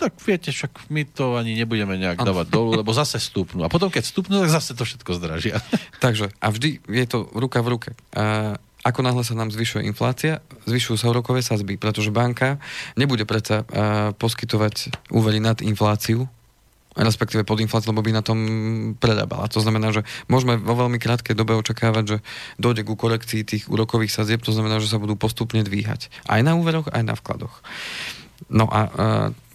tak 0.01 0.17
viete, 0.25 0.49
však 0.49 0.89
my 0.89 1.05
to 1.05 1.37
ani 1.37 1.53
nebudeme 1.53 1.93
nejak 1.93 2.17
ano. 2.25 2.33
dávať 2.33 2.47
dolu, 2.49 2.81
lebo 2.81 2.89
zase 2.89 3.21
stúpnú. 3.21 3.61
A 3.61 3.69
potom, 3.69 3.93
keď 3.93 4.09
stúpnú, 4.09 4.41
tak 4.41 4.49
zase 4.49 4.73
to 4.73 4.81
všetko 4.81 5.13
zdražia. 5.21 5.61
Takže, 6.01 6.33
a 6.41 6.47
vždy 6.49 6.81
je 6.89 7.05
to 7.05 7.29
ruka 7.37 7.61
v 7.61 7.77
ruke. 7.77 7.89
Uh, 8.17 8.57
ako 8.81 8.99
náhle 9.05 9.21
sa 9.21 9.37
nám 9.37 9.53
zvyšuje 9.53 9.85
inflácia, 9.85 10.41
zvyšujú 10.65 10.97
sa 10.97 11.09
úrokové 11.13 11.45
sazby, 11.45 11.77
pretože 11.77 12.09
banka 12.09 12.57
nebude 12.97 13.29
predsa 13.29 13.61
uh, 13.61 14.09
poskytovať 14.17 14.89
úvery 15.13 15.37
nad 15.37 15.61
infláciu, 15.61 16.25
respektíve 16.97 17.47
pod 17.47 17.61
infláciu, 17.61 17.93
lebo 17.95 18.03
by 18.03 18.11
na 18.11 18.25
tom 18.25 18.39
predábala. 18.97 19.47
To 19.53 19.63
znamená, 19.63 19.95
že 19.95 20.03
môžeme 20.27 20.59
vo 20.59 20.75
veľmi 20.75 20.97
krátkej 20.99 21.37
dobe 21.37 21.55
očakávať, 21.55 22.03
že 22.03 22.17
dojde 22.59 22.83
ku 22.83 22.99
korekcii 22.99 23.47
tých 23.47 23.63
úrokových 23.71 24.11
sazieb, 24.11 24.43
to 24.43 24.51
znamená, 24.51 24.81
že 24.81 24.91
sa 24.91 24.99
budú 24.99 25.15
postupne 25.15 25.63
dvíhať. 25.63 26.11
Aj 26.27 26.41
na 26.43 26.57
úveroch, 26.57 26.91
aj 26.91 27.03
na 27.05 27.15
vkladoch. 27.15 27.63
No 28.49 28.65
a 28.67 28.79
uh, 28.89 28.91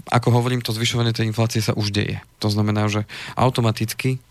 ako 0.06 0.38
hovorím, 0.38 0.62
to 0.62 0.70
zvyšovanie 0.70 1.10
tej 1.10 1.26
inflácie 1.26 1.58
sa 1.58 1.74
už 1.74 1.90
deje. 1.90 2.22
To 2.38 2.46
znamená, 2.46 2.86
že 2.86 3.10
automaticky 3.34 4.22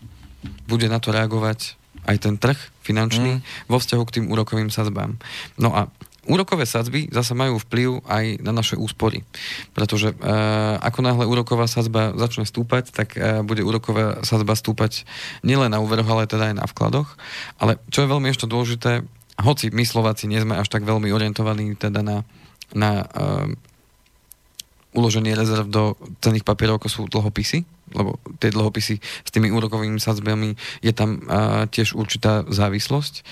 bude 0.64 0.88
na 0.88 0.96
to 0.98 1.12
reagovať 1.12 1.76
aj 2.06 2.16
ten 2.22 2.34
trh 2.38 2.58
finančný 2.86 3.42
mm. 3.42 3.70
vo 3.70 3.76
vzťahu 3.82 4.02
k 4.06 4.14
tým 4.20 4.26
úrokovým 4.30 4.70
sadzbám. 4.70 5.18
No 5.58 5.74
a 5.74 5.90
Úrokové 6.26 6.66
sadzby 6.66 7.06
zase 7.14 7.38
majú 7.38 7.62
vplyv 7.62 8.02
aj 8.02 8.42
na 8.42 8.50
naše 8.50 8.74
úspory, 8.74 9.22
pretože 9.78 10.10
e, 10.10 10.14
ako 10.82 10.98
náhle 10.98 11.22
úroková 11.22 11.70
sadzba 11.70 12.18
začne 12.18 12.42
stúpať, 12.42 12.90
tak 12.90 13.14
e, 13.14 13.46
bude 13.46 13.62
úroková 13.62 14.26
sadzba 14.26 14.58
stúpať 14.58 15.06
nielen 15.46 15.70
na 15.70 15.78
úveroch, 15.78 16.10
ale 16.10 16.26
teda 16.26 16.50
aj 16.50 16.54
na 16.58 16.66
vkladoch. 16.66 17.14
Ale 17.62 17.78
čo 17.94 18.02
je 18.02 18.10
veľmi 18.10 18.26
ešte 18.26 18.50
dôležité, 18.50 19.06
hoci 19.38 19.70
my 19.70 19.86
Slováci 19.86 20.26
nie 20.26 20.42
sme 20.42 20.58
až 20.58 20.66
tak 20.66 20.82
veľmi 20.82 21.14
orientovaní 21.14 21.78
teda 21.78 22.02
na, 22.02 22.26
na 22.74 23.06
e, 23.06 23.54
uloženie 24.98 25.30
rezerv 25.30 25.70
do 25.70 25.94
cených 26.26 26.42
papierov, 26.42 26.82
ako 26.82 26.88
sú 26.90 27.00
dlhopisy, 27.06 27.62
lebo 27.94 28.18
tie 28.42 28.50
dlhopisy 28.50 28.98
s 28.98 29.30
tými 29.30 29.52
úrokovými 29.54 30.00
sadzbami 30.00 30.56
je 30.82 30.92
tam 30.96 31.22
uh, 31.22 31.68
tiež 31.70 31.94
určitá 31.94 32.42
závislosť. 32.48 33.22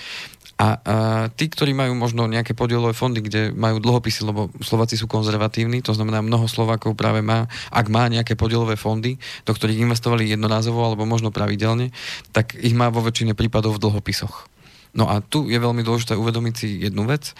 A 0.55 0.79
uh, 0.79 1.25
tí, 1.35 1.51
ktorí 1.51 1.75
majú 1.75 1.99
možno 1.99 2.31
nejaké 2.31 2.55
podielové 2.55 2.95
fondy, 2.95 3.19
kde 3.19 3.51
majú 3.51 3.83
dlhopisy, 3.83 4.23
lebo 4.23 4.55
Slováci 4.63 4.95
sú 4.95 5.11
konzervatívni, 5.11 5.83
to 5.83 5.91
znamená 5.99 6.23
mnoho 6.23 6.47
Slovákov 6.47 6.95
práve 6.95 7.27
má, 7.27 7.51
ak 7.75 7.91
má 7.91 8.07
nejaké 8.07 8.39
podielové 8.39 8.79
fondy, 8.79 9.19
do 9.43 9.51
ktorých 9.51 9.83
investovali 9.83 10.31
jednorázovo 10.31 10.79
alebo 10.87 11.03
možno 11.03 11.35
pravidelne, 11.35 11.91
tak 12.31 12.55
ich 12.55 12.71
má 12.71 12.87
vo 12.95 13.03
väčšine 13.03 13.35
prípadov 13.35 13.83
v 13.83 13.83
dlhopisoch. 13.83 14.47
No 14.95 15.11
a 15.11 15.19
tu 15.19 15.51
je 15.51 15.59
veľmi 15.59 15.83
dôležité 15.83 16.15
uvedomiť 16.15 16.55
si 16.55 16.69
jednu 16.87 17.03
vec, 17.03 17.35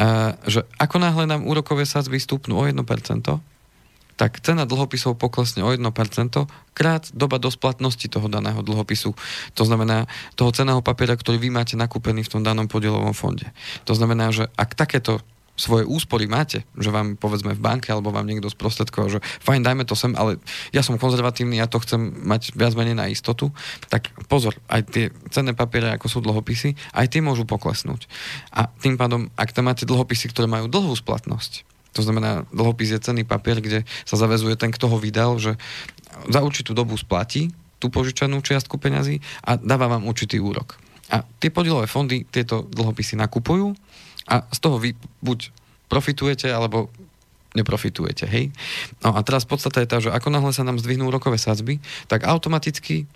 uh, 0.00 0.32
že 0.48 0.64
ako 0.80 0.96
náhle 0.96 1.28
nám 1.28 1.44
úrokové 1.44 1.84
sadzby 1.84 2.16
stúpnú 2.16 2.56
o 2.56 2.64
1%, 2.64 2.80
tak 4.16 4.40
cena 4.40 4.64
dlhopisov 4.64 5.20
poklesne 5.20 5.60
o 5.60 5.70
1% 5.70 5.80
krát 6.72 7.04
doba 7.12 7.36
dosplatnosti 7.36 8.08
toho 8.08 8.28
daného 8.28 8.64
dlhopisu. 8.64 9.12
To 9.56 9.62
znamená 9.64 10.08
toho 10.36 10.52
ceného 10.52 10.80
papiera, 10.80 11.16
ktorý 11.16 11.36
vy 11.36 11.52
máte 11.52 11.76
nakúpený 11.76 12.24
v 12.24 12.32
tom 12.36 12.42
danom 12.42 12.68
podielovom 12.68 13.12
fonde. 13.12 13.48
To 13.84 13.92
znamená, 13.92 14.32
že 14.32 14.48
ak 14.56 14.72
takéto 14.72 15.20
svoje 15.56 15.88
úspory 15.88 16.28
máte, 16.28 16.68
že 16.76 16.92
vám 16.92 17.16
povedzme 17.16 17.56
v 17.56 17.64
banke 17.64 17.88
alebo 17.88 18.12
vám 18.12 18.28
niekto 18.28 18.52
sprostredkoval, 18.52 19.08
že 19.08 19.24
fajn, 19.40 19.64
dajme 19.64 19.88
to 19.88 19.96
sem, 19.96 20.12
ale 20.12 20.36
ja 20.70 20.84
som 20.84 21.00
konzervatívny, 21.00 21.56
ja 21.56 21.64
to 21.64 21.80
chcem 21.80 22.12
mať 22.28 22.52
viac 22.52 22.76
menej 22.76 22.92
na 22.92 23.08
istotu, 23.08 23.48
tak 23.88 24.12
pozor, 24.28 24.52
aj 24.68 24.84
tie 24.92 25.04
cenné 25.32 25.56
papiere, 25.56 25.96
ako 25.96 26.06
sú 26.12 26.18
dlhopisy, 26.20 26.76
aj 26.92 27.08
tie 27.08 27.24
môžu 27.24 27.48
poklesnúť. 27.48 28.04
A 28.52 28.68
tým 28.68 29.00
pádom, 29.00 29.32
ak 29.34 29.56
tam 29.56 29.72
máte 29.72 29.88
dlhopisy, 29.88 30.28
ktoré 30.28 30.44
majú 30.44 30.68
dlhú 30.68 30.92
splatnosť, 30.92 31.64
to 31.96 32.04
znamená, 32.04 32.44
dlhopis 32.52 32.92
je 32.92 33.00
cenný 33.00 33.24
papier, 33.24 33.64
kde 33.64 33.88
sa 34.04 34.20
zavezuje 34.20 34.60
ten, 34.60 34.68
kto 34.68 34.92
ho 34.92 35.00
vydal, 35.00 35.40
že 35.40 35.56
za 36.28 36.44
určitú 36.44 36.76
dobu 36.76 36.92
splatí 37.00 37.48
tú 37.80 37.88
požičanú 37.88 38.44
čiastku 38.44 38.76
peňazí 38.76 39.24
a 39.44 39.56
dáva 39.56 39.88
vám 39.88 40.04
určitý 40.04 40.36
úrok. 40.40 40.76
A 41.08 41.24
tie 41.40 41.48
podielové 41.48 41.88
fondy 41.88 42.28
tieto 42.28 42.68
dlhopisy 42.68 43.16
nakupujú 43.16 43.72
a 44.28 44.44
z 44.52 44.58
toho 44.60 44.76
vy 44.76 44.92
buď 45.24 45.54
profitujete, 45.86 46.50
alebo 46.50 46.90
neprofitujete, 47.54 48.28
hej? 48.28 48.52
No 49.00 49.16
a 49.16 49.22
teraz 49.24 49.48
podstata 49.48 49.80
je 49.80 49.88
tá, 49.88 49.96
že 50.02 50.12
ako 50.12 50.28
náhle 50.28 50.52
sa 50.52 50.66
nám 50.66 50.76
zdvihnú 50.82 51.08
úrokové 51.08 51.40
sadzby, 51.40 51.80
tak 52.10 52.28
automaticky 52.28 53.08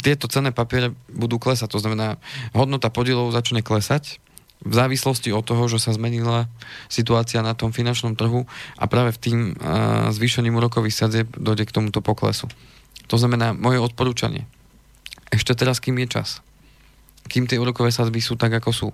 tieto 0.00 0.30
cenné 0.30 0.54
papiere 0.54 0.94
budú 1.12 1.36
klesať. 1.40 1.68
To 1.72 1.82
znamená, 1.82 2.16
hodnota 2.56 2.88
podielov 2.88 3.34
začne 3.34 3.60
klesať 3.60 4.22
v 4.58 4.72
závislosti 4.74 5.30
od 5.30 5.46
toho, 5.46 5.70
že 5.70 5.78
sa 5.78 5.94
zmenila 5.94 6.50
situácia 6.90 7.38
na 7.46 7.54
tom 7.54 7.70
finančnom 7.70 8.18
trhu 8.18 8.42
a 8.74 8.84
práve 8.90 9.14
v 9.14 9.22
tým 9.22 9.38
uh, 9.54 10.10
zvýšením 10.10 10.58
úrokových 10.58 10.98
sadzieb 10.98 11.28
dojde 11.38 11.68
k 11.68 11.74
tomuto 11.74 12.02
poklesu. 12.02 12.50
To 13.06 13.16
znamená, 13.16 13.54
moje 13.54 13.78
odporúčanie. 13.78 14.50
Ešte 15.30 15.54
teraz, 15.54 15.78
kým 15.78 15.96
je 16.02 16.20
čas. 16.20 16.42
Kým 17.30 17.46
tie 17.46 17.60
úrokové 17.60 17.94
sadzby 17.94 18.18
sú 18.18 18.34
tak, 18.34 18.58
ako 18.58 18.70
sú. 18.74 18.88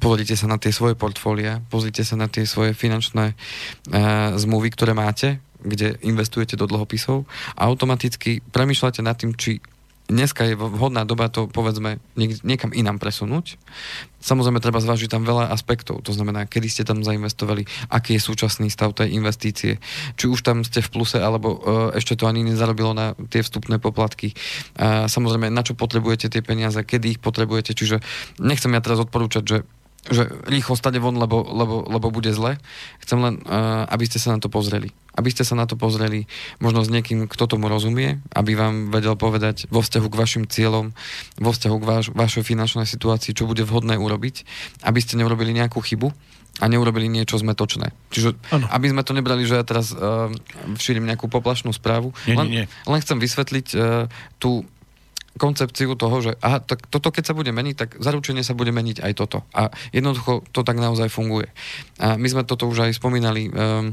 pozrite 0.00 0.36
sa 0.36 0.48
na 0.48 0.56
tie 0.56 0.72
svoje 0.72 0.96
portfólia, 0.96 1.60
pozrite 1.72 2.04
sa 2.04 2.16
na 2.16 2.28
tie 2.28 2.48
svoje 2.48 2.72
finančné 2.72 3.32
uh, 3.32 4.32
zmluvy, 4.36 4.72
ktoré 4.72 4.96
máte, 4.96 5.44
kde 5.60 6.00
investujete 6.04 6.56
do 6.56 6.64
dlhopisov 6.64 7.28
a 7.56 7.68
automaticky 7.68 8.40
premýšľate 8.52 9.00
nad 9.04 9.16
tým, 9.16 9.36
či 9.36 9.60
dneska 10.06 10.46
je 10.46 10.54
vhodná 10.54 11.02
doba 11.02 11.26
to, 11.26 11.50
povedzme, 11.50 11.98
niek- 12.14 12.42
niekam 12.46 12.70
inám 12.70 13.02
presunúť. 13.02 13.58
Samozrejme, 14.22 14.58
treba 14.58 14.82
zvážiť 14.82 15.06
tam 15.12 15.22
veľa 15.22 15.54
aspektov. 15.54 16.02
To 16.02 16.10
znamená, 16.10 16.50
kedy 16.50 16.66
ste 16.66 16.82
tam 16.82 17.06
zainvestovali, 17.06 17.66
aký 17.90 18.18
je 18.18 18.26
súčasný 18.26 18.70
stav 18.70 18.90
tej 18.90 19.14
investície, 19.14 19.78
či 20.18 20.24
už 20.26 20.42
tam 20.42 20.66
ste 20.66 20.82
v 20.82 20.90
pluse, 20.90 21.18
alebo 21.22 21.48
uh, 21.54 21.58
ešte 21.94 22.18
to 22.18 22.26
ani 22.26 22.42
nezarobilo 22.42 22.90
na 22.90 23.14
tie 23.30 23.42
vstupné 23.42 23.78
poplatky. 23.78 24.34
Samozrejme, 25.06 25.46
na 25.52 25.62
čo 25.62 25.78
potrebujete 25.78 26.26
tie 26.26 26.42
peniaze, 26.42 26.78
kedy 26.82 27.18
ich 27.18 27.20
potrebujete. 27.22 27.76
Čiže 27.76 28.02
nechcem 28.42 28.74
ja 28.74 28.82
teraz 28.82 28.98
odporúčať, 28.98 29.44
že 29.46 29.56
že 30.10 30.30
rýchlo 30.46 30.78
stane 30.78 31.02
von, 31.02 31.18
lebo, 31.18 31.42
lebo, 31.42 31.82
lebo 31.86 32.06
bude 32.14 32.30
zle. 32.30 32.58
Chcem 33.02 33.18
len, 33.18 33.34
uh, 33.46 33.86
aby 33.90 34.06
ste 34.06 34.22
sa 34.22 34.34
na 34.34 34.38
to 34.38 34.46
pozreli. 34.46 34.94
Aby 35.16 35.32
ste 35.32 35.42
sa 35.42 35.56
na 35.56 35.64
to 35.64 35.74
pozreli 35.74 36.28
možno 36.60 36.84
s 36.84 36.92
niekým, 36.92 37.26
kto 37.26 37.48
tomu 37.48 37.66
rozumie, 37.66 38.20
aby 38.36 38.54
vám 38.54 38.92
vedel 38.92 39.16
povedať 39.16 39.66
vo 39.72 39.80
vzťahu 39.80 40.06
k 40.06 40.18
vašim 40.18 40.44
cieľom, 40.46 40.92
vo 41.40 41.50
vzťahu 41.50 41.76
k 41.80 41.84
vaš, 41.88 42.04
vašej 42.12 42.44
finančnej 42.44 42.86
situácii, 42.86 43.32
čo 43.32 43.48
bude 43.48 43.64
vhodné 43.64 43.96
urobiť, 43.96 44.46
aby 44.84 44.98
ste 45.00 45.18
neurobili 45.18 45.56
nejakú 45.56 45.80
chybu 45.80 46.12
a 46.56 46.64
neurobili 46.72 47.08
niečo 47.08 47.36
zmetočné. 47.36 47.92
Čiže 48.08 48.32
ano. 48.48 48.64
aby 48.72 48.86
sme 48.88 49.04
to 49.04 49.12
nebrali, 49.12 49.44
že 49.44 49.60
ja 49.60 49.64
teraz 49.64 49.92
uh, 49.92 50.32
všírim 50.76 51.04
nejakú 51.04 51.28
poplašnú 51.28 51.72
správu, 51.72 52.16
nie, 52.24 52.36
len, 52.36 52.46
nie, 52.48 52.62
nie. 52.64 52.88
len 52.88 53.00
chcem 53.04 53.20
vysvetliť 53.20 53.66
uh, 53.76 54.08
tú 54.40 54.64
koncepciu 55.36 55.94
toho, 55.94 56.16
že 56.24 56.32
aha, 56.40 56.60
tak 56.64 56.88
toto 56.88 57.12
keď 57.12 57.32
sa 57.32 57.34
bude 57.36 57.52
meniť, 57.52 57.74
tak 57.76 57.88
zaručenie 58.00 58.42
sa 58.42 58.56
bude 58.56 58.72
meniť 58.72 59.04
aj 59.04 59.12
toto. 59.16 59.44
A 59.52 59.68
jednoducho 59.92 60.44
to 60.50 60.64
tak 60.64 60.80
naozaj 60.80 61.12
funguje. 61.12 61.52
A 62.00 62.16
my 62.16 62.28
sme 62.28 62.42
toto 62.48 62.66
už 62.66 62.88
aj 62.88 62.96
spomínali 62.96 63.48
um, 63.52 63.92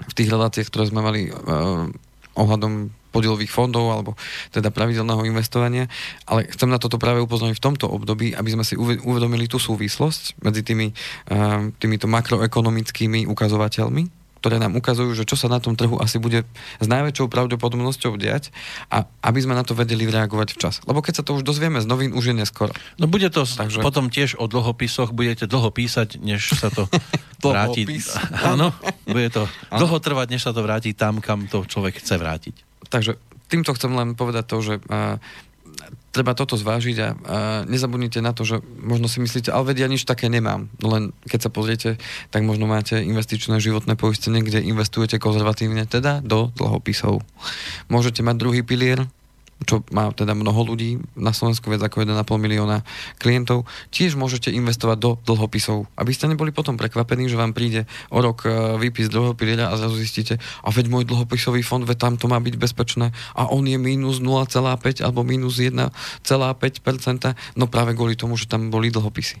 v 0.00 0.12
tých 0.16 0.30
reláciách, 0.30 0.70
ktoré 0.70 0.88
sme 0.88 1.04
mali 1.04 1.28
um, 1.28 1.90
ohľadom 2.38 2.94
podielových 3.10 3.50
fondov 3.50 3.90
alebo 3.90 4.14
teda 4.54 4.70
pravidelného 4.70 5.26
investovania, 5.26 5.90
ale 6.30 6.46
chcem 6.46 6.70
na 6.70 6.78
toto 6.78 6.94
práve 6.94 7.18
upozorniť 7.18 7.58
v 7.58 7.66
tomto 7.66 7.90
období, 7.90 8.38
aby 8.38 8.50
sme 8.54 8.62
si 8.62 8.78
uvedomili 8.78 9.50
tú 9.50 9.58
súvislosť 9.58 10.38
medzi 10.46 10.62
tými, 10.62 10.94
um, 11.26 11.74
týmito 11.74 12.06
makroekonomickými 12.06 13.26
ukazovateľmi, 13.26 14.19
ktoré 14.40 14.56
nám 14.56 14.72
ukazujú, 14.80 15.12
že 15.12 15.28
čo 15.28 15.36
sa 15.36 15.52
na 15.52 15.60
tom 15.60 15.76
trhu 15.76 16.00
asi 16.00 16.16
bude 16.16 16.48
s 16.80 16.86
najväčšou 16.88 17.28
pravdepodobnosťou 17.28 18.16
diať 18.16 18.48
a 18.88 19.04
aby 19.20 19.38
sme 19.44 19.52
na 19.52 19.62
to 19.62 19.76
vedeli 19.76 20.08
reagovať 20.08 20.48
včas. 20.56 20.74
Lebo 20.88 21.04
keď 21.04 21.20
sa 21.20 21.24
to 21.28 21.36
už 21.36 21.44
dozvieme 21.44 21.76
z 21.78 21.86
novín, 21.86 22.16
už 22.16 22.32
je 22.32 22.34
neskoro. 22.40 22.72
No 22.96 23.04
bude 23.04 23.28
to 23.28 23.44
Takže... 23.44 23.84
potom 23.84 24.08
tiež 24.08 24.40
o 24.40 24.48
dlhopisoch, 24.48 25.12
budete 25.12 25.44
dlho 25.44 25.68
písať, 25.68 26.16
než 26.16 26.56
sa 26.56 26.72
to 26.72 26.88
vráti. 27.44 27.84
Áno, 28.50 28.72
bude 29.04 29.28
to 29.28 29.44
dlho 29.68 30.00
trvať, 30.00 30.26
než 30.32 30.48
sa 30.48 30.56
to 30.56 30.64
vráti 30.64 30.96
tam, 30.96 31.20
kam 31.20 31.44
to 31.44 31.68
človek 31.68 32.00
chce 32.00 32.16
vrátiť. 32.16 32.54
Takže 32.88 33.20
týmto 33.50 33.76
chcem 33.76 33.92
len 33.92 34.16
povedať 34.16 34.44
to, 34.48 34.56
že 34.64 34.74
uh, 34.78 35.18
treba 36.10 36.34
toto 36.34 36.58
zvážiť 36.58 36.96
a, 36.98 37.08
a 37.08 37.08
nezabudnite 37.70 38.18
na 38.18 38.34
to, 38.34 38.42
že 38.42 38.58
možno 38.82 39.06
si 39.06 39.22
myslíte, 39.22 39.54
ale 39.54 39.74
vedia, 39.74 39.86
nič 39.86 40.02
také 40.02 40.26
nemám. 40.26 40.66
Len 40.82 41.14
keď 41.26 41.46
sa 41.46 41.50
pozriete, 41.54 41.88
tak 42.34 42.42
možno 42.42 42.66
máte 42.66 42.98
investičné 42.98 43.62
životné 43.62 43.94
poistenie, 43.94 44.42
kde 44.42 44.64
investujete 44.64 45.22
konzervatívne, 45.22 45.86
teda 45.86 46.18
do 46.24 46.50
dlhopisov. 46.58 47.22
Môžete 47.86 48.26
mať 48.26 48.36
druhý 48.42 48.60
pilier, 48.66 49.06
čo 49.68 49.84
má 49.92 50.08
teda 50.16 50.32
mnoho 50.32 50.72
ľudí 50.72 50.96
na 51.16 51.36
Slovensku, 51.36 51.68
viac 51.68 51.84
ako 51.84 52.08
1,5 52.08 52.16
milióna 52.40 52.80
klientov, 53.20 53.68
tiež 53.92 54.16
môžete 54.16 54.48
investovať 54.48 54.96
do 54.96 55.10
dlhopisov, 55.28 55.84
aby 56.00 56.12
ste 56.16 56.32
neboli 56.32 56.48
potom 56.48 56.80
prekvapení, 56.80 57.28
že 57.28 57.36
vám 57.36 57.52
príde 57.52 57.84
o 58.08 58.24
rok 58.24 58.48
e, 58.48 58.80
výpis 58.80 59.12
druhého 59.12 59.36
piliera 59.36 59.68
a 59.68 59.76
zrazu 59.76 60.00
zistíte, 60.00 60.40
a 60.40 60.68
veď 60.72 60.88
môj 60.88 61.04
dlhopisový 61.04 61.60
fond, 61.60 61.84
veď 61.84 61.98
tam 62.00 62.14
to 62.16 62.26
má 62.26 62.40
byť 62.40 62.56
bezpečné 62.56 63.12
a 63.36 63.52
on 63.52 63.68
je 63.68 63.76
minus 63.76 64.24
0,5 64.24 65.04
alebo 65.04 65.20
minus 65.20 65.60
1,5%, 65.60 65.92
no 67.60 67.64
práve 67.68 67.92
kvôli 67.92 68.16
tomu, 68.16 68.40
že 68.40 68.48
tam 68.48 68.72
boli 68.72 68.88
dlhopisy. 68.88 69.36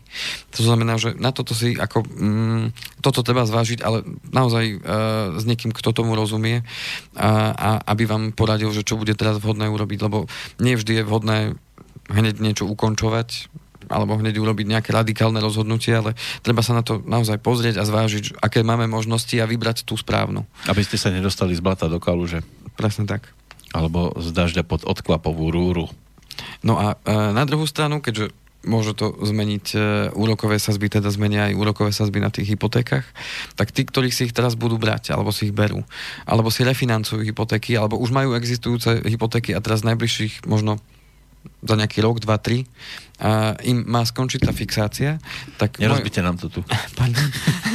To 0.58 0.60
znamená, 0.68 1.00
že 1.00 1.16
na 1.16 1.32
toto 1.32 1.56
si 1.56 1.80
ako, 1.80 2.04
mm, 2.04 2.64
toto 3.00 3.24
treba 3.24 3.48
zvážiť, 3.48 3.80
ale 3.80 4.04
naozaj 4.28 4.64
uh, 4.76 4.80
s 5.40 5.44
niekým, 5.48 5.72
kto 5.72 5.96
tomu 5.96 6.12
rozumie 6.12 6.60
a, 7.16 7.56
a 7.56 7.68
aby 7.88 8.04
vám 8.04 8.36
poradil, 8.36 8.68
že 8.76 8.84
čo 8.84 9.00
bude 9.00 9.16
teraz 9.16 9.40
vhodné 9.40 9.70
urobiť, 9.70 10.09
lebo 10.10 10.26
nie 10.58 10.74
vždy 10.74 11.00
je 11.00 11.06
vhodné 11.06 11.38
hneď 12.10 12.42
niečo 12.42 12.66
ukončovať, 12.66 13.46
alebo 13.86 14.18
hneď 14.18 14.42
urobiť 14.42 14.66
nejaké 14.66 14.90
radikálne 14.90 15.38
rozhodnutie, 15.38 15.94
ale 15.94 16.18
treba 16.42 16.62
sa 16.66 16.74
na 16.74 16.82
to 16.82 16.98
naozaj 17.06 17.38
pozrieť 17.38 17.78
a 17.78 17.86
zvážiť, 17.86 18.42
aké 18.42 18.66
máme 18.66 18.90
možnosti 18.90 19.34
a 19.38 19.46
vybrať 19.46 19.86
tú 19.86 19.94
správnu. 19.94 20.42
Aby 20.66 20.82
ste 20.82 20.98
sa 20.98 21.14
nedostali 21.14 21.54
z 21.54 21.62
blata 21.62 21.86
do 21.86 22.02
kaluže. 22.02 22.42
Presne 22.74 23.06
tak. 23.06 23.30
Alebo 23.70 24.14
z 24.18 24.34
dažďa 24.34 24.66
pod 24.66 24.82
odklapovú 24.82 25.54
rúru. 25.54 25.86
No 26.66 26.78
a 26.78 26.98
e, 27.06 27.12
na 27.14 27.46
druhú 27.46 27.66
stranu, 27.66 28.02
keďže 28.02 28.34
môže 28.64 28.92
to 28.92 29.16
zmeniť 29.16 29.66
e, 29.72 29.78
úrokové 30.12 30.60
sazby, 30.60 30.92
teda 30.92 31.08
zmenia 31.08 31.48
aj 31.48 31.56
úrokové 31.56 31.90
sazby 31.96 32.20
na 32.20 32.28
tých 32.28 32.56
hypotékach, 32.56 33.06
tak 33.56 33.72
tí, 33.72 33.88
ktorí 33.88 34.12
si 34.12 34.28
ich 34.28 34.36
teraz 34.36 34.52
budú 34.52 34.76
brať, 34.76 35.16
alebo 35.16 35.32
si 35.32 35.48
ich 35.48 35.54
berú, 35.56 35.80
alebo 36.28 36.52
si 36.52 36.60
refinancujú 36.64 37.24
hypotéky, 37.24 37.76
alebo 37.80 37.96
už 37.96 38.12
majú 38.12 38.36
existujúce 38.36 39.00
hypotéky 39.08 39.56
a 39.56 39.64
teraz 39.64 39.80
najbližších 39.84 40.44
možno 40.44 40.76
za 41.64 41.72
nejaký 41.76 42.04
rok, 42.04 42.20
dva, 42.20 42.36
tri, 42.36 42.68
a 43.20 43.56
im 43.64 43.84
má 43.84 44.04
skončiť 44.04 44.40
tá 44.44 44.52
fixácia, 44.52 45.20
tak... 45.60 45.76
Nerozbite 45.80 46.20
môj... 46.20 46.26
nám 46.28 46.36
to 46.40 46.48
tu. 46.52 46.60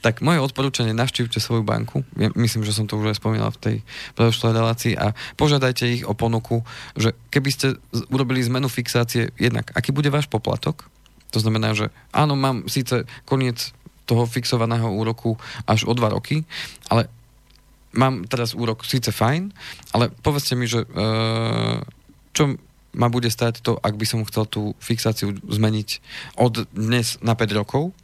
tak 0.00 0.24
moje 0.24 0.40
odporúčanie, 0.40 0.96
navštívte 0.96 1.38
svoju 1.38 1.60
banku, 1.60 2.02
myslím, 2.16 2.64
že 2.64 2.72
som 2.72 2.88
to 2.88 2.96
už 2.96 3.12
aj 3.12 3.20
spomínal 3.20 3.52
v 3.52 3.60
tej 3.60 3.76
predošlej 4.16 4.52
relácii 4.56 4.94
a 4.96 5.12
požiadajte 5.36 5.84
ich 5.86 6.02
o 6.08 6.16
ponuku, 6.16 6.64
že 6.96 7.12
keby 7.28 7.50
ste 7.52 7.66
urobili 8.08 8.40
zmenu 8.44 8.66
fixácie, 8.72 9.30
jednak, 9.36 9.68
aký 9.76 9.92
bude 9.92 10.08
váš 10.08 10.26
poplatok, 10.26 10.88
to 11.30 11.38
znamená, 11.38 11.76
že 11.76 11.94
áno, 12.10 12.34
mám 12.34 12.66
síce 12.66 13.06
koniec 13.28 13.70
toho 14.10 14.26
fixovaného 14.26 14.90
úroku 14.90 15.38
až 15.70 15.86
o 15.86 15.94
dva 15.94 16.10
roky, 16.10 16.42
ale 16.90 17.06
mám 17.94 18.26
teraz 18.26 18.58
úrok 18.58 18.82
síce 18.82 19.14
fajn, 19.14 19.54
ale 19.94 20.10
povedzte 20.10 20.58
mi, 20.58 20.66
že 20.66 20.82
e, 20.82 20.88
čo 22.34 22.58
ma 22.90 23.06
bude 23.06 23.30
stať 23.30 23.62
to, 23.62 23.78
ak 23.78 23.94
by 23.94 24.06
som 24.06 24.26
chcel 24.26 24.50
tú 24.50 24.74
fixáciu 24.82 25.38
zmeniť 25.46 25.88
od 26.38 26.66
dnes 26.74 27.22
na 27.22 27.38
5 27.38 27.54
rokov, 27.54 27.94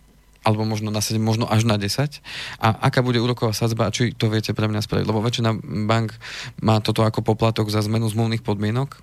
alebo 0.47 0.63
možno 0.63 0.95
na 0.95 1.03
7, 1.03 1.19
možno 1.19 1.51
až 1.51 1.67
na 1.67 1.75
10 1.75 2.23
a 2.63 2.69
aká 2.87 3.03
bude 3.03 3.19
úroková 3.19 3.51
sadzba 3.51 3.91
a 3.91 3.95
či 3.95 4.15
to 4.15 4.31
viete 4.31 4.55
pre 4.55 4.71
mňa 4.71 4.87
spraviť. 4.87 5.07
Lebo 5.11 5.19
väčšina 5.19 5.59
bank 5.91 6.15
má 6.63 6.79
toto 6.79 7.03
ako 7.03 7.27
poplatok 7.27 7.67
za 7.67 7.83
zmenu 7.83 8.07
zmluvných 8.07 8.47
podmienok 8.47 9.03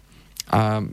a 0.53 0.85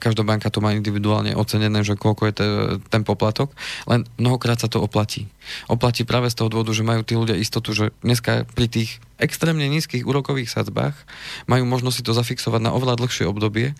každá 0.00 0.24
banka 0.24 0.48
to 0.48 0.64
má 0.64 0.72
individuálne 0.72 1.36
ocenené, 1.36 1.84
že 1.84 2.00
koľko 2.00 2.32
je 2.32 2.34
te, 2.34 2.48
ten 2.88 3.04
poplatok, 3.04 3.52
len 3.84 4.08
mnohokrát 4.16 4.56
sa 4.56 4.72
to 4.72 4.80
oplatí. 4.80 5.28
Oplatí 5.68 6.08
práve 6.08 6.32
z 6.32 6.40
toho 6.40 6.48
dôvodu, 6.48 6.72
že 6.72 6.80
majú 6.80 7.04
tí 7.04 7.12
ľudia 7.12 7.36
istotu, 7.36 7.76
že 7.76 7.92
dneska 8.00 8.48
pri 8.56 8.72
tých 8.72 9.04
extrémne 9.20 9.68
nízkych 9.68 10.08
úrokových 10.08 10.48
sadzbách 10.48 10.96
majú 11.44 11.68
možnosť 11.68 11.96
si 12.00 12.06
to 12.08 12.16
zafixovať 12.16 12.64
na 12.64 12.72
oveľa 12.72 13.04
dlhšie 13.04 13.28
obdobie 13.28 13.76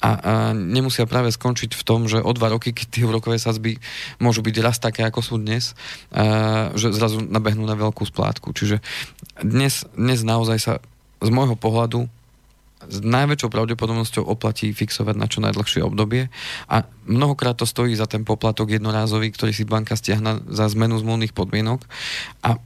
a, 0.00 0.10
a 0.16 0.32
nemusia 0.56 1.04
práve 1.04 1.28
skončiť 1.28 1.76
v 1.76 1.82
tom, 1.84 2.08
že 2.08 2.24
o 2.24 2.32
dva 2.32 2.48
roky, 2.48 2.72
keď 2.72 2.86
tie 2.88 3.04
úrokové 3.04 3.36
sadzby 3.36 3.76
môžu 4.16 4.40
byť 4.40 4.56
raz 4.64 4.80
také, 4.80 5.04
ako 5.04 5.20
sú 5.20 5.36
dnes, 5.36 5.76
a, 6.08 6.72
že 6.72 6.88
zrazu 6.96 7.20
nabehnú 7.20 7.68
na 7.68 7.76
veľkú 7.76 8.08
splátku. 8.08 8.56
Čiže 8.56 8.80
dnes, 9.44 9.84
dnes 9.92 10.24
naozaj 10.24 10.58
sa 10.58 10.72
z 11.20 11.28
môjho 11.28 11.54
pohľadu 11.54 12.08
s 12.88 13.04
najväčšou 13.04 13.52
pravdepodobnosťou 13.52 14.24
oplatí 14.24 14.72
fixovať 14.72 15.16
na 15.18 15.28
čo 15.28 15.44
najdlhšie 15.44 15.84
obdobie. 15.84 16.32
A 16.70 16.88
mnohokrát 17.04 17.58
to 17.58 17.68
stojí 17.68 17.92
za 17.92 18.08
ten 18.08 18.24
poplatok 18.24 18.72
jednorázový, 18.72 19.28
ktorý 19.36 19.52
si 19.52 19.68
banka 19.68 19.98
stiahna 19.98 20.40
za 20.48 20.70
zmenu 20.72 20.96
zmluvných 20.96 21.36
podmienok. 21.36 21.84
A 22.40 22.56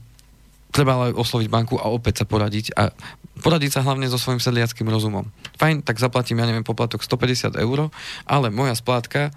treba 0.71 0.95
ale 0.95 1.15
osloviť 1.15 1.47
banku 1.51 1.75
a 1.75 1.91
opäť 1.91 2.23
sa 2.23 2.25
poradiť 2.27 2.75
a 2.75 2.95
poradiť 3.43 3.79
sa 3.79 3.83
hlavne 3.83 4.07
so 4.07 4.15
svojím 4.15 4.39
sedliackým 4.39 4.87
rozumom. 4.87 5.27
Fajn, 5.59 5.83
tak 5.83 5.99
zaplatím, 5.99 6.39
ja 6.39 6.47
neviem, 6.47 6.63
poplatok 6.63 7.03
150 7.03 7.59
eur, 7.59 7.91
ale 8.23 8.47
moja 8.47 8.75
splátka 8.75 9.35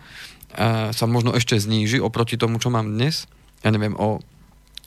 sa 0.94 1.04
možno 1.10 1.34
ešte 1.34 1.58
zníži 1.58 1.98
oproti 1.98 2.38
tomu, 2.38 2.62
čo 2.62 2.70
mám 2.70 2.86
dnes, 2.86 3.26
ja 3.66 3.74
neviem, 3.74 3.98
o 3.98 4.22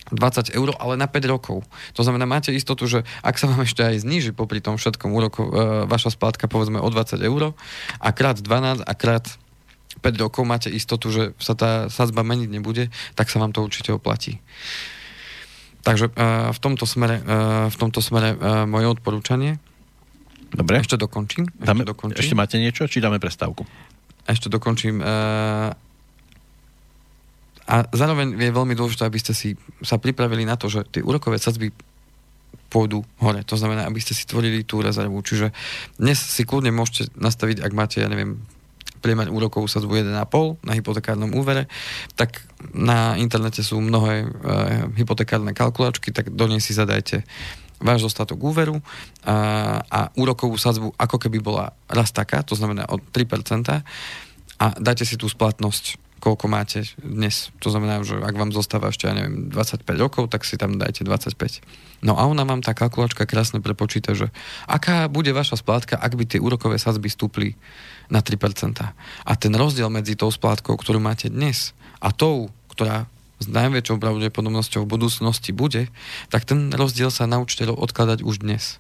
20 0.10 0.58
eur, 0.58 0.74
ale 0.82 0.98
na 0.98 1.06
5 1.06 1.30
rokov. 1.30 1.62
To 1.94 2.02
znamená, 2.02 2.26
máte 2.26 2.50
istotu, 2.50 2.90
že 2.90 3.06
ak 3.22 3.38
sa 3.38 3.46
vám 3.46 3.64
ešte 3.64 3.86
aj 3.86 4.02
zníži 4.02 4.34
popri 4.34 4.58
tom 4.58 4.82
všetkom 4.82 5.14
úroku, 5.14 5.46
e, 5.46 5.52
vaša 5.86 6.18
splátka 6.18 6.50
povedzme 6.50 6.82
o 6.82 6.90
20 6.90 7.22
eur 7.22 7.54
a 8.02 8.10
krát 8.10 8.42
12 8.42 8.82
a 8.82 8.94
krát 8.98 9.26
5 10.02 10.18
rokov 10.18 10.44
máte 10.44 10.74
istotu, 10.74 11.14
že 11.14 11.24
sa 11.38 11.54
tá 11.54 11.72
sadzba 11.94 12.26
meniť 12.26 12.50
nebude, 12.50 12.90
tak 13.14 13.30
sa 13.30 13.38
vám 13.38 13.54
to 13.54 13.62
určite 13.62 13.94
oplatí. 13.94 14.42
Takže 15.82 16.10
e, 16.10 16.52
v 16.54 16.60
tomto 16.62 16.86
smere, 16.90 17.22
e, 17.22 17.70
v 17.70 17.76
tomto 17.78 18.02
smere 18.02 18.34
e, 18.34 18.38
moje 18.66 18.86
odporúčanie. 18.90 19.62
Dobre. 20.52 20.84
Ešte 20.84 21.00
dokončím. 21.00 21.48
Ešte, 21.48 21.64
dáme, 21.64 21.84
dokončím. 21.88 22.20
ešte 22.20 22.36
máte 22.36 22.58
niečo, 22.60 22.86
či 22.86 23.00
dáme 23.00 23.18
prestávku? 23.18 23.64
Ešte 24.28 24.52
dokončím. 24.52 25.02
E, 25.02 25.14
A 27.72 27.88
zároveň 27.96 28.36
je 28.36 28.52
veľmi 28.52 28.76
dôležité, 28.76 29.08
aby 29.08 29.20
ste 29.24 29.32
si 29.32 29.56
sa 29.80 29.96
pripravili 29.96 30.44
na 30.44 30.60
to, 30.60 30.68
že 30.68 30.84
tie 30.92 31.00
úrokové 31.00 31.40
sadzby 31.40 31.72
pôjdu 32.68 33.04
hore. 33.24 33.48
To 33.48 33.56
znamená, 33.56 33.88
aby 33.88 34.04
ste 34.04 34.12
si 34.12 34.28
tvorili 34.28 34.68
tú 34.68 34.84
rezervu. 34.84 35.24
Čiže 35.24 35.56
dnes 35.96 36.20
si 36.20 36.44
kľudne 36.44 36.76
môžete 36.76 37.16
nastaviť, 37.16 37.64
ak 37.64 37.72
máte, 37.72 38.04
ja 38.04 38.12
neviem, 38.12 38.44
priemer 39.02 39.32
úrokovú 39.32 39.66
sadzbu 39.66 40.04
1,5 40.04 40.68
na 40.68 40.74
hypotekárnom 40.78 41.32
úvere, 41.34 41.66
tak 42.14 42.44
na 42.76 43.18
internete 43.18 43.66
sú 43.66 43.82
mnohé 43.82 44.24
e, 44.24 44.26
hypotekárne 45.02 45.58
kalkulačky, 45.58 46.14
tak 46.14 46.30
do 46.30 46.46
nej 46.46 46.62
si 46.62 46.78
zadajte 46.78 47.26
váš 47.82 48.06
dostatok 48.06 48.38
úveru 48.38 48.78
a, 49.26 49.82
a 49.82 50.00
úrokovú 50.14 50.54
sadzbu 50.54 50.94
ako 51.02 51.18
keby 51.18 51.42
bola 51.42 51.74
raz 51.90 52.14
taká, 52.14 52.46
to 52.46 52.54
znamená 52.54 52.86
od 52.94 53.02
3% 53.10 53.82
a 54.62 54.66
dajte 54.78 55.02
si 55.02 55.18
tú 55.18 55.26
splatnosť 55.26 56.11
koľko 56.22 56.46
máte 56.46 56.86
dnes. 57.02 57.50
To 57.66 57.74
znamená, 57.74 58.06
že 58.06 58.22
ak 58.22 58.38
vám 58.38 58.54
zostáva 58.54 58.94
ešte, 58.94 59.10
ja 59.10 59.18
neviem, 59.18 59.50
25 59.50 59.84
rokov, 59.98 60.30
tak 60.30 60.46
si 60.46 60.54
tam 60.56 60.78
dajte 60.78 61.02
25. 61.02 62.06
No 62.06 62.14
a 62.14 62.30
ona 62.30 62.46
vám 62.46 62.62
tá 62.62 62.78
kalkulačka 62.78 63.26
krásne 63.26 63.58
prepočíta, 63.58 64.14
že 64.14 64.30
aká 64.70 65.10
bude 65.10 65.34
vaša 65.34 65.58
splátka, 65.58 65.98
ak 65.98 66.14
by 66.14 66.24
tie 66.30 66.38
úrokové 66.38 66.78
sadzby 66.78 67.10
stúpli 67.10 67.58
na 68.14 68.22
3%. 68.22 68.38
A 69.26 69.32
ten 69.34 69.54
rozdiel 69.58 69.90
medzi 69.90 70.14
tou 70.14 70.30
splátkou, 70.30 70.78
ktorú 70.78 71.02
máte 71.02 71.34
dnes 71.34 71.74
a 71.98 72.14
tou, 72.14 72.54
ktorá 72.70 73.10
s 73.42 73.50
najväčšou 73.50 73.98
pravdepodobnosťou 73.98 74.86
v 74.86 74.92
budúcnosti 74.94 75.50
bude, 75.50 75.90
tak 76.30 76.46
ten 76.46 76.70
rozdiel 76.70 77.10
sa 77.10 77.26
naučte 77.26 77.66
odkladať 77.66 78.22
už 78.22 78.46
dnes. 78.46 78.78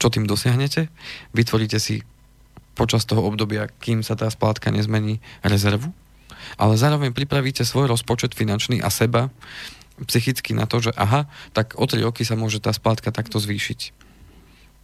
Čo 0.00 0.08
tým 0.08 0.24
dosiahnete? 0.24 0.88
Vytvoríte 1.36 1.76
si 1.76 2.00
počas 2.76 3.04
toho 3.08 3.24
obdobia, 3.24 3.68
kým 3.80 4.00
sa 4.04 4.16
tá 4.16 4.28
splátka 4.28 4.68
nezmení, 4.68 5.20
rezervu, 5.40 5.92
ale 6.56 6.80
zároveň 6.80 7.12
pripravíte 7.12 7.64
svoj 7.64 7.92
rozpočet 7.92 8.32
finančný 8.32 8.80
a 8.80 8.88
seba 8.88 9.32
psychicky 10.04 10.52
na 10.52 10.68
to, 10.68 10.84
že 10.84 10.92
aha, 10.92 11.24
tak 11.56 11.72
o 11.80 11.84
3 11.88 12.04
roky 12.04 12.20
sa 12.20 12.36
môže 12.36 12.60
tá 12.60 12.68
splátka 12.76 13.08
takto 13.08 13.40
zvýšiť. 13.40 13.96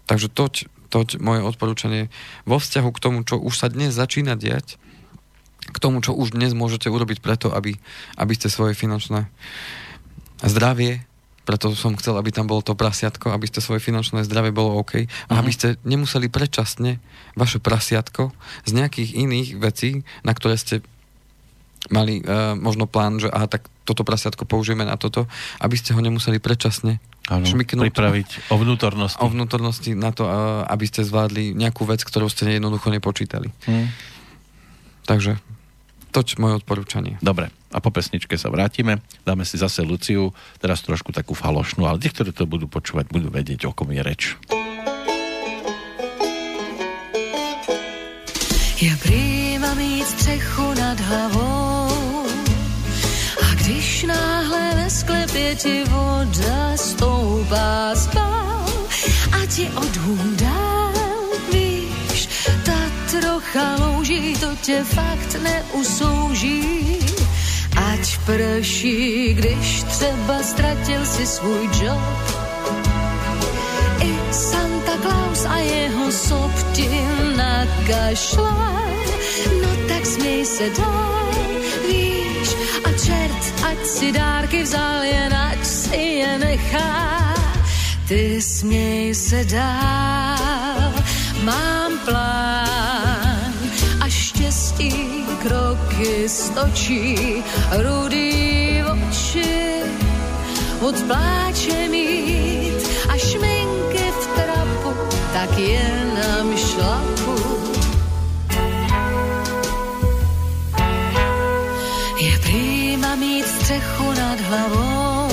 Takže 0.09 0.33
toť, 0.33 0.73
toť 0.89 1.21
moje 1.21 1.45
odporúčanie 1.45 2.09
vo 2.49 2.57
vzťahu 2.57 2.91
k 2.97 3.03
tomu, 3.03 3.19
čo 3.29 3.37
už 3.37 3.53
sa 3.53 3.69
dnes 3.69 3.93
začína 3.93 4.41
diať, 4.41 4.81
k 5.69 5.77
tomu, 5.77 6.01
čo 6.01 6.17
už 6.17 6.33
dnes 6.33 6.57
môžete 6.57 6.89
urobiť 6.89 7.21
preto, 7.21 7.53
aby, 7.53 7.77
aby 8.17 8.33
ste 8.33 8.49
svoje 8.49 8.73
finančné 8.73 9.29
zdravie, 10.43 11.05
preto 11.43 11.75
som 11.75 11.99
chcel, 11.99 12.15
aby 12.19 12.31
tam 12.31 12.47
bolo 12.47 12.63
to 12.63 12.79
prasiatko, 12.79 13.35
aby 13.35 13.51
ste 13.51 13.59
svoje 13.59 13.83
finančné 13.83 14.23
zdravie 14.23 14.55
bolo 14.55 14.79
OK 14.79 14.95
a 14.95 14.99
uh-huh. 15.03 15.43
aby 15.43 15.51
ste 15.51 15.75
nemuseli 15.83 16.31
predčasne 16.31 17.03
vaše 17.35 17.59
prasiatko 17.59 18.31
z 18.63 18.71
nejakých 18.71 19.11
iných 19.19 19.49
vecí, 19.59 20.07
na 20.23 20.33
ktoré 20.39 20.55
ste 20.55 20.87
mali 21.91 22.23
uh, 22.23 22.55
možno 22.55 22.87
plán, 22.87 23.19
že 23.19 23.27
aha, 23.33 23.51
tak 23.51 23.67
toto 23.83 24.07
prasiatko 24.07 24.47
použijeme 24.47 24.87
na 24.87 24.95
toto, 24.95 25.27
aby 25.59 25.75
ste 25.75 25.97
ho 25.97 26.01
nemuseli 26.05 26.39
predčasne 26.39 27.03
ano, 27.27 27.43
šmiknúť. 27.43 27.91
Pripraviť 27.91 28.55
o 28.55 28.57
vnútornosti. 28.61 29.19
O 29.19 29.27
vnútornosti 29.27 29.99
na 29.99 30.15
to, 30.15 30.29
uh, 30.29 30.63
aby 30.71 30.87
ste 30.87 31.03
zvládli 31.03 31.59
nejakú 31.59 31.83
vec, 31.83 32.07
ktorú 32.07 32.31
ste 32.31 32.47
jednoducho 32.47 32.95
nepočítali. 32.95 33.51
Hmm. 33.67 33.91
Takže 35.03 35.43
toť 36.13 36.39
moje 36.39 36.61
odporúčanie. 36.61 37.17
Dobre, 37.25 37.49
a 37.73 37.79
po 37.81 37.89
pesničke 37.89 38.37
sa 38.37 38.53
vrátime. 38.53 39.01
Dáme 39.25 39.49
si 39.49 39.57
zase 39.57 39.81
Luciu, 39.81 40.31
teraz 40.61 40.85
trošku 40.85 41.11
takú 41.11 41.33
falošnú, 41.33 41.89
ale 41.89 41.99
tí, 41.99 42.13
ktorí 42.13 42.37
to 42.37 42.45
budú 42.45 42.69
počúvať, 42.69 43.09
budú 43.09 43.33
vedieť, 43.33 43.65
o 43.65 43.73
kom 43.73 43.91
je 43.91 44.03
reč. 44.05 44.37
Ja 48.83 48.95
prýma 48.99 49.79
mít 49.79 50.05
střechu 50.05 50.75
nad 50.75 50.99
hlavou 51.01 51.62
když 53.63 54.03
náhle 54.03 54.71
ve 54.75 54.91
sklepě 54.91 55.55
ti 55.55 55.85
voda 55.85 56.77
stoupá 56.77 57.95
spál 57.95 58.67
a 59.33 59.47
ti 59.47 59.71
odhům 59.77 60.37
dál, 60.37 60.93
víš, 61.53 62.29
ta 62.67 62.79
trocha 63.11 63.77
louží, 63.79 64.37
to 64.41 64.47
tě 64.63 64.85
fakt 64.85 65.37
neusouží. 65.43 66.99
Ať 67.77 68.19
prší, 68.27 69.35
když 69.35 69.83
třeba 69.83 70.43
ztratil 70.43 71.07
si 71.07 71.27
svůj 71.27 71.65
job, 71.83 72.03
i 74.03 74.19
Santa 74.31 74.93
Claus 75.03 75.45
a 75.45 75.57
jeho 75.57 76.13
sob 76.13 76.53
ti 76.73 76.89
nakašlal, 77.37 78.91
no 79.63 79.69
tak 79.89 80.07
směj 80.07 80.47
se 80.47 80.71
dál, 80.71 81.31
víš, 81.89 82.49
a 82.85 82.89
čert, 83.07 83.22
ať 83.73 83.81
si 83.89 84.09
dárky 84.13 84.69
vzal, 84.69 85.01
jen 85.09 85.33
ať 85.33 85.61
si 85.65 86.05
je 86.21 86.33
nechá. 86.39 86.93
Ty 88.09 88.43
směj 88.43 89.15
se 89.15 89.45
dál, 89.45 90.93
mám 91.45 91.93
plán 92.05 93.55
a 94.01 94.07
štěstí 94.09 95.25
kroky 95.41 96.29
stočí, 96.29 97.41
rudý 97.81 98.85
oči 98.85 99.81
od 100.81 100.97
pláče 101.09 101.89
mít 101.89 102.83
a 103.09 103.17
šminky 103.17 104.05
v 104.21 104.25
trapu, 104.37 104.93
tak 105.33 105.51
nám 106.13 106.49
šlapu. 106.57 107.22
Střechu 113.73 114.13
nad 114.13 114.41
hlavou 114.41 115.29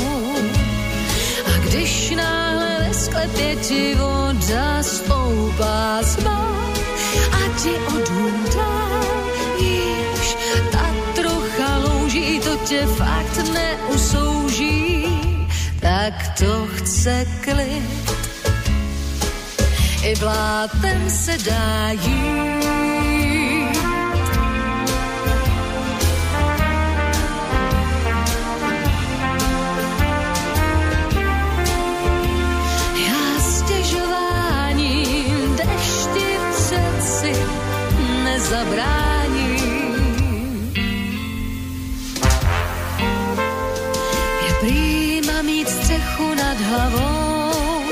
a 1.45 1.57
když 1.65 2.11
náhle 2.11 2.77
ve 2.79 2.93
sklepě 2.93 3.55
ti 3.55 3.95
voda 3.95 4.83
stoupá 4.83 5.99
zma 6.01 6.71
a 7.31 7.61
ti 7.63 7.69
odům 7.69 8.45
víš, 9.59 10.37
ta 10.71 10.85
trocha 11.15 11.77
louží, 11.77 12.39
to 12.39 12.55
tě 12.55 12.85
fakt 12.85 13.53
neusouží, 13.53 15.05
tak 15.79 16.13
to 16.39 16.67
chce 16.75 17.25
klid 17.41 18.11
i 20.03 20.15
blátem 20.15 21.09
se 21.09 21.37
dá 21.37 21.89
jít. 21.91 23.08
Nezabráním. 38.49 39.93
Je 44.45 44.53
prýma 44.59 45.41
mít 45.41 45.69
střechu 45.69 46.33
nad 46.33 46.57
hlavou 46.57 47.83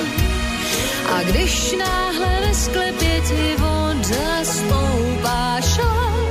a 1.13 1.23
když 1.23 1.75
náhle 1.79 2.41
ve 2.47 2.53
sklepě 2.53 3.21
ti 3.27 3.55
voda 3.57 4.43
stoupá 4.43 5.61
šal, 5.61 6.29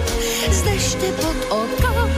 z 0.50 0.62
deště 0.62 1.12
pod 1.12 1.36
oko, 1.48 2.10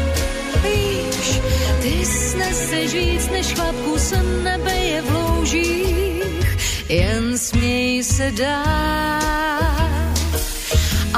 víš, 0.63 1.41
ty 1.83 2.07
sneseš 2.07 2.95
víc 2.95 3.29
než 3.29 3.47
chlapku 3.55 3.99
se 3.99 4.23
nebe 4.23 4.77
je 4.77 5.03
v 5.03 5.11
loužích, 5.11 6.57
jen 6.89 7.39
směj 7.39 8.05
se 8.05 8.31
dá. 8.31 9.68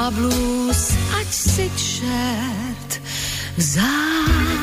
A 0.01 0.09
blues, 0.09 0.97
ať 1.13 1.29
si 1.29 1.69
čert 1.77 2.91
vzal. 3.53 4.60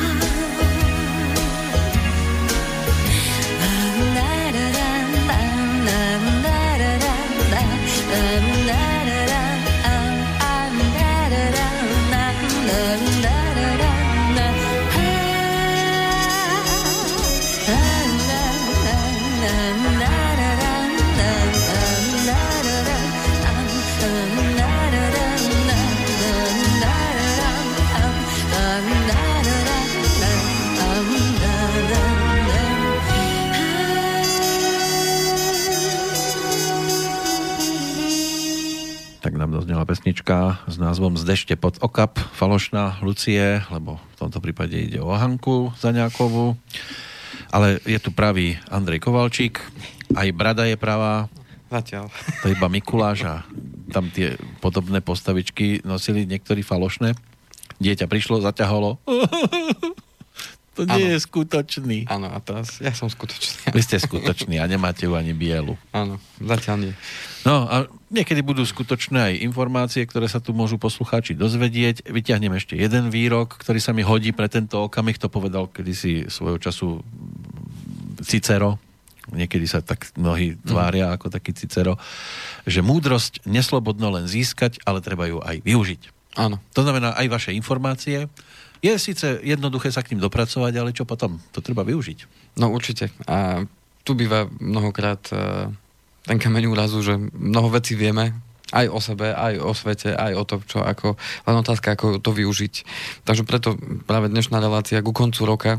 Doznela 39.59 39.83
pesnička 39.83 40.63
s 40.71 40.79
názvom 40.79 41.19
Zdešte 41.19 41.59
pod 41.59 41.83
okap, 41.83 42.15
falošná 42.31 42.95
Lucie, 43.03 43.59
lebo 43.67 43.99
v 43.99 44.15
tomto 44.15 44.39
prípade 44.39 44.79
ide 44.79 45.03
o 45.03 45.11
Hanku 45.11 45.75
Zaňákovú. 45.75 46.55
Ale 47.51 47.83
je 47.83 47.99
tu 47.99 48.15
pravý 48.15 48.55
Andrej 48.71 49.03
Kovalčík, 49.03 49.59
aj 50.15 50.31
brada 50.31 50.63
je 50.63 50.79
pravá. 50.79 51.27
Zatiaľ. 51.67 52.07
To 52.39 52.47
je 52.47 52.55
iba 52.55 52.71
Mikuláš 52.71 53.19
a 53.27 53.43
tam 53.91 54.07
tie 54.07 54.39
podobné 54.63 55.03
postavičky 55.03 55.83
nosili 55.83 56.23
niektorí 56.23 56.63
falošné. 56.63 57.19
Dieťa 57.83 58.07
prišlo, 58.07 58.39
zaťaholo. 58.39 58.95
To 60.79 60.87
nie 60.95 61.11
ano. 61.11 61.11
je 61.11 61.19
skutočný. 61.19 62.07
Áno, 62.07 62.31
a 62.31 62.39
teraz 62.39 62.79
ja 62.79 62.95
som 62.95 63.11
skutočný. 63.11 63.75
Vy 63.75 63.83
ste 63.83 63.99
skutočný 63.99 64.63
a 64.63 64.65
nemáte 64.71 65.03
ju 65.03 65.11
ani 65.11 65.35
bielu. 65.35 65.75
Áno, 65.91 66.23
zatiaľ 66.39 66.87
nie. 66.87 66.93
No 67.43 67.67
a 67.67 67.91
niekedy 68.07 68.39
budú 68.39 68.63
skutočné 68.63 69.19
aj 69.19 69.33
informácie, 69.43 70.07
ktoré 70.07 70.31
sa 70.31 70.39
tu 70.39 70.55
môžu 70.55 70.79
poslucháči 70.79 71.35
dozvedieť. 71.35 72.07
Vyťahnem 72.07 72.55
ešte 72.55 72.79
jeden 72.79 73.11
výrok, 73.11 73.59
ktorý 73.59 73.83
sa 73.83 73.91
mi 73.91 74.07
hodí 74.07 74.31
pre 74.31 74.47
tento 74.47 74.87
okamih. 74.87 75.19
To 75.19 75.27
povedal 75.27 75.67
kedysi 75.67 76.31
svojho 76.31 76.55
času 76.63 77.03
Cicero. 78.23 78.79
Niekedy 79.35 79.67
sa 79.67 79.83
tak 79.83 80.15
mnohí 80.15 80.55
mhm. 80.55 80.63
tvária 80.63 81.11
mm. 81.11 81.13
ako 81.19 81.27
taký 81.27 81.51
Cicero. 81.51 81.99
Že 82.63 82.87
múdrosť 82.87 83.43
neslobodno 83.43 84.15
len 84.15 84.31
získať, 84.31 84.79
ale 84.87 85.03
treba 85.03 85.27
ju 85.27 85.43
aj 85.43 85.59
využiť. 85.59 86.18
Áno. 86.39 86.63
To 86.71 86.87
znamená 86.87 87.19
aj 87.19 87.27
vaše 87.27 87.51
informácie 87.51 88.31
je 88.79 88.93
síce 88.95 89.27
jednoduché 89.43 89.91
sa 89.91 89.99
k 89.99 90.15
ním 90.15 90.23
dopracovať, 90.23 90.73
ale 90.79 90.95
čo 90.95 91.03
potom? 91.03 91.35
To 91.51 91.59
treba 91.59 91.83
využiť. 91.83 92.49
No 92.59 92.71
určite. 92.71 93.11
A 93.27 93.67
tu 94.07 94.15
býva 94.15 94.47
mnohokrát 94.59 95.19
uh, 95.35 95.67
ten 96.23 96.39
kameň 96.39 96.71
úrazu, 96.71 97.03
že 97.03 97.19
mnoho 97.35 97.69
vecí 97.75 97.99
vieme, 97.99 98.39
aj 98.69 98.85
o 98.89 98.99
sebe, 99.01 99.33
aj 99.33 99.57
o 99.57 99.73
svete, 99.73 100.13
aj 100.13 100.33
o 100.37 100.43
to, 100.45 100.55
čo 100.65 100.79
ako, 100.85 101.17
len 101.49 101.55
otázka, 101.57 101.97
ako 101.97 102.21
to 102.21 102.29
využiť. 102.29 102.73
Takže 103.25 103.43
preto 103.45 103.73
práve 104.05 104.29
dnešná 104.29 104.61
relácia 104.61 105.01
ku 105.01 105.09
koncu 105.09 105.41
roka, 105.49 105.71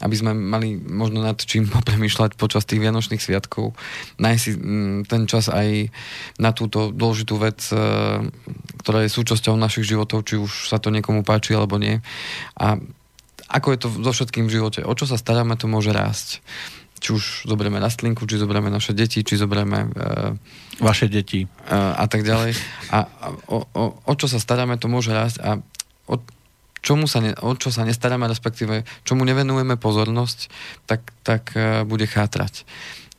aby 0.00 0.14
sme 0.16 0.32
mali 0.32 0.80
možno 0.80 1.20
nad 1.20 1.36
čím 1.36 1.68
popremýšľať 1.76 2.40
počas 2.40 2.64
tých 2.64 2.80
Vianočných 2.80 3.20
sviatkov, 3.20 3.76
nájsť 4.16 4.40
si 4.40 4.52
mm, 4.56 4.98
ten 5.04 5.28
čas 5.28 5.52
aj 5.52 5.92
na 6.40 6.56
túto 6.56 6.88
dôležitú 6.90 7.36
vec, 7.36 7.60
e, 7.70 7.76
ktorá 8.80 9.04
je 9.04 9.12
súčasťou 9.12 9.60
našich 9.60 9.84
životov, 9.84 10.24
či 10.24 10.40
už 10.40 10.72
sa 10.72 10.80
to 10.80 10.88
niekomu 10.88 11.20
páči 11.20 11.52
alebo 11.52 11.76
nie. 11.76 12.00
A 12.56 12.80
ako 13.50 13.68
je 13.74 13.78
to 13.82 13.88
so 14.06 14.12
všetkým 14.14 14.46
v 14.46 14.54
živote? 14.62 14.80
O 14.86 14.94
čo 14.94 15.10
sa 15.10 15.18
staráme, 15.18 15.58
to 15.58 15.66
môže 15.66 15.90
rásť 15.90 16.40
či 17.00 17.16
už 17.16 17.48
zoberieme 17.48 17.80
rastlinku, 17.80 18.28
či 18.28 18.36
zoberieme 18.36 18.68
naše 18.68 18.92
deti, 18.92 19.24
či 19.24 19.34
zoberieme... 19.40 19.78
Uh, 19.96 20.36
Vaše 20.80 21.08
deti. 21.08 21.44
Uh, 21.44 21.96
a 21.96 22.04
tak 22.08 22.24
ďalej. 22.24 22.52
A, 22.92 23.08
a 23.08 23.26
o, 23.48 23.64
o, 23.72 23.84
o 24.04 24.12
čo 24.16 24.28
sa 24.28 24.36
staráme, 24.36 24.76
to 24.76 24.88
môže 24.88 25.12
rásť 25.12 25.40
a 25.40 25.50
o, 26.08 26.14
čomu 26.84 27.08
sa 27.08 27.24
ne, 27.24 27.32
o 27.40 27.56
čo 27.56 27.72
sa 27.72 27.84
nestaráme, 27.84 28.28
respektíve 28.28 28.84
čomu 29.04 29.24
nevenujeme 29.24 29.80
pozornosť, 29.80 30.52
tak, 30.84 31.00
tak 31.24 31.56
uh, 31.56 31.88
bude 31.88 32.04
chátrať 32.04 32.64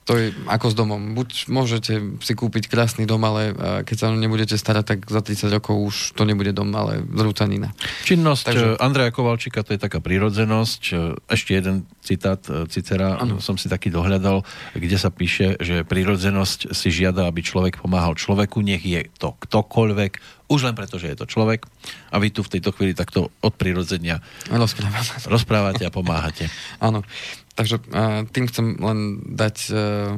to 0.02 0.18
je 0.18 0.34
ako 0.50 0.74
s 0.74 0.76
domom. 0.76 1.14
Buď 1.14 1.46
môžete 1.46 2.02
si 2.26 2.34
kúpiť 2.34 2.66
krásny 2.66 3.06
dom, 3.06 3.22
ale 3.22 3.54
keď 3.86 3.96
sa 3.96 4.08
nebudete 4.10 4.58
starať, 4.58 4.86
tak 4.98 5.00
za 5.06 5.22
30 5.22 5.54
rokov 5.62 5.76
už 5.78 5.96
to 6.18 6.26
nebude 6.26 6.50
dom, 6.58 6.74
ale 6.74 7.06
zrúcanina. 7.06 7.70
Činnosť 8.10 8.44
Takže... 8.50 8.66
E, 8.66 8.80
Andreja 8.82 9.14
Kovalčíka, 9.14 9.62
to 9.62 9.78
je 9.78 9.80
taká 9.80 10.02
prírodzenosť. 10.02 10.82
E, 10.90 10.94
ešte 11.30 11.54
jeden 11.54 11.86
citát 12.02 12.42
e, 12.50 12.66
Cicera 12.66 13.22
ano. 13.22 13.38
som 13.38 13.62
si 13.62 13.70
taký 13.70 13.94
dohľadal, 13.94 14.42
kde 14.74 14.98
sa 14.98 15.14
píše, 15.14 15.62
že 15.62 15.86
prírodzenosť 15.86 16.74
si 16.74 16.90
žiada, 16.90 17.30
aby 17.30 17.46
človek 17.46 17.78
pomáhal 17.86 18.18
človeku, 18.18 18.58
nech 18.66 18.82
je 18.82 19.06
to 19.22 19.38
ktokoľvek, 19.38 20.42
už 20.52 20.68
len 20.68 20.76
preto, 20.76 21.00
že 21.00 21.16
je 21.16 21.18
to 21.24 21.30
človek 21.32 21.64
a 22.12 22.20
vy 22.20 22.28
tu 22.28 22.44
v 22.44 22.60
tejto 22.60 22.76
chvíli 22.76 22.92
takto 22.92 23.32
od 23.40 23.54
prirodzenia 23.56 24.20
rozprávate 25.32 25.88
a 25.88 25.92
pomáhate. 25.96 26.52
Áno. 26.84 27.08
Takže 27.56 27.84
uh, 27.92 28.24
tým 28.32 28.46
chcem 28.48 28.80
len 28.80 29.20
dať 29.28 29.58
uh, 29.76 30.16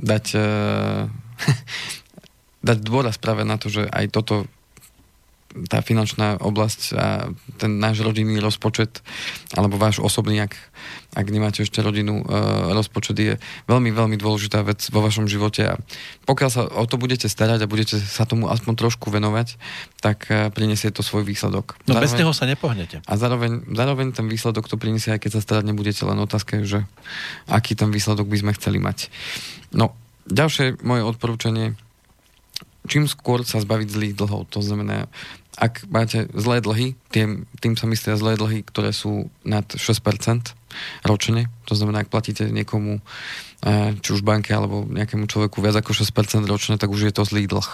dať 0.00 0.24
uh, 0.36 1.06
dať 2.68 2.78
dôraz 2.80 3.20
práve 3.20 3.44
na 3.44 3.60
to, 3.60 3.68
že 3.68 3.84
aj 3.88 4.08
toto 4.10 4.48
tá 5.70 5.78
finančná 5.78 6.42
oblasť 6.42 6.80
a 6.98 7.30
ten 7.62 7.78
náš 7.78 8.02
rodinný 8.02 8.42
rozpočet 8.42 9.06
alebo 9.54 9.78
váš 9.78 10.02
osobný, 10.02 10.42
ak, 10.42 10.52
ak 11.14 11.26
nemáte 11.30 11.62
ešte 11.62 11.78
rodinu, 11.78 12.26
e, 12.26 12.34
rozpočet 12.74 13.16
je 13.16 13.34
veľmi, 13.70 13.94
veľmi 13.94 14.18
dôležitá 14.18 14.66
vec 14.66 14.82
vo 14.90 14.98
vašom 14.98 15.30
živote 15.30 15.62
a 15.62 15.74
pokiaľ 16.26 16.50
sa 16.50 16.66
o 16.66 16.84
to 16.90 16.98
budete 16.98 17.30
starať 17.30 17.64
a 17.64 17.70
budete 17.70 18.02
sa 18.02 18.26
tomu 18.26 18.50
aspoň 18.50 18.74
trošku 18.74 19.14
venovať, 19.14 19.54
tak 20.02 20.26
e, 20.26 20.50
prinesie 20.50 20.90
to 20.90 21.06
svoj 21.06 21.22
výsledok. 21.22 21.78
No 21.86 21.94
zároveň, 21.94 22.10
bez 22.10 22.18
neho 22.18 22.32
sa 22.34 22.44
nepohnete. 22.50 22.96
A 23.06 23.12
zároveň, 23.14 23.62
zároveň 23.70 24.10
ten 24.10 24.26
výsledok 24.26 24.66
to 24.66 24.74
prinesie, 24.74 25.14
aj 25.14 25.22
keď 25.22 25.38
sa 25.38 25.44
starať 25.44 25.64
nebudete, 25.70 26.02
len 26.02 26.18
otázka 26.18 26.60
je, 26.60 26.64
že 26.66 26.80
aký 27.46 27.78
ten 27.78 27.94
výsledok 27.94 28.26
by 28.26 28.42
sme 28.42 28.52
chceli 28.58 28.82
mať. 28.82 29.06
No, 29.70 29.94
ďalšie 30.26 30.82
moje 30.82 31.06
odporúčanie 31.06 31.78
čím 32.84 33.08
skôr 33.08 33.42
sa 33.48 33.60
zbaviť 33.60 33.88
zlých 33.88 34.14
dlhov. 34.16 34.44
To 34.52 34.60
znamená, 34.60 35.08
ak 35.54 35.86
máte 35.86 36.26
zlé 36.34 36.58
dlhy, 36.58 36.98
tým, 37.14 37.46
tým 37.62 37.78
sa 37.78 37.86
myslia 37.86 38.18
zlé 38.18 38.34
dlhy, 38.34 38.66
ktoré 38.66 38.90
sú 38.90 39.30
nad 39.46 39.62
6% 39.64 40.54
ročne, 41.06 41.46
to 41.70 41.78
znamená, 41.78 42.02
ak 42.02 42.10
platíte 42.10 42.50
niekomu, 42.50 42.98
eh, 43.62 43.94
či 44.02 44.10
už 44.10 44.26
banke 44.26 44.50
alebo 44.50 44.82
nejakému 44.86 45.30
človeku 45.30 45.62
viac 45.62 45.78
ako 45.78 45.94
6% 45.94 46.50
ročne, 46.50 46.74
tak 46.74 46.90
už 46.90 47.06
je 47.06 47.12
to 47.14 47.22
zlý 47.22 47.46
dlh. 47.46 47.68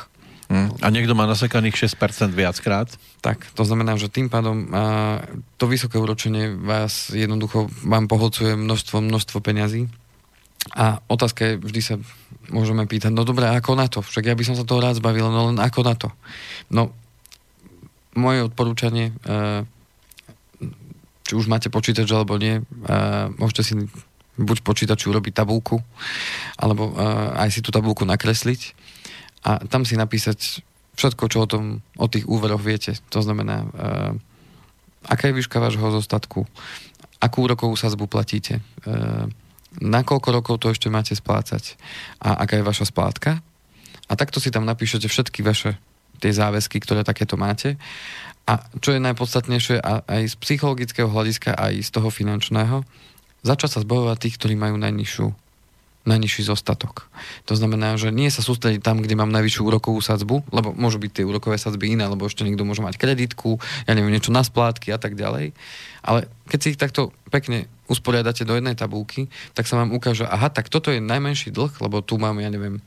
Hmm. 0.50 0.74
A 0.82 0.90
niekto 0.90 1.14
má 1.14 1.30
nasekaných 1.30 1.78
6% 1.78 2.34
viackrát? 2.34 2.90
Tak, 3.22 3.54
to 3.54 3.62
znamená, 3.62 3.94
že 3.94 4.10
tým 4.10 4.26
pádom 4.26 4.66
a, 4.70 5.22
eh, 5.24 5.40
to 5.56 5.64
vysoké 5.64 5.96
úročenie 5.96 6.52
vás 6.52 7.08
jednoducho 7.14 7.72
vám 7.86 8.10
pohodcuje 8.10 8.60
množstvo, 8.60 9.00
množstvo 9.00 9.40
peňazí. 9.40 9.88
A 10.76 11.00
otázka 11.08 11.40
je, 11.48 11.52
vždy 11.56 11.80
sa 11.80 11.94
môžeme 12.52 12.84
pýtať, 12.84 13.08
no 13.16 13.24
dobré, 13.24 13.48
ako 13.48 13.80
na 13.80 13.88
to? 13.88 14.04
Však 14.04 14.28
ja 14.28 14.36
by 14.36 14.44
som 14.44 14.54
sa 14.58 14.68
toho 14.68 14.84
rád 14.84 15.00
zbavil, 15.00 15.24
no 15.32 15.48
len 15.48 15.56
ako 15.56 15.80
na 15.80 15.94
to? 15.96 16.12
No, 16.68 16.92
moje 18.20 18.44
odporúčanie, 18.44 19.16
eh, 19.24 19.64
či 21.24 21.32
už 21.32 21.48
máte 21.48 21.72
počítač 21.72 22.06
alebo 22.12 22.36
nie, 22.36 22.60
eh, 22.60 23.26
môžete 23.40 23.62
si 23.64 23.74
buď 24.40 24.64
počítaču 24.64 25.12
urobiť 25.12 25.32
tabulku, 25.32 25.80
alebo 26.60 26.92
eh, 26.92 27.40
aj 27.40 27.48
si 27.48 27.60
tú 27.64 27.72
tabulku 27.72 28.04
nakresliť 28.04 28.76
a 29.48 29.64
tam 29.64 29.88
si 29.88 29.96
napísať 29.96 30.60
všetko, 31.00 31.24
čo 31.32 31.38
o 31.44 31.48
tom, 31.48 31.64
o 31.96 32.06
tých 32.12 32.28
úveroch 32.28 32.60
viete. 32.60 32.92
To 33.08 33.24
znamená, 33.24 33.64
aká 35.08 35.32
je 35.32 35.36
výška 35.40 35.56
vášho 35.56 35.96
zostatku, 35.96 36.44
akú 37.24 37.48
rokovú 37.48 37.72
sazbu 37.72 38.04
platíte, 38.04 38.60
na 39.80 40.00
koľko 40.04 40.28
rokov 40.28 40.54
to 40.60 40.68
ešte 40.68 40.92
máte 40.92 41.16
splácať 41.16 41.80
a 42.20 42.44
aká 42.44 42.60
je 42.60 42.68
vaša 42.68 42.84
splátka. 42.92 43.40
A 44.10 44.18
takto 44.18 44.44
si 44.44 44.52
tam 44.52 44.68
napíšete 44.68 45.08
všetky 45.08 45.40
vaše 45.40 45.80
tie 46.20 46.32
záväzky, 46.36 46.78
ktoré 46.78 47.02
takéto 47.02 47.40
máte. 47.40 47.80
A 48.44 48.66
čo 48.82 48.92
je 48.92 49.00
najpodstatnejšie 49.00 49.80
aj 49.84 50.22
z 50.26 50.34
psychologického 50.36 51.08
hľadiska, 51.08 51.54
aj 51.56 51.86
z 51.86 51.90
toho 51.90 52.08
finančného, 52.12 52.82
začať 53.46 53.78
sa 53.78 53.82
zbavovať 53.84 54.26
tých, 54.26 54.36
ktorí 54.36 54.54
majú 54.58 54.76
najnižšiu 54.76 55.50
najnižší 56.00 56.48
zostatok. 56.48 57.12
To 57.44 57.52
znamená, 57.52 58.00
že 58.00 58.08
nie 58.08 58.32
sa 58.32 58.40
sústrediť 58.40 58.80
tam, 58.80 59.04
kde 59.04 59.20
mám 59.20 59.28
najvyššiu 59.28 59.62
úrokovú 59.68 60.00
sadzbu, 60.00 60.48
lebo 60.48 60.72
môžu 60.72 60.96
byť 60.96 61.12
tie 61.12 61.28
úrokové 61.28 61.60
sadzby 61.60 61.92
iné, 61.92 62.08
lebo 62.08 62.24
ešte 62.24 62.40
niekto 62.40 62.64
môže 62.64 62.80
mať 62.80 62.96
kreditku, 62.96 63.60
ja 63.84 63.92
neviem, 63.92 64.16
niečo 64.16 64.32
na 64.32 64.40
splátky 64.40 64.96
a 64.96 64.98
tak 64.98 65.12
ďalej. 65.12 65.52
Ale 66.00 66.24
keď 66.48 66.58
si 66.58 66.70
ich 66.72 66.80
takto 66.80 67.12
pekne 67.28 67.68
usporiadate 67.84 68.48
do 68.48 68.56
jednej 68.56 68.72
tabulky, 68.72 69.28
tak 69.52 69.68
sa 69.68 69.76
vám 69.76 69.92
ukáže, 69.92 70.24
aha, 70.24 70.48
tak 70.48 70.72
toto 70.72 70.88
je 70.88 71.04
najmenší 71.04 71.52
dlh, 71.52 71.76
lebo 71.84 72.00
tu 72.00 72.16
mám, 72.16 72.40
ja 72.40 72.48
neviem, 72.48 72.80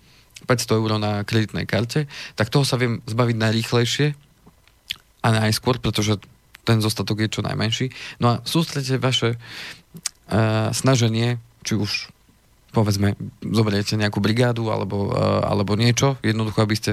500 0.46 0.80
eur 0.80 0.92
na 1.00 1.24
kreditnej 1.24 1.66
karte, 1.68 2.06
tak 2.36 2.52
toho 2.52 2.68
sa 2.68 2.80
viem 2.80 3.00
zbaviť 3.08 3.36
najrýchlejšie 3.40 4.08
a 5.24 5.28
najskôr, 5.32 5.80
pretože 5.80 6.20
ten 6.64 6.80
zostatok 6.80 7.24
je 7.24 7.34
čo 7.40 7.42
najmenší. 7.44 7.92
No 8.24 8.36
a 8.38 8.42
sústredite 8.48 9.00
vaše 9.00 9.36
uh, 9.36 10.72
snaženie, 10.72 11.40
či 11.64 11.76
už 11.76 12.12
povedzme, 12.74 13.14
zoberiete 13.46 13.94
nejakú 13.94 14.18
brigádu 14.18 14.74
alebo, 14.74 15.14
uh, 15.14 15.46
alebo 15.46 15.78
niečo, 15.78 16.18
jednoducho, 16.26 16.66
aby 16.66 16.74
ste, 16.74 16.92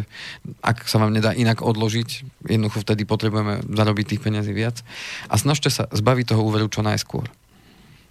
ak 0.60 0.84
sa 0.84 1.00
vám 1.00 1.16
nedá 1.16 1.32
inak 1.32 1.64
odložiť, 1.64 2.08
jednoducho 2.52 2.84
vtedy 2.84 3.08
potrebujeme 3.08 3.64
zarobiť 3.64 4.04
tých 4.04 4.20
peniazí 4.20 4.52
viac 4.52 4.84
a 5.32 5.40
snažte 5.40 5.72
sa 5.72 5.88
zbaviť 5.88 6.36
toho 6.36 6.44
úveru 6.44 6.68
čo 6.68 6.84
najskôr. 6.84 7.32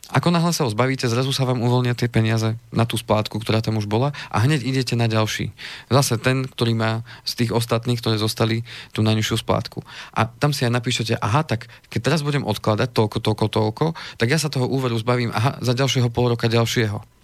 Ako 0.10 0.34
náhle 0.34 0.50
sa 0.50 0.66
ho 0.66 0.74
zbavíte, 0.74 1.06
zrazu 1.06 1.30
sa 1.30 1.46
vám 1.46 1.62
uvoľnia 1.62 1.94
tie 1.94 2.10
peniaze 2.10 2.58
na 2.74 2.82
tú 2.90 2.98
splátku, 2.98 3.38
ktorá 3.38 3.62
tam 3.62 3.78
už 3.78 3.86
bola 3.86 4.10
a 4.34 4.42
hneď 4.42 4.66
idete 4.66 4.98
na 4.98 5.06
ďalší. 5.06 5.54
Zase 5.86 6.18
ten, 6.18 6.50
ktorý 6.50 6.74
má 6.74 7.06
z 7.22 7.46
tých 7.46 7.52
ostatných, 7.54 8.02
ktoré 8.02 8.18
zostali, 8.18 8.66
tú 8.90 9.06
najnižšiu 9.06 9.46
splátku. 9.46 9.86
A 10.18 10.26
tam 10.26 10.50
si 10.50 10.66
aj 10.66 10.74
napíšete, 10.74 11.14
aha, 11.22 11.46
tak 11.46 11.70
keď 11.94 12.10
teraz 12.10 12.26
budem 12.26 12.42
odkladať 12.42 12.90
toľko, 12.90 13.18
toľko, 13.22 13.46
toľko, 13.54 13.86
tak 14.18 14.28
ja 14.34 14.42
sa 14.42 14.50
toho 14.50 14.66
úveru 14.66 14.98
zbavím, 14.98 15.30
aha, 15.30 15.62
za 15.62 15.78
ďalšieho 15.78 16.10
pol 16.10 16.34
roka 16.34 16.50
ďalšieho. 16.50 17.20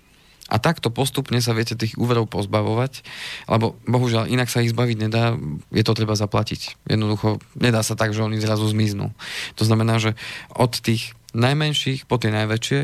A 0.45 0.61
takto 0.61 0.93
postupne 0.93 1.41
sa 1.41 1.57
viete 1.57 1.73
tých 1.73 1.97
úverov 1.97 2.29
pozbavovať, 2.29 3.01
lebo 3.49 3.81
bohužiaľ 3.89 4.29
inak 4.29 4.45
sa 4.45 4.61
ich 4.61 4.77
zbaviť 4.77 4.97
nedá, 5.09 5.33
je 5.73 5.81
to 5.81 5.97
treba 5.97 6.13
zaplatiť. 6.13 6.85
Jednoducho 6.85 7.41
nedá 7.57 7.81
sa 7.81 7.97
tak, 7.97 8.13
že 8.13 8.21
oni 8.21 8.37
zrazu 8.37 8.69
zmiznú. 8.69 9.09
To 9.57 9.65
znamená, 9.65 9.97
že 9.97 10.13
od 10.53 10.69
tých 10.69 11.17
najmenších 11.35 12.07
po 12.07 12.15
tie 12.15 12.31
najväčšie 12.31 12.79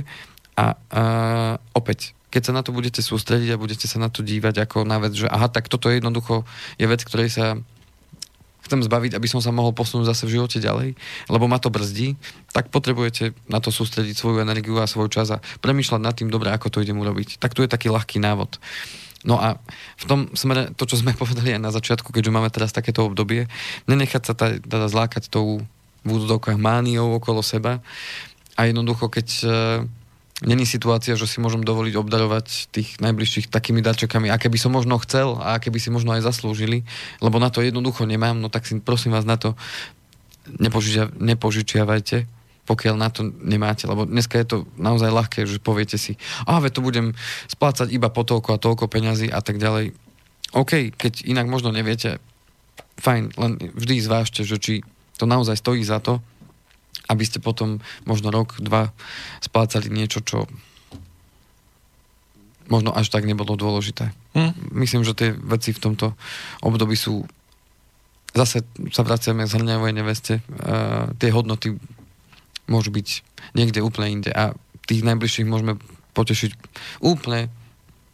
a, 0.60 0.66
a 0.76 1.04
opäť 1.74 2.14
keď 2.32 2.42
sa 2.48 2.56
na 2.56 2.64
to 2.64 2.72
budete 2.72 3.04
sústrediť 3.04 3.50
a 3.52 3.60
budete 3.60 3.92
sa 3.92 4.00
na 4.00 4.08
to 4.08 4.24
dívať 4.24 4.64
ako 4.64 4.88
na 4.88 5.04
vec, 5.04 5.12
že 5.12 5.28
aha, 5.28 5.52
tak 5.52 5.68
toto 5.68 5.92
je 5.92 6.00
jednoducho 6.00 6.48
je 6.80 6.88
vec, 6.88 7.04
ktorej 7.04 7.28
sa 7.28 7.60
chcem 8.72 8.88
zbaviť, 8.88 9.20
aby 9.20 9.28
som 9.28 9.44
sa 9.44 9.52
mohol 9.52 9.76
posunúť 9.76 10.16
zase 10.16 10.24
v 10.32 10.40
živote 10.40 10.64
ďalej, 10.64 10.96
lebo 11.28 11.46
ma 11.52 11.60
to 11.60 11.68
brzdí, 11.68 12.16
tak 12.56 12.72
potrebujete 12.72 13.36
na 13.52 13.60
to 13.60 13.68
sústrediť 13.68 14.16
svoju 14.16 14.40
energiu 14.40 14.80
a 14.80 14.88
svoj 14.88 15.12
čas 15.12 15.28
a 15.28 15.44
premýšľať 15.60 16.00
nad 16.00 16.16
tým, 16.16 16.32
dobre, 16.32 16.56
ako 16.56 16.72
to 16.72 16.80
idem 16.80 16.96
urobiť. 16.96 17.36
Tak 17.36 17.52
tu 17.52 17.68
je 17.68 17.70
taký 17.70 17.92
ľahký 17.92 18.24
návod. 18.24 18.64
No 19.28 19.38
a 19.38 19.60
v 20.00 20.06
tom 20.08 20.20
smere, 20.34 20.72
to, 20.80 20.88
čo 20.88 21.04
sme 21.04 21.12
povedali 21.22 21.52
aj 21.52 21.62
na 21.62 21.76
začiatku, 21.76 22.16
keďže 22.16 22.32
máme 22.32 22.48
teraz 22.48 22.72
takéto 22.72 23.04
obdobie, 23.04 23.52
nenechať 23.92 24.24
sa 24.24 24.34
teda 24.40 24.88
zlákať 24.88 25.28
tou 25.28 25.68
v 26.02 26.18
úvodovkách 26.18 26.58
mániou 26.58 27.14
okolo 27.14 27.46
seba 27.46 27.78
a 28.56 28.68
jednoducho, 28.68 29.08
keď 29.08 29.28
není 30.42 30.66
situácia, 30.66 31.14
že 31.14 31.30
si 31.30 31.38
môžem 31.38 31.62
dovoliť 31.62 31.94
obdarovať 31.98 32.74
tých 32.74 32.98
najbližších 32.98 33.54
takými 33.54 33.86
darčekami, 33.86 34.34
aké 34.34 34.50
by 34.50 34.58
som 34.58 34.74
možno 34.74 34.98
chcel 35.06 35.38
a 35.38 35.58
aké 35.62 35.70
by 35.70 35.78
si 35.78 35.94
možno 35.94 36.18
aj 36.18 36.26
zaslúžili, 36.26 36.82
lebo 37.22 37.38
na 37.38 37.54
to 37.54 37.62
jednoducho 37.62 38.10
nemám, 38.10 38.42
no 38.42 38.50
tak 38.50 38.66
si 38.66 38.82
prosím 38.82 39.14
vás 39.14 39.26
na 39.26 39.38
to 39.38 39.54
nepožičia, 40.58 41.14
nepožičiavajte, 41.22 42.26
pokiaľ 42.66 42.96
na 42.98 43.10
to 43.14 43.30
nemáte, 43.30 43.86
lebo 43.86 44.10
dneska 44.10 44.42
je 44.42 44.48
to 44.50 44.58
naozaj 44.82 45.14
ľahké, 45.14 45.46
že 45.46 45.62
poviete 45.62 46.02
si, 46.02 46.18
a 46.50 46.58
to 46.74 46.82
budem 46.82 47.14
splácať 47.46 47.94
iba 47.94 48.10
po 48.10 48.26
toľko 48.26 48.58
a 48.58 48.62
toľko 48.62 48.90
peňazí 48.90 49.30
a 49.30 49.46
tak 49.46 49.62
ďalej. 49.62 49.94
OK, 50.58 50.90
keď 50.98 51.24
inak 51.30 51.46
možno 51.46 51.70
neviete, 51.70 52.18
fajn, 52.98 53.38
len 53.38 53.52
vždy 53.78 53.96
zvážte, 54.02 54.42
že 54.42 54.58
či 54.58 54.74
to 55.22 55.30
naozaj 55.30 55.58
stojí 55.58 55.86
za 55.86 56.02
to, 56.02 56.20
aby 57.12 57.24
ste 57.28 57.44
potom 57.44 57.84
možno 58.08 58.32
rok, 58.32 58.56
dva 58.64 58.96
splácali 59.44 59.92
niečo, 59.92 60.24
čo 60.24 60.48
možno 62.72 62.96
až 62.96 63.12
tak 63.12 63.28
nebolo 63.28 63.60
dôležité. 63.60 64.16
Hm? 64.32 64.72
Myslím, 64.72 65.04
že 65.04 65.12
tie 65.12 65.36
veci 65.36 65.76
v 65.76 65.84
tomto 65.84 66.16
období 66.64 66.96
sú 66.96 67.28
zase 68.32 68.64
sa 68.96 69.04
vraciame 69.04 69.44
z 69.44 69.60
hrňavej 69.60 69.92
neveste. 69.92 70.34
Uh, 70.48 71.12
tie 71.20 71.36
hodnoty 71.36 71.76
môžu 72.72 72.96
byť 72.96 73.08
niekde 73.60 73.84
úplne 73.84 74.24
inde 74.24 74.32
a 74.32 74.56
tých 74.88 75.04
najbližších 75.04 75.48
môžeme 75.48 75.76
potešiť 76.16 76.52
úplne 77.04 77.52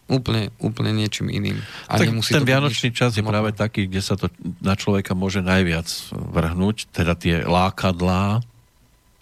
úplne, 0.08 0.56
úplne 0.64 0.96
niečím 0.96 1.28
iným. 1.28 1.60
A 1.92 2.00
tak 2.00 2.16
ten 2.16 2.48
vianočný 2.48 2.96
čas 2.96 3.20
je 3.20 3.24
práve 3.24 3.52
taký, 3.52 3.92
kde 3.92 4.00
sa 4.00 4.16
to 4.16 4.32
na 4.64 4.80
človeka 4.80 5.12
môže 5.12 5.44
najviac 5.44 5.84
vrhnúť, 6.16 6.88
teda 6.96 7.14
tie 7.20 7.44
lákadlá, 7.44 8.40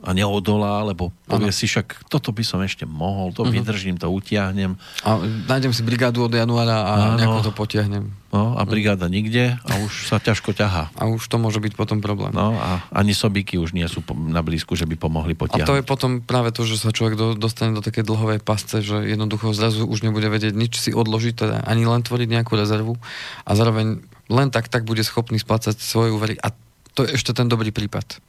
a 0.06 0.14
neodolá, 0.14 0.86
lebo 0.86 1.10
povie 1.26 1.50
ano. 1.50 1.58
si 1.58 1.66
však, 1.66 2.06
toto 2.06 2.30
by 2.30 2.46
som 2.46 2.62
ešte 2.62 2.86
mohol, 2.86 3.34
to 3.34 3.42
uh-huh. 3.42 3.52
vydržím, 3.52 3.98
to 3.98 4.06
utiahnem. 4.06 4.78
A 5.02 5.18
nájdem 5.50 5.74
si 5.74 5.82
brigádu 5.82 6.30
od 6.30 6.34
januára 6.34 6.86
a 6.86 6.94
ano. 6.94 7.18
nejako 7.18 7.50
to 7.50 7.54
potiahnem. 7.58 8.14
No 8.30 8.54
a 8.60 8.68
brigáda 8.68 9.08
nikde 9.08 9.56
a 9.64 9.72
už 9.80 10.12
sa 10.12 10.20
ťažko 10.20 10.52
ťahá. 10.52 10.92
A 11.00 11.08
už 11.08 11.24
to 11.26 11.40
môže 11.40 11.64
byť 11.64 11.74
potom 11.74 12.04
problém. 12.04 12.36
No 12.36 12.54
a 12.60 12.84
ani 12.92 13.16
sobíky 13.16 13.56
už 13.56 13.72
nie 13.72 13.88
sú 13.88 14.04
na 14.28 14.44
blízku, 14.44 14.76
že 14.76 14.84
by 14.84 15.00
pomohli 15.00 15.34
potiahnuť. 15.40 15.64
A 15.64 15.70
to 15.72 15.80
je 15.80 15.88
potom 15.88 16.20
práve 16.20 16.52
to, 16.52 16.68
že 16.68 16.84
sa 16.84 16.92
človek 16.92 17.16
do, 17.16 17.28
dostane 17.34 17.72
do 17.72 17.80
takej 17.80 18.04
dlhovej 18.04 18.44
pasce, 18.44 18.84
že 18.84 19.08
jednoducho 19.08 19.56
zrazu 19.56 19.88
už 19.88 20.04
nebude 20.04 20.28
vedieť 20.28 20.52
nič 20.52 20.78
si 20.84 20.92
odložiť, 20.92 21.34
teda 21.34 21.56
ani 21.64 21.88
len 21.88 22.04
tvoriť 22.04 22.28
nejakú 22.28 22.60
rezervu 22.60 23.00
a 23.48 23.52
zároveň 23.56 24.04
len 24.28 24.48
tak, 24.52 24.68
tak 24.68 24.84
bude 24.84 25.02
schopný 25.08 25.40
splácať 25.40 25.80
svoje 25.80 26.12
úvery. 26.12 26.36
A 26.44 26.52
to 26.92 27.08
je 27.08 27.16
ešte 27.16 27.32
ten 27.32 27.48
dobrý 27.48 27.72
prípad 27.72 28.20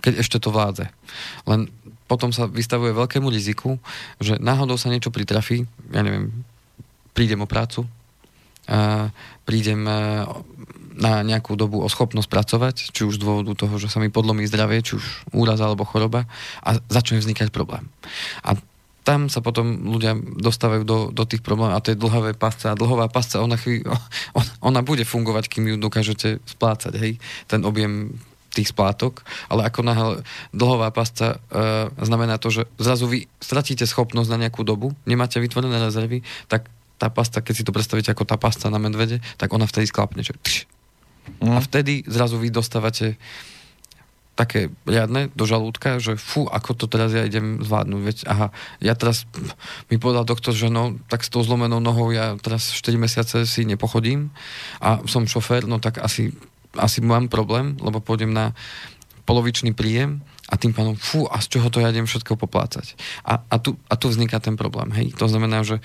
keď 0.00 0.24
ešte 0.24 0.40
to 0.40 0.52
vládze. 0.52 0.88
Len 1.46 1.70
potom 2.10 2.34
sa 2.34 2.50
vystavuje 2.50 2.90
veľkému 2.90 3.30
riziku, 3.30 3.78
že 4.18 4.40
náhodou 4.42 4.74
sa 4.74 4.90
niečo 4.90 5.14
pritrafí, 5.14 5.62
ja 5.94 6.02
neviem, 6.02 6.34
prídem 7.14 7.38
o 7.44 7.46
prácu, 7.46 7.86
a 8.70 9.10
prídem 9.46 9.82
na 11.00 11.26
nejakú 11.26 11.56
dobu 11.56 11.80
o 11.80 11.88
schopnosť 11.88 12.28
pracovať, 12.28 12.76
či 12.92 13.02
už 13.08 13.18
z 13.18 13.22
dôvodu 13.24 13.56
toho, 13.56 13.80
že 13.80 13.88
sa 13.88 13.98
mi 13.98 14.12
podlomí 14.12 14.44
zdravie, 14.46 14.84
či 14.84 15.00
už 15.00 15.32
úraz 15.32 15.58
alebo 15.58 15.88
choroba 15.88 16.28
a 16.60 16.76
začne 16.92 17.18
vznikať 17.18 17.48
problém. 17.50 17.88
A 18.44 18.54
tam 19.00 19.32
sa 19.32 19.40
potom 19.40 19.90
ľudia 19.90 20.12
dostávajú 20.14 20.82
do, 20.84 20.98
do 21.08 21.24
tých 21.24 21.40
problémov 21.40 21.72
a 21.72 21.82
to 21.82 21.96
je 21.96 21.98
dlhavé 21.98 22.36
pasca. 22.36 22.76
A 22.76 22.78
dlhová 22.78 23.08
pasca, 23.08 23.40
ona, 23.40 23.56
chví, 23.56 23.80
ona 24.68 24.80
bude 24.84 25.08
fungovať, 25.08 25.48
kým 25.48 25.72
ju 25.72 25.76
dokážete 25.80 26.44
splácať, 26.44 26.92
hej, 27.00 27.12
ten 27.48 27.64
objem 27.64 28.20
tých 28.50 28.74
splátok, 28.74 29.22
ale 29.46 29.66
ako 29.70 29.80
náhle 29.86 30.14
dlhová 30.50 30.90
pasca 30.90 31.38
e, 31.38 31.88
znamená 32.02 32.36
to, 32.36 32.50
že 32.50 32.66
zrazu 32.76 33.06
vy 33.06 33.30
stratíte 33.38 33.86
schopnosť 33.86 34.30
na 34.34 34.46
nejakú 34.46 34.66
dobu, 34.66 34.92
nemáte 35.06 35.38
vytvorené 35.38 35.78
rezervy, 35.78 36.26
tak 36.50 36.66
tá 37.00 37.08
pasta, 37.08 37.40
keď 37.40 37.54
si 37.56 37.64
to 37.64 37.72
predstavíte 37.72 38.12
ako 38.12 38.28
tá 38.28 38.36
pasta 38.36 38.68
na 38.68 38.76
medvede, 38.76 39.24
tak 39.40 39.54
ona 39.56 39.64
vtedy 39.64 39.88
sklapne, 39.88 40.20
že 40.20 40.36
tš. 40.44 40.68
Mm. 41.40 41.56
A 41.56 41.58
vtedy 41.64 42.04
zrazu 42.04 42.36
vy 42.36 42.52
dostávate 42.52 43.16
také 44.40 44.72
riadne 44.88 45.28
do 45.36 45.44
žalúdka, 45.44 46.00
že 46.00 46.16
fú, 46.16 46.48
ako 46.48 46.72
to 46.72 46.86
teraz 46.88 47.12
ja 47.12 47.28
idem 47.28 47.60
zvládnuť, 47.60 48.00
veď 48.00 48.18
aha, 48.24 48.48
ja 48.80 48.96
teraz, 48.96 49.28
mi 49.92 50.00
povedal 50.00 50.24
doktor, 50.24 50.56
že 50.56 50.72
no, 50.72 50.96
tak 51.12 51.20
s 51.20 51.28
tou 51.28 51.44
zlomenou 51.44 51.76
nohou 51.76 52.08
ja 52.08 52.40
teraz 52.40 52.72
4 52.72 52.96
mesiace 52.96 53.44
si 53.44 53.68
nepochodím 53.68 54.32
a 54.80 55.04
som 55.04 55.28
šofér, 55.28 55.68
no 55.68 55.76
tak 55.76 56.00
asi 56.00 56.32
asi 56.78 57.02
mám 57.02 57.26
problém, 57.26 57.74
lebo 57.82 57.98
pôjdem 57.98 58.30
na 58.30 58.54
polovičný 59.26 59.74
príjem 59.74 60.22
a 60.50 60.58
tým 60.58 60.74
pádom, 60.74 60.98
fú, 60.98 61.30
a 61.30 61.38
z 61.38 61.58
čoho 61.58 61.70
to 61.70 61.78
ja 61.78 61.94
idem 61.94 62.06
všetko 62.06 62.34
poplácať. 62.34 62.98
A, 63.22 63.42
a, 63.46 63.56
tu, 63.62 63.78
a 63.86 63.94
tu 63.94 64.10
vzniká 64.10 64.42
ten 64.42 64.58
problém, 64.58 64.90
hej. 64.98 65.14
To 65.18 65.30
znamená, 65.30 65.62
že 65.62 65.78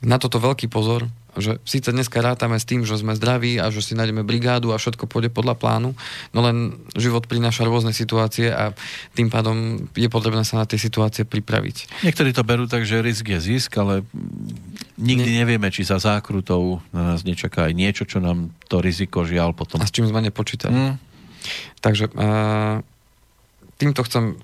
na 0.00 0.16
toto 0.16 0.40
veľký 0.40 0.72
pozor, 0.72 1.10
že 1.36 1.60
síce 1.68 1.92
dneska 1.92 2.24
rátame 2.24 2.56
s 2.56 2.64
tým, 2.64 2.88
že 2.88 2.96
sme 2.96 3.12
zdraví 3.12 3.60
a 3.60 3.68
že 3.68 3.84
si 3.84 3.92
nájdeme 3.92 4.24
brigádu 4.24 4.72
a 4.72 4.80
všetko 4.80 5.04
pôjde 5.04 5.28
podľa 5.28 5.54
plánu, 5.60 5.92
no 6.32 6.38
len 6.40 6.80
život 6.96 7.28
prináša 7.28 7.68
rôzne 7.68 7.92
situácie 7.92 8.48
a 8.48 8.72
tým 9.12 9.28
pádom 9.28 9.86
je 9.92 10.08
potrebné 10.08 10.42
sa 10.42 10.64
na 10.64 10.66
tie 10.66 10.80
situácie 10.80 11.28
pripraviť. 11.28 12.06
Niektorí 12.08 12.32
to 12.32 12.42
berú 12.42 12.64
tak, 12.64 12.88
že 12.88 13.04
risk 13.04 13.28
je 13.28 13.38
zisk, 13.38 13.76
ale 13.76 14.08
nikdy 14.96 15.30
ne... 15.36 15.38
nevieme, 15.44 15.68
či 15.68 15.84
za 15.84 16.00
zákrutou 16.00 16.80
na 16.96 17.14
nás 17.14 17.22
nečaká 17.22 17.68
aj 17.68 17.74
niečo, 17.76 18.08
čo 18.08 18.18
nám 18.24 18.50
to 18.66 18.80
riziko 18.80 19.28
žiaľ 19.28 19.52
potom... 19.52 19.78
A 19.78 19.86
s 19.86 19.92
čím 19.92 20.08
sme 20.08 20.24
nepočítali. 20.24 20.74
Mm. 20.74 20.94
Takže 21.78 22.10
uh, 22.10 22.82
týmto 23.78 24.02
chcem 24.02 24.40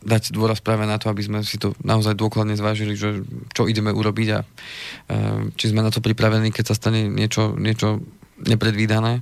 dať 0.00 0.32
dôraz 0.32 0.64
práve 0.64 0.88
na 0.88 0.96
to, 0.96 1.12
aby 1.12 1.20
sme 1.20 1.38
si 1.44 1.60
to 1.60 1.76
naozaj 1.84 2.16
dôkladne 2.16 2.56
zvážili, 2.56 2.96
že 2.96 3.20
čo 3.52 3.68
ideme 3.68 3.92
urobiť 3.92 4.28
a 4.32 4.40
uh, 4.40 5.48
či 5.54 5.72
sme 5.72 5.84
na 5.84 5.92
to 5.92 6.00
pripravení, 6.00 6.48
keď 6.52 6.72
sa 6.72 6.78
stane 6.78 7.04
niečo, 7.08 7.52
niečo 7.56 8.00
nepredvídané. 8.40 9.20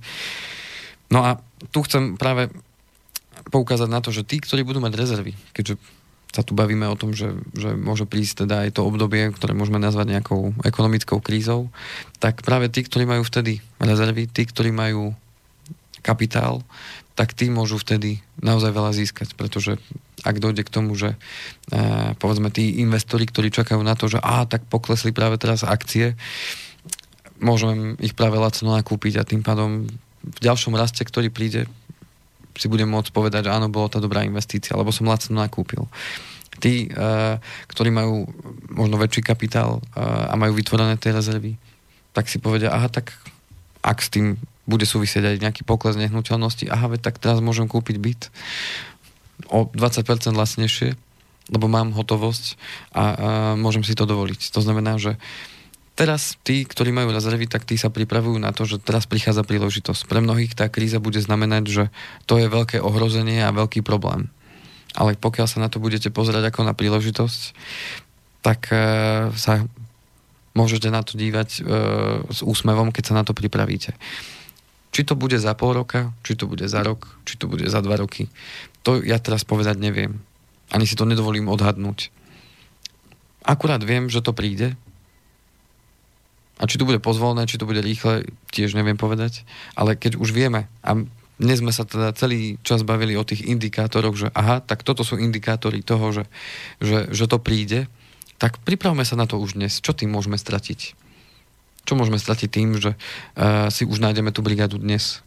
No 1.10 1.26
a 1.26 1.42
tu 1.74 1.82
chcem 1.82 2.14
práve 2.14 2.52
poukázať 3.50 3.88
na 3.90 3.98
to, 3.98 4.14
že 4.14 4.22
tí, 4.28 4.38
ktorí 4.38 4.62
budú 4.62 4.78
mať 4.78 4.94
rezervy, 4.94 5.34
keďže 5.56 5.80
sa 6.28 6.44
tu 6.44 6.52
bavíme 6.52 6.84
o 6.84 6.98
tom, 6.98 7.16
že, 7.16 7.32
že 7.56 7.72
môže 7.72 8.04
prísť 8.04 8.44
teda 8.44 8.68
aj 8.68 8.76
to 8.76 8.84
obdobie, 8.84 9.32
ktoré 9.32 9.56
môžeme 9.56 9.80
nazvať 9.80 10.12
nejakou 10.12 10.52
ekonomickou 10.60 11.24
krízou, 11.24 11.72
tak 12.20 12.44
práve 12.44 12.68
tí, 12.68 12.84
ktorí 12.84 13.08
majú 13.08 13.24
vtedy 13.24 13.64
rezervy, 13.80 14.28
tí, 14.28 14.44
ktorí 14.44 14.68
majú 14.68 15.16
kapitál, 16.00 16.62
tak 17.18 17.34
tí 17.34 17.50
môžu 17.50 17.82
vtedy 17.82 18.22
naozaj 18.38 18.70
veľa 18.70 18.94
získať, 18.94 19.34
pretože 19.34 19.74
ak 20.22 20.38
dojde 20.38 20.62
k 20.62 20.70
tomu, 20.70 20.94
že 20.94 21.14
e, 21.14 21.16
povedzme 22.18 22.50
tí 22.50 22.78
investori, 22.78 23.26
ktorí 23.26 23.50
čakajú 23.50 23.82
na 23.82 23.98
to, 23.98 24.06
že 24.06 24.22
á, 24.22 24.46
tak 24.46 24.66
poklesli 24.70 25.10
práve 25.10 25.38
teraz 25.38 25.66
akcie, 25.66 26.14
môžem 27.38 27.98
ich 28.02 28.14
práve 28.14 28.38
lacno 28.38 28.74
nakúpiť 28.74 29.18
a 29.18 29.26
tým 29.26 29.42
pádom 29.42 29.86
v 30.22 30.38
ďalšom 30.42 30.74
raste, 30.74 31.02
ktorý 31.02 31.30
príde, 31.30 31.70
si 32.58 32.66
budem 32.66 32.90
môcť 32.90 33.14
povedať, 33.14 33.46
že 33.46 33.54
áno, 33.54 33.70
bolo 33.70 33.86
to 33.86 34.02
dobrá 34.02 34.26
investícia, 34.26 34.74
lebo 34.74 34.90
som 34.90 35.06
lacno 35.06 35.38
nakúpil. 35.38 35.86
Tí, 36.58 36.90
uh, 36.90 37.38
ktorí 37.70 37.94
majú 37.94 38.26
možno 38.66 38.98
väčší 38.98 39.22
kapitál 39.22 39.78
uh, 39.78 40.26
a 40.26 40.34
majú 40.34 40.58
vytvorené 40.58 40.98
tie 40.98 41.14
rezervy, 41.14 41.54
tak 42.10 42.26
si 42.26 42.42
povedia, 42.42 42.74
aha, 42.74 42.90
tak 42.90 43.14
ak 43.78 44.02
s 44.02 44.10
tým 44.10 44.34
bude 44.68 44.84
súvisieť 44.84 45.24
aj 45.24 45.36
nejaký 45.40 45.62
pokles 45.64 45.96
nehnuteľnosti, 45.96 46.68
aha, 46.68 46.92
veď 46.92 47.00
tak 47.08 47.16
teraz 47.16 47.40
môžem 47.40 47.64
kúpiť 47.64 47.96
byt 47.96 48.22
o 49.48 49.64
20% 49.72 50.04
lacnejšie, 50.36 50.92
lebo 51.48 51.66
mám 51.66 51.96
hotovosť 51.96 52.60
a, 52.92 53.00
a 53.00 53.04
môžem 53.56 53.80
si 53.80 53.96
to 53.96 54.04
dovoliť. 54.04 54.52
To 54.52 54.60
znamená, 54.60 55.00
že 55.00 55.16
teraz 55.96 56.36
tí, 56.44 56.68
ktorí 56.68 56.92
majú 56.92 57.10
rezervy, 57.10 57.48
tak 57.48 57.64
tí 57.64 57.80
sa 57.80 57.88
pripravujú 57.88 58.36
na 58.36 58.52
to, 58.52 58.68
že 58.68 58.78
teraz 58.78 59.08
prichádza 59.08 59.42
príležitosť. 59.42 60.04
Pre 60.04 60.20
mnohých 60.20 60.52
tá 60.52 60.68
kríza 60.68 61.00
bude 61.00 61.18
znamenať, 61.18 61.64
že 61.66 61.84
to 62.28 62.36
je 62.36 62.46
veľké 62.46 62.78
ohrozenie 62.84 63.40
a 63.40 63.56
veľký 63.56 63.80
problém. 63.80 64.28
Ale 64.92 65.16
pokiaľ 65.16 65.46
sa 65.48 65.58
na 65.58 65.72
to 65.72 65.80
budete 65.80 66.12
pozerať 66.12 66.52
ako 66.52 66.68
na 66.68 66.76
príležitosť, 66.76 67.40
tak 68.44 68.70
e, 68.70 68.78
sa 69.34 69.66
môžete 70.54 70.90
na 70.90 71.02
to 71.02 71.18
dívať 71.18 71.48
e, 71.50 71.60
s 72.30 72.40
úsmevom, 72.46 72.94
keď 72.94 73.04
sa 73.10 73.14
na 73.18 73.26
to 73.26 73.34
pripravíte. 73.34 73.94
Či 74.98 75.06
to 75.06 75.14
bude 75.14 75.38
za 75.38 75.54
pol 75.54 75.78
roka, 75.78 76.10
či 76.26 76.34
to 76.34 76.50
bude 76.50 76.66
za 76.66 76.82
rok, 76.82 77.06
či 77.22 77.38
to 77.38 77.46
bude 77.46 77.70
za 77.70 77.78
dva 77.78 77.94
roky, 78.02 78.26
to 78.82 78.98
ja 78.98 79.22
teraz 79.22 79.46
povedať 79.46 79.78
neviem. 79.78 80.18
Ani 80.74 80.90
si 80.90 80.98
to 80.98 81.06
nedovolím 81.06 81.46
odhadnúť. 81.46 82.10
Akurát 83.46 83.78
viem, 83.78 84.10
že 84.10 84.26
to 84.26 84.34
príde. 84.34 84.74
A 86.58 86.66
či 86.66 86.82
to 86.82 86.88
bude 86.88 86.98
pozvolné, 86.98 87.46
či 87.46 87.62
to 87.62 87.68
bude 87.70 87.78
rýchle, 87.78 88.26
tiež 88.50 88.74
neviem 88.74 88.98
povedať. 88.98 89.46
Ale 89.78 89.94
keď 89.94 90.18
už 90.18 90.34
vieme, 90.34 90.66
a 90.82 90.98
dnes 91.38 91.62
sme 91.62 91.70
sa 91.70 91.86
teda 91.86 92.10
celý 92.18 92.58
čas 92.66 92.82
bavili 92.82 93.14
o 93.14 93.22
tých 93.22 93.46
indikátoroch, 93.46 94.18
že 94.18 94.34
aha, 94.34 94.58
tak 94.58 94.82
toto 94.82 95.06
sú 95.06 95.14
indikátory 95.14 95.86
toho, 95.86 96.10
že, 96.10 96.24
že, 96.82 97.06
že 97.14 97.30
to 97.30 97.38
príde, 97.38 97.86
tak 98.42 98.58
pripravme 98.66 99.06
sa 99.06 99.14
na 99.14 99.30
to 99.30 99.38
už 99.38 99.54
dnes. 99.54 99.78
Čo 99.78 99.94
tým 99.94 100.10
môžeme 100.10 100.34
stratiť? 100.34 101.06
Čo 101.88 101.96
môžeme 101.96 102.20
stratiť 102.20 102.48
tým, 102.52 102.76
že 102.76 102.92
uh, 102.92 103.72
si 103.72 103.88
už 103.88 104.04
nájdeme 104.04 104.28
tú 104.28 104.44
brigádu 104.44 104.76
dnes? 104.76 105.24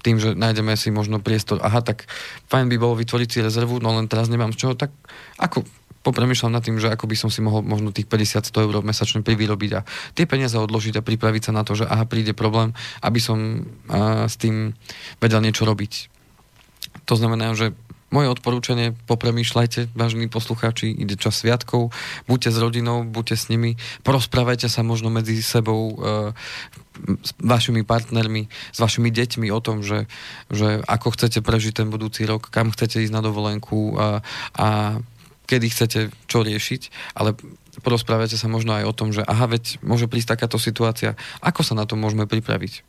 Tým, 0.00 0.16
že 0.16 0.32
nájdeme 0.32 0.72
si 0.80 0.88
možno 0.88 1.20
priestor, 1.20 1.60
aha, 1.60 1.84
tak 1.84 2.08
fajn 2.48 2.72
by 2.72 2.76
bolo 2.80 2.96
vytvoriť 2.96 3.28
si 3.28 3.44
rezervu, 3.44 3.76
no 3.84 3.92
len 3.92 4.08
teraz 4.08 4.32
nemám 4.32 4.56
z 4.56 4.64
čoho, 4.64 4.72
tak 4.72 4.88
ako 5.36 5.68
popremýšľam 6.06 6.54
nad 6.54 6.62
tým, 6.62 6.78
že 6.78 6.88
ako 6.88 7.10
by 7.10 7.16
som 7.18 7.28
si 7.34 7.42
mohol 7.42 7.66
možno 7.66 7.90
tých 7.90 8.06
50-100 8.06 8.54
eur 8.54 8.74
mesačne 8.86 9.20
privyrobiť 9.26 9.70
a 9.74 9.84
tie 10.14 10.24
peniaze 10.24 10.54
odložiť 10.54 11.02
a 11.02 11.04
pripraviť 11.04 11.50
sa 11.50 11.52
na 11.52 11.66
to, 11.66 11.74
že 11.74 11.84
aha, 11.84 12.06
príde 12.06 12.30
problém, 12.32 12.72
aby 13.02 13.18
som 13.18 13.66
uh, 13.90 14.30
s 14.30 14.38
tým 14.38 14.78
vedel 15.18 15.42
niečo 15.42 15.66
robiť. 15.66 16.08
To 17.10 17.18
znamená, 17.18 17.52
že 17.58 17.74
moje 18.10 18.28
odporúčanie, 18.30 18.94
popremýšľajte, 19.10 19.90
vážení 19.98 20.30
poslucháči, 20.30 20.94
ide 20.94 21.18
čas 21.18 21.42
sviatkov, 21.42 21.90
buďte 22.30 22.54
s 22.54 22.58
rodinou, 22.62 23.02
buďte 23.02 23.36
s 23.36 23.44
nimi, 23.50 23.74
porozprávajte 24.06 24.70
sa 24.70 24.86
možno 24.86 25.10
medzi 25.10 25.42
sebou, 25.42 25.98
e, 25.98 26.30
s 27.20 27.30
vašimi 27.42 27.82
partnermi, 27.82 28.48
s 28.48 28.78
vašimi 28.78 29.10
deťmi 29.10 29.50
o 29.50 29.60
tom, 29.60 29.82
že, 29.82 30.06
že 30.48 30.80
ako 30.86 31.18
chcete 31.18 31.42
prežiť 31.42 31.82
ten 31.82 31.88
budúci 31.90 32.24
rok, 32.24 32.48
kam 32.48 32.70
chcete 32.70 33.02
ísť 33.02 33.12
na 33.12 33.20
dovolenku 33.20 33.98
a, 33.98 34.22
a 34.54 34.68
kedy 35.50 35.66
chcete 35.70 36.00
čo 36.30 36.46
riešiť, 36.46 37.14
ale 37.18 37.34
porozprávajte 37.84 38.38
sa 38.38 38.48
možno 38.48 38.74
aj 38.78 38.84
o 38.86 38.96
tom, 38.96 39.10
že 39.12 39.26
aha, 39.26 39.50
veď 39.50 39.82
môže 39.84 40.08
prísť 40.08 40.38
takáto 40.38 40.56
situácia, 40.56 41.18
ako 41.44 41.60
sa 41.66 41.74
na 41.76 41.84
to 41.84 41.98
môžeme 41.98 42.24
pripraviť 42.24 42.86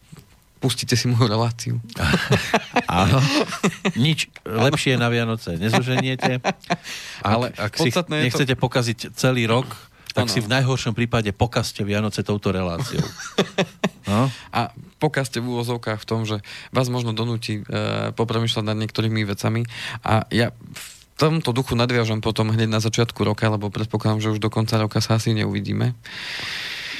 pustíte 0.58 0.98
si 0.98 1.06
moju 1.08 1.30
reláciu. 1.30 1.78
Áno. 2.90 3.22
Nič 3.96 4.30
lepšie 4.44 4.98
na 4.98 5.08
Vianoce 5.08 5.56
nezoženiete. 5.58 6.42
Ale 7.22 7.54
ak 7.56 7.78
si 7.78 7.94
nechcete 7.94 8.58
to... 8.58 8.62
pokaziť 8.62 9.14
celý 9.14 9.46
rok, 9.46 9.70
tak 10.18 10.26
ano. 10.26 10.34
si 10.34 10.42
v 10.42 10.50
najhoršom 10.50 10.98
prípade 10.98 11.30
pokazte 11.30 11.86
Vianoce 11.86 12.26
touto 12.26 12.50
reláciou. 12.50 13.06
No? 14.08 14.32
A 14.56 14.72
pokazte 15.04 15.44
v 15.44 15.52
úvozovkách 15.52 16.00
v 16.00 16.08
tom, 16.08 16.24
že 16.24 16.40
vás 16.72 16.88
možno 16.88 17.12
donúti 17.12 17.60
e, 17.60 18.16
popremýšľať 18.16 18.64
nad 18.64 18.80
niektorými 18.80 19.28
vecami. 19.28 19.68
A 20.00 20.24
ja 20.32 20.56
v 20.56 20.84
tomto 21.20 21.52
duchu 21.52 21.76
nadviažem 21.76 22.24
potom 22.24 22.48
hneď 22.56 22.72
na 22.72 22.80
začiatku 22.80 23.20
roka, 23.28 23.52
lebo 23.52 23.68
predpokladám, 23.68 24.24
že 24.24 24.32
už 24.32 24.40
do 24.40 24.48
konca 24.48 24.80
roka 24.80 25.04
sa 25.04 25.20
asi 25.20 25.36
neuvidíme. 25.36 25.92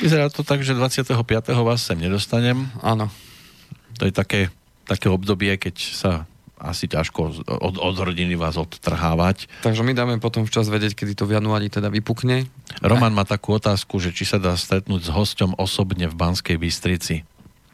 Vyzerá 0.04 0.28
to 0.28 0.44
tak, 0.44 0.68
že 0.68 0.76
25. 0.76 1.16
vás 1.64 1.80
sem 1.80 1.96
nedostanem. 1.96 2.68
Áno. 2.84 3.08
To 3.98 4.06
je 4.06 4.14
také, 4.14 4.54
také 4.86 5.10
obdobie, 5.10 5.54
keď 5.58 5.76
sa 5.78 6.12
asi 6.58 6.90
ťažko 6.90 7.46
od, 7.46 7.76
od 7.78 7.96
rodiny 8.02 8.34
vás 8.34 8.58
odtrhávať. 8.58 9.46
Takže 9.62 9.86
my 9.86 9.94
dáme 9.94 10.18
potom 10.18 10.44
včas 10.44 10.66
vedieť, 10.74 10.98
kedy 10.98 11.14
to 11.14 11.30
v 11.30 11.38
januári 11.38 11.70
teda 11.70 11.94
vypukne. 11.94 12.50
Roman 12.82 13.14
má 13.14 13.24
takú 13.30 13.54
otázku, 13.54 14.02
že 14.02 14.10
či 14.10 14.26
sa 14.26 14.42
dá 14.42 14.58
stretnúť 14.58 15.06
s 15.06 15.14
hosťom 15.14 15.62
osobne 15.62 16.10
v 16.10 16.18
Banskej 16.18 16.58
Bystrici. 16.58 17.22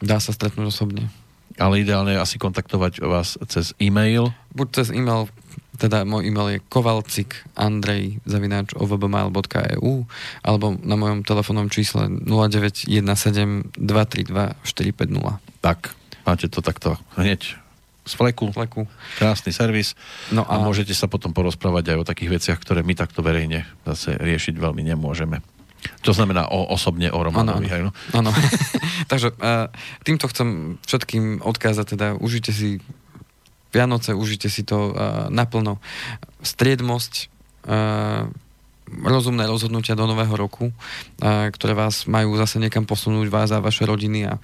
Dá 0.04 0.20
sa 0.20 0.36
stretnúť 0.36 0.68
osobne. 0.68 1.08
Ale 1.56 1.86
ideálne 1.86 2.18
je 2.18 2.24
asi 2.24 2.36
kontaktovať 2.42 3.00
vás 3.06 3.40
cez 3.48 3.72
e-mail. 3.80 4.36
Buď 4.52 4.84
cez 4.84 4.88
e-mail, 4.92 5.30
teda 5.78 6.04
môj 6.04 6.28
e-mail 6.28 6.58
je 6.58 6.66
kovalcik 6.66 7.46
andrej 7.54 8.20
zavináč 8.26 8.74
ovbmail.eu 8.74 9.94
alebo 10.42 10.66
na 10.82 10.96
mojom 10.98 11.22
telefónnom 11.22 11.70
čísle 11.70 12.10
0917 12.26 12.90
232 13.78 14.58
450. 14.66 15.40
Tak, 15.62 15.94
Máte 16.24 16.48
to 16.48 16.64
takto 16.64 16.96
hneď 17.20 17.60
z 18.04 18.14
fleku. 18.20 18.52
fleku. 18.52 18.84
Krásny 19.16 19.56
servis. 19.56 19.96
No 20.28 20.44
a... 20.44 20.60
a 20.60 20.64
môžete 20.64 20.92
sa 20.92 21.08
potom 21.08 21.32
porozprávať 21.32 21.96
aj 21.96 21.98
o 22.04 22.08
takých 22.08 22.30
veciach, 22.36 22.60
ktoré 22.60 22.84
my 22.84 23.00
takto 23.00 23.24
verejne 23.24 23.64
zase 23.88 24.20
riešiť 24.20 24.60
veľmi 24.60 24.84
nemôžeme. 24.84 25.40
To 26.04 26.12
znamená 26.16 26.48
o, 26.48 26.68
osobne 26.72 27.12
o 27.12 27.20
Romanovi. 27.20 27.68
Áno, 27.72 27.92
áno. 28.16 28.32
Takže 29.12 29.36
uh, 29.36 29.68
týmto 30.04 30.32
chcem 30.32 30.80
všetkým 30.88 31.44
odkázať, 31.44 31.96
teda 31.96 32.08
užite 32.20 32.56
si 32.56 32.80
Vianoce, 33.74 34.16
užite 34.16 34.48
si 34.48 34.64
to 34.64 34.92
uh, 34.92 35.28
naplno. 35.28 35.80
Striedmosť, 36.44 37.28
uh, 37.68 38.32
rozumné 38.88 39.48
rozhodnutia 39.48 39.98
do 39.98 40.06
nového 40.06 40.36
roku, 40.36 40.70
ktoré 41.24 41.74
vás 41.74 42.06
majú 42.06 42.36
zase 42.38 42.60
niekam 42.60 42.84
posunúť 42.84 43.28
vás 43.32 43.50
a 43.56 43.64
vaše 43.64 43.88
rodiny 43.88 44.28
a, 44.28 44.38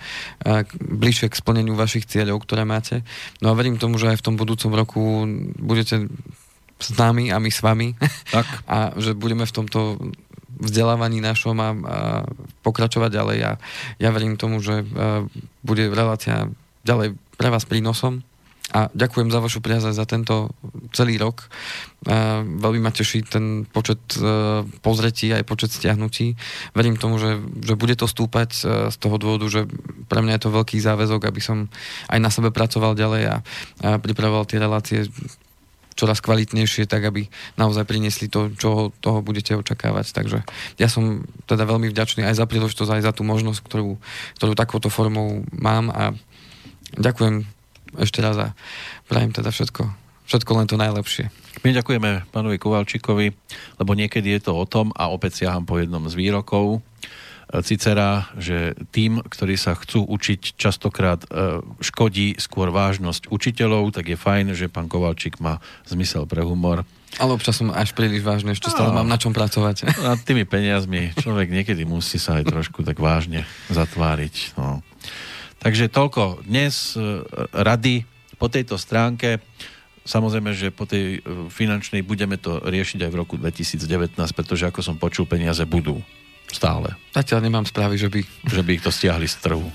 bližšie 0.80 1.30
k 1.30 1.40
splneniu 1.40 1.76
vašich 1.76 2.08
cieľov, 2.08 2.44
ktoré 2.44 2.64
máte. 2.64 3.06
No 3.44 3.52
a 3.52 3.58
verím 3.58 3.78
tomu, 3.78 4.00
že 4.00 4.10
aj 4.10 4.20
v 4.20 4.26
tom 4.26 4.36
budúcom 4.40 4.72
roku 4.74 5.28
budete 5.60 6.08
s 6.80 6.90
nami 6.96 7.30
a 7.30 7.38
my 7.38 7.52
s 7.52 7.60
vami 7.60 7.94
tak. 8.32 8.48
a 8.74 8.96
že 8.96 9.12
budeme 9.14 9.44
v 9.44 9.56
tomto 9.56 10.00
vzdelávaní 10.60 11.24
našom 11.24 11.56
a, 11.60 11.70
a 11.72 11.72
pokračovať 12.64 13.12
ďalej 13.16 13.40
a 13.48 13.52
ja 14.00 14.10
verím 14.12 14.36
tomu, 14.36 14.60
že 14.60 14.84
bude 15.64 15.88
relácia 15.88 16.52
ďalej 16.84 17.16
pre 17.40 17.48
vás 17.48 17.64
prínosom 17.64 18.24
a 18.70 18.86
ďakujem 18.94 19.34
za 19.34 19.42
vašu 19.42 19.60
priazeň 19.66 19.94
za 19.98 20.06
tento 20.06 20.54
celý 20.94 21.18
rok. 21.18 21.50
Veľmi 22.46 22.80
ma 22.80 22.94
teší 22.94 23.26
ten 23.26 23.66
počet 23.66 24.00
uh, 24.22 24.62
pozretí 24.86 25.34
aj 25.34 25.44
počet 25.44 25.74
stiahnutí. 25.74 26.38
Verím 26.78 26.96
tomu, 26.96 27.18
že, 27.18 27.42
že 27.66 27.74
bude 27.74 27.98
to 27.98 28.06
stúpať 28.06 28.50
uh, 28.62 28.88
z 28.94 28.96
toho 29.02 29.18
dôvodu, 29.18 29.50
že 29.50 29.62
pre 30.06 30.22
mňa 30.22 30.38
je 30.38 30.44
to 30.46 30.56
veľký 30.56 30.78
záväzok, 30.78 31.22
aby 31.26 31.42
som 31.42 31.66
aj 32.14 32.20
na 32.22 32.30
sebe 32.30 32.54
pracoval 32.54 32.94
ďalej 32.94 33.24
a, 33.28 33.36
a 33.36 33.90
pripravoval 33.98 34.46
tie 34.46 34.62
relácie 34.62 35.10
čoraz 36.00 36.24
kvalitnejšie, 36.24 36.88
tak 36.88 37.04
aby 37.04 37.28
naozaj 37.60 37.84
priniesli 37.84 38.32
to, 38.32 38.48
čo 38.56 38.96
toho 39.04 39.20
budete 39.20 39.52
očakávať. 39.60 40.16
Takže 40.16 40.48
ja 40.80 40.88
som 40.88 41.28
teda 41.44 41.68
veľmi 41.68 41.92
vďačný 41.92 42.24
aj 42.24 42.40
za 42.40 42.46
príležitosť, 42.48 42.88
aj 42.96 43.04
za 43.04 43.12
tú 43.12 43.28
možnosť, 43.28 43.60
ktorú, 43.60 44.00
ktorú 44.40 44.54
takouto 44.56 44.88
formou 44.88 45.44
mám 45.52 45.92
a 45.92 46.16
ďakujem 46.96 47.59
ešte 47.98 48.22
raz 48.22 48.38
a 48.38 48.48
prajem 49.10 49.34
teda 49.34 49.50
všetko, 49.50 49.90
všetko 50.30 50.52
len 50.54 50.68
to 50.70 50.78
najlepšie. 50.78 51.34
My 51.66 51.74
ďakujeme 51.74 52.30
pánovi 52.30 52.62
Kovalčíkovi, 52.62 53.28
lebo 53.82 53.92
niekedy 53.98 54.38
je 54.38 54.50
to 54.50 54.54
o 54.56 54.66
tom, 54.70 54.94
a 54.94 55.10
opäť 55.10 55.44
siaham 55.44 55.66
po 55.66 55.82
jednom 55.82 56.06
z 56.06 56.16
výrokov, 56.16 56.80
e, 56.80 56.80
Cicera, 57.66 58.30
že 58.38 58.78
tým, 58.94 59.20
ktorí 59.26 59.58
sa 59.58 59.76
chcú 59.76 60.06
učiť, 60.06 60.56
častokrát 60.56 61.26
e, 61.26 61.60
škodí 61.82 62.38
skôr 62.38 62.70
vážnosť 62.70 63.28
učiteľov, 63.34 63.92
tak 63.98 64.14
je 64.14 64.18
fajn, 64.20 64.54
že 64.54 64.72
pán 64.72 64.88
Kovalčík 64.88 65.42
má 65.42 65.58
zmysel 65.90 66.30
pre 66.30 66.46
humor. 66.46 66.88
Ale 67.18 67.34
občas 67.34 67.58
som 67.58 67.74
až 67.74 67.98
príliš 67.98 68.22
vážne, 68.22 68.54
ešte 68.54 68.70
stále 68.70 68.94
mám 68.94 69.10
na 69.10 69.18
čom 69.18 69.34
pracovať. 69.34 69.90
A 70.06 70.14
tými 70.14 70.46
peniazmi 70.46 71.10
človek 71.18 71.50
niekedy 71.50 71.82
musí 71.82 72.22
sa 72.22 72.38
aj 72.38 72.54
trošku 72.54 72.86
tak 72.86 73.02
vážne 73.02 73.50
zatváriť. 73.74 74.54
No. 74.54 74.86
Takže 75.60 75.92
toľko 75.92 76.48
dnes 76.48 76.96
e, 76.96 77.20
rady 77.52 78.08
po 78.40 78.48
tejto 78.48 78.80
stránke. 78.80 79.44
Samozrejme, 80.08 80.56
že 80.56 80.72
po 80.72 80.88
tej 80.88 81.20
e, 81.20 81.52
finančnej 81.52 82.00
budeme 82.00 82.40
to 82.40 82.64
riešiť 82.64 83.04
aj 83.04 83.12
v 83.12 83.20
roku 83.20 83.36
2019, 83.36 84.16
pretože 84.16 84.64
ako 84.64 84.80
som 84.80 84.96
počul, 84.96 85.28
peniaze 85.28 85.68
budú 85.68 86.00
stále. 86.48 86.96
Zatiaľ 87.12 87.44
nemám 87.44 87.68
správy, 87.68 88.00
že 88.00 88.08
by... 88.08 88.24
Že 88.48 88.62
by 88.64 88.72
ich 88.80 88.84
to 88.88 88.92
stiahli 88.92 89.28
z 89.28 89.36
trhu. 89.44 89.68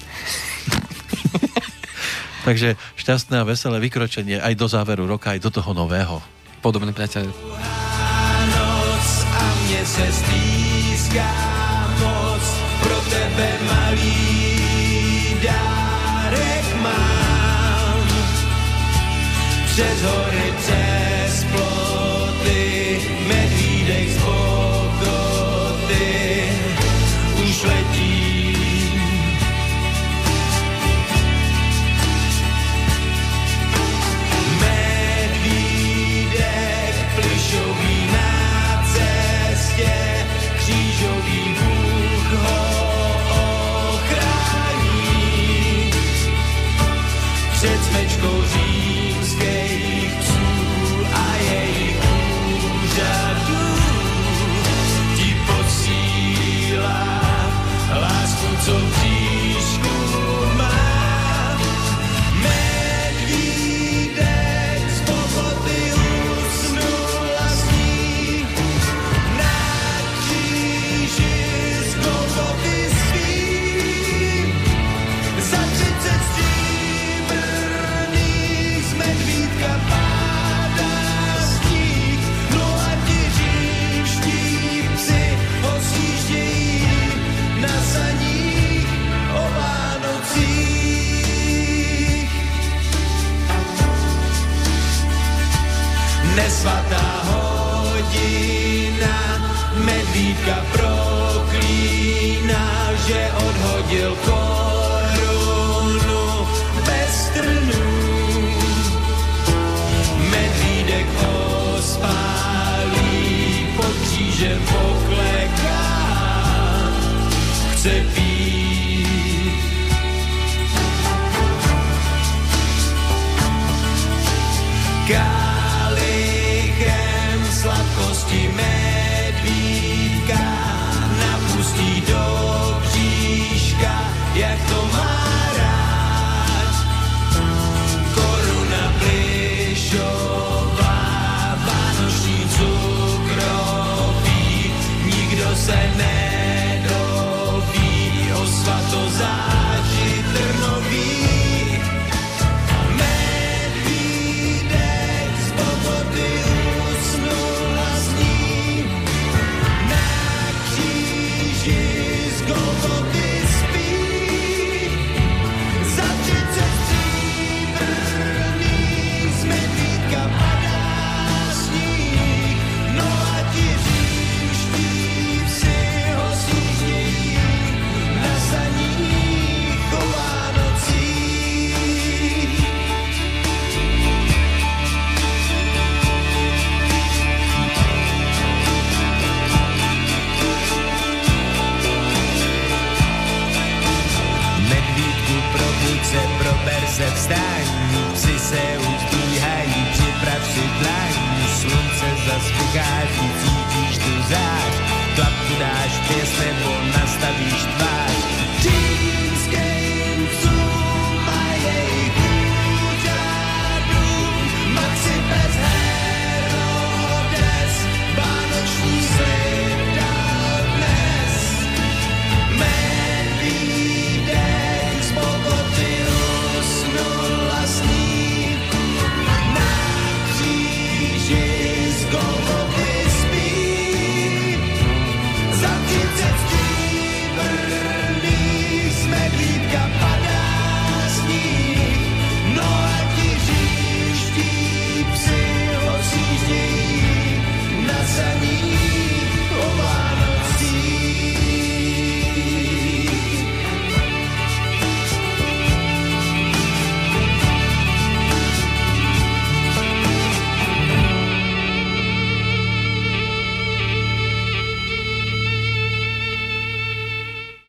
Takže 2.49 2.81
šťastné 2.97 3.41
a 3.41 3.49
veselé 3.49 3.77
vykročenie 3.85 4.41
aj 4.41 4.57
do 4.57 4.67
záveru 4.69 5.05
roka, 5.05 5.37
aj 5.37 5.41
do 5.45 5.53
toho 5.53 5.77
nového. 5.77 6.25
Podobne, 6.65 6.97
priateľ. 6.97 7.29
Noc 7.29 9.09
a 9.29 9.45
mne 9.65 9.83
se 9.85 10.07
stýská 10.09 11.29
moc 12.01 12.45
pro 12.81 12.99
tebe 13.13 13.49
malý 13.69 13.84
says, 19.75 20.05
oh, 20.05 20.34